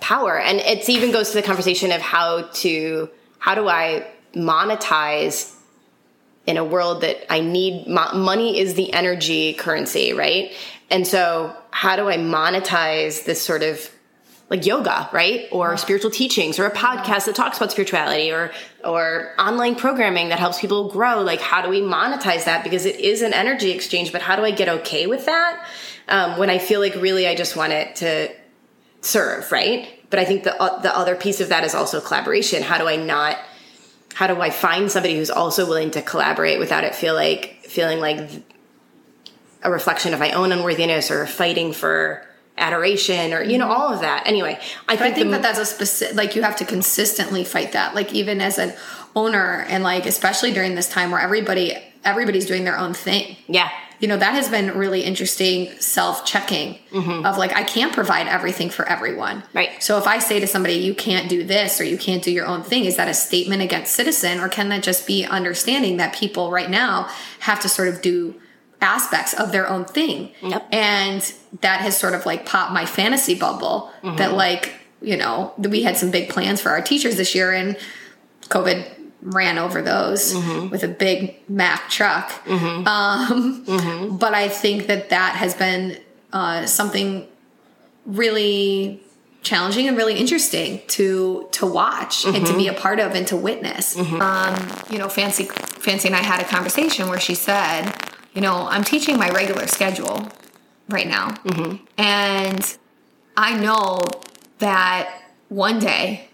[0.00, 0.36] power.
[0.36, 3.08] And it even goes to the conversation of how to
[3.38, 4.04] how do I
[4.34, 5.54] monetize
[6.44, 10.52] in a world that I need money is the energy currency, right?
[10.90, 13.90] And so how do I monetize this sort of
[14.50, 15.46] like yoga, right?
[15.52, 18.50] Or spiritual teachings or a podcast that talks about spirituality or
[18.84, 21.22] or online programming that helps people grow.
[21.22, 22.64] Like how do we monetize that?
[22.64, 25.64] Because it is an energy exchange, but how do I get okay with that?
[26.08, 28.30] Um, when I feel like really I just want it to
[29.00, 29.88] serve, right?
[30.10, 32.62] But I think the uh, the other piece of that is also collaboration.
[32.64, 33.38] How do I not
[34.14, 38.00] how do I find somebody who's also willing to collaborate without it feel like feeling
[38.00, 38.18] like
[39.62, 42.26] a reflection of my own unworthiness or fighting for
[42.60, 44.26] adoration or you know all of that.
[44.26, 44.58] Anyway
[44.88, 47.72] i think, I think the, that that's a specific like you have to consistently fight
[47.72, 47.94] that.
[47.94, 48.74] Like even as an
[49.16, 53.36] owner and like especially during this time where everybody everybody's doing their own thing.
[53.48, 53.70] Yeah.
[53.98, 57.26] You know that has been really interesting self-checking mm-hmm.
[57.26, 59.42] of like i can't provide everything for everyone.
[59.54, 59.82] Right.
[59.82, 62.46] So if i say to somebody you can't do this or you can't do your
[62.46, 66.14] own thing is that a statement against citizen or can that just be understanding that
[66.14, 67.10] people right now
[67.40, 68.40] have to sort of do
[68.80, 70.32] aspects of their own thing.
[70.42, 70.68] Yep.
[70.72, 74.16] And that has sort of like popped my fantasy bubble mm-hmm.
[74.16, 77.76] that like, you know, we had some big plans for our teachers this year and
[78.42, 78.86] COVID
[79.22, 80.70] ran over those mm-hmm.
[80.70, 82.30] with a big Mack truck.
[82.44, 82.86] Mm-hmm.
[82.86, 84.16] Um, mm-hmm.
[84.16, 85.98] but I think that that has been
[86.32, 87.26] uh, something
[88.06, 89.02] really
[89.42, 92.76] challenging and really interesting to to watch and to be mm-hmm.
[92.76, 93.96] a part of and to witness.
[93.96, 94.20] Mm-hmm.
[94.20, 97.92] Um, you know, Fancy Fancy and I had a conversation where she said,
[98.34, 100.28] you know, I'm teaching my regular schedule
[100.88, 101.30] right now.
[101.44, 101.84] Mm-hmm.
[101.98, 102.76] And
[103.36, 104.00] I know
[104.58, 106.28] that one day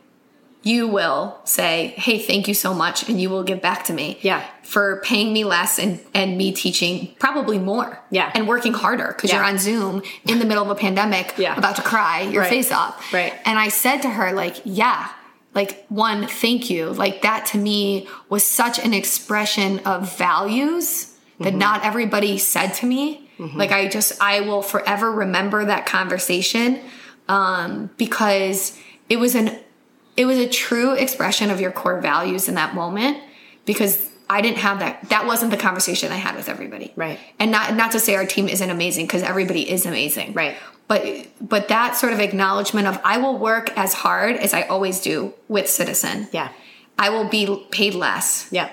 [0.63, 3.09] you will say, Hey, thank you so much.
[3.09, 4.19] And you will give back to me.
[4.23, 4.45] Yeah.
[4.65, 8.01] For paying me less and, and me teaching probably more.
[8.11, 8.33] Yeah.
[8.35, 9.37] And working harder because Yeah.
[9.37, 11.57] you're on Zoom in the middle of a pandemic, Yeah.
[11.57, 12.51] about to cry your Right.
[12.51, 13.13] face off.
[13.13, 13.33] Right.
[13.45, 15.09] And I said to her, like, yeah,
[15.55, 16.91] like one, thank you.
[16.91, 21.59] Like that to me was such an expression of values that Mm-hmm.
[21.59, 23.23] not everybody said to me.
[23.39, 26.81] Like I just, I will forever remember that conversation
[27.29, 28.79] um, because
[29.11, 29.59] it was an,
[30.17, 33.19] it was a true expression of your core values in that moment
[33.67, 35.11] because I didn't have that.
[35.11, 36.95] That wasn't the conversation I had with everybody.
[36.97, 37.19] Right.
[37.39, 40.33] And not not to say our team isn't amazing because everybody is amazing.
[40.33, 40.57] Right.
[40.89, 45.03] But but that sort of acknowledgement of I will work as hard as I always
[45.03, 46.29] do with Citizen.
[46.33, 46.49] Yeah.
[46.99, 48.49] I will be paid less.
[48.51, 48.73] Yeah.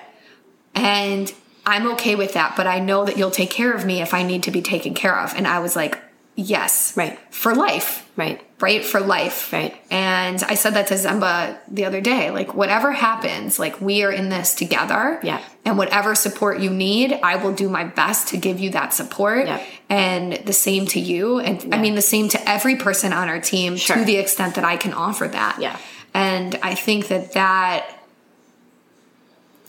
[0.74, 1.30] And
[1.66, 4.22] I'm okay with that, but I know that you'll take care of me if I
[4.22, 5.34] need to be taken care of.
[5.34, 5.98] And I was like,
[6.36, 6.96] yes.
[6.96, 7.18] Right.
[7.30, 8.08] For life.
[8.16, 8.40] Right.
[8.60, 8.84] Right?
[8.84, 9.52] For life.
[9.52, 9.74] Right.
[9.90, 12.30] And I said that to Zemba the other day.
[12.30, 15.20] Like, whatever happens, like, we are in this together.
[15.22, 15.42] Yeah.
[15.64, 19.46] And whatever support you need, I will do my best to give you that support.
[19.46, 19.62] Yeah.
[19.88, 21.40] And the same to you.
[21.40, 23.96] And I mean, the same to every person on our team Sure.
[23.96, 25.58] to the extent that I can offer that.
[25.60, 25.76] Yeah.
[26.12, 28.03] And I think that that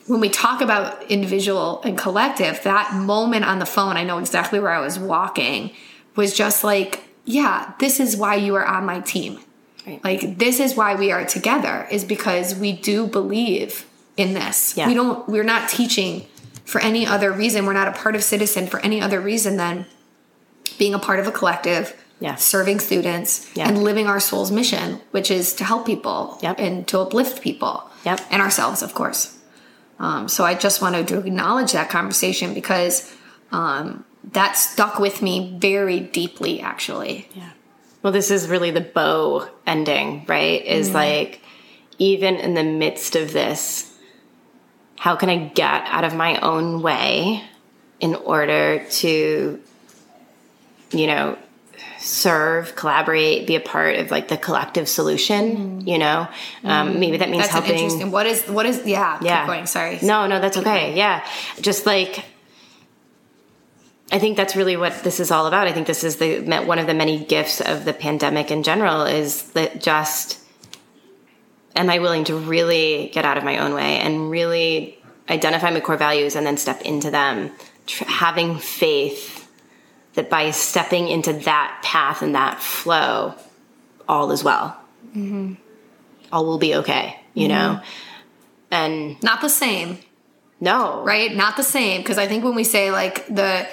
[0.08, 4.60] when we talk about individual and collective, that moment on the phone, I know exactly
[4.60, 5.72] where I was walking,
[6.16, 9.40] was just like, yeah, this is why you are on my team.
[9.86, 10.04] Right.
[10.04, 13.86] Like, this is why we are together, is because we do believe
[14.18, 14.78] in this.
[14.78, 14.88] Yeah.
[14.88, 16.26] We don't, we're not teaching
[16.66, 17.66] for any other reason.
[17.66, 19.86] We're not a part of Citizen for any other reason than
[20.78, 22.36] being a part of a collective, Yeah.
[22.36, 23.68] serving students, Yeah.
[23.68, 26.60] and living our soul's mission, which is to help people Yep.
[26.60, 28.22] and to uplift people Yep.
[28.32, 29.35] and ourselves, of course.
[30.00, 33.14] Um, so I just wanted to acknowledge that conversation because
[33.52, 37.30] um, that stuck with me very deeply, actually.
[37.34, 37.52] Yeah.
[38.02, 40.64] Well, this is really the bow ending, right?
[40.64, 41.42] Is like,
[41.98, 43.92] even in the midst of this,
[44.98, 47.44] how can I get out of my own way
[48.00, 49.62] in order to,
[50.92, 51.38] you know,
[52.06, 56.28] serve, collaborate, be a part of like the collective solution, you know?
[56.64, 57.74] Um, maybe that means That's helping.
[57.74, 58.12] interesting.
[58.12, 58.86] What is what is?
[58.86, 59.18] Yeah.
[59.22, 59.42] yeah.
[59.42, 59.66] Keep going.
[59.66, 60.00] Sorry.
[60.02, 60.96] No, no, that's okay.
[60.96, 61.26] Yeah.
[61.62, 62.26] Just like
[64.12, 65.68] I think that's really what this is all about.
[65.68, 69.04] I think this is the one of the many gifts of the pandemic in general
[69.04, 70.40] is that just
[71.76, 75.80] am I willing to really get out of my own way and really identify my
[75.80, 77.52] core values and then step into them,
[77.88, 79.45] tr- having faith
[80.16, 83.36] that by stepping into that path and that flow,
[84.08, 84.78] all is well.
[86.32, 87.82] All will be okay, you know?
[88.72, 90.00] And Not the same,
[90.60, 91.34] no, right?
[91.34, 93.68] Not the same because I think when we say like the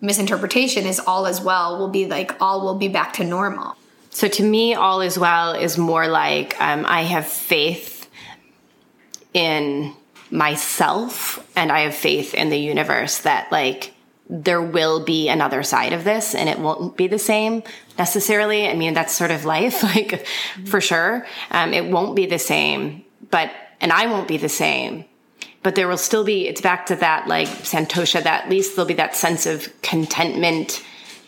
[0.00, 3.76] misinterpretation is all as well, will be like all will be back to normal.
[4.10, 8.08] So to me, all is well is more like um, I have faith
[9.32, 9.92] in
[10.30, 13.93] myself and I have faith in the universe that like
[14.28, 17.62] there will be another side of this and it won't be the same
[17.98, 18.66] necessarily.
[18.66, 20.26] I mean, that's sort of life, like
[20.66, 21.26] for sure.
[21.50, 25.04] Um, it won't be the same, but, and I won't be the same.
[25.62, 28.88] But there will still be, it's back to that like Santosha, that at least there'll
[28.88, 30.84] be that sense of contentment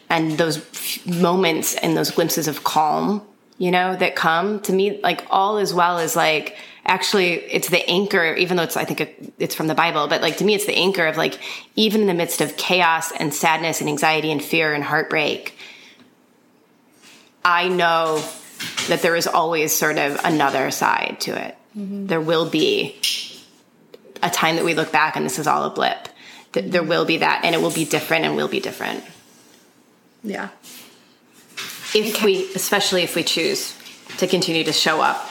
[0.09, 0.63] and those
[1.07, 3.27] moments and those glimpses of calm,
[3.59, 6.57] you know, that come to me, like all as well as like,
[6.87, 10.23] actually it's the anchor, even though it's, I think it, it's from the Bible, but
[10.23, 11.39] like to me, it's the anchor of like,
[11.75, 15.57] even in the midst of chaos and sadness and anxiety and fear and heartbreak,
[17.45, 18.25] I know
[18.89, 21.57] that there is always sort of another side to it.
[21.77, 22.07] Mm-hmm.
[22.07, 22.97] There will be
[24.23, 26.09] a time that we look back and this is all a blip.
[26.53, 26.89] Th- There mm-hmm.
[26.89, 29.05] will be that, and it will be different and will be different
[30.23, 30.49] Yeah.
[31.95, 33.77] if we especially if we choose
[34.19, 35.31] to continue to show up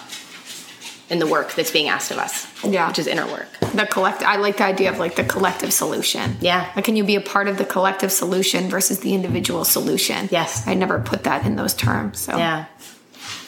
[1.10, 2.88] in the work that's being asked of us Yeah.
[2.88, 4.24] which is inner work The collect.
[4.24, 6.38] I like the idea of like the collective solution.
[6.42, 6.72] Yeah.
[6.76, 10.30] Like, can you be a part of the collective solution versus the individual solution?
[10.32, 10.66] Yes.
[10.68, 12.20] I never put that in those terms.
[12.20, 12.66] So yeah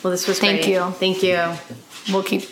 [0.04, 0.74] well this was Thank great.
[0.74, 0.92] you.
[1.00, 1.38] thank you
[2.14, 2.44] we'll keep.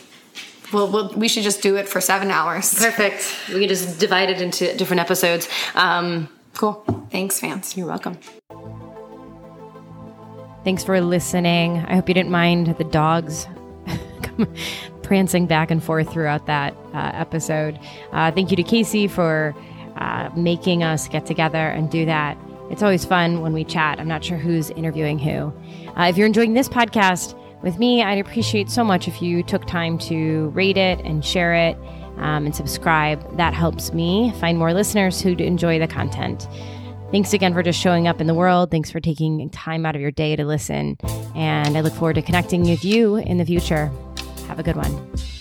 [0.73, 2.73] We'll, we'll, we should just do it for seven hours.
[2.73, 7.77] perfect we can just divide it into different episodes um cool Thanks, fans.
[7.77, 8.17] you're welcome
[10.63, 11.77] Thanks for listening.
[11.87, 13.45] I hope you didn't mind the dogs
[15.05, 17.79] prancing back and forth throughout that uh, episode.
[18.11, 19.55] Uh, thank you to Casey for
[19.97, 22.37] uh, making us get together and do that.
[22.71, 23.99] It's always fun when we chat.
[23.99, 25.53] I'm not sure who's interviewing who.
[25.97, 29.65] Uh, if you're enjoying this podcast with me, I'd appreciate so much if you took
[29.67, 31.77] time to rate it and share it
[32.17, 33.37] um, and subscribe.
[33.37, 36.47] That helps me find more listeners who enjoy the content.
[37.11, 38.71] Thanks again for just showing up in the world.
[38.71, 40.97] Thanks for taking time out of your day to listen.
[41.35, 43.91] And I look forward to connecting with you in the future.
[44.47, 45.34] Have a good one.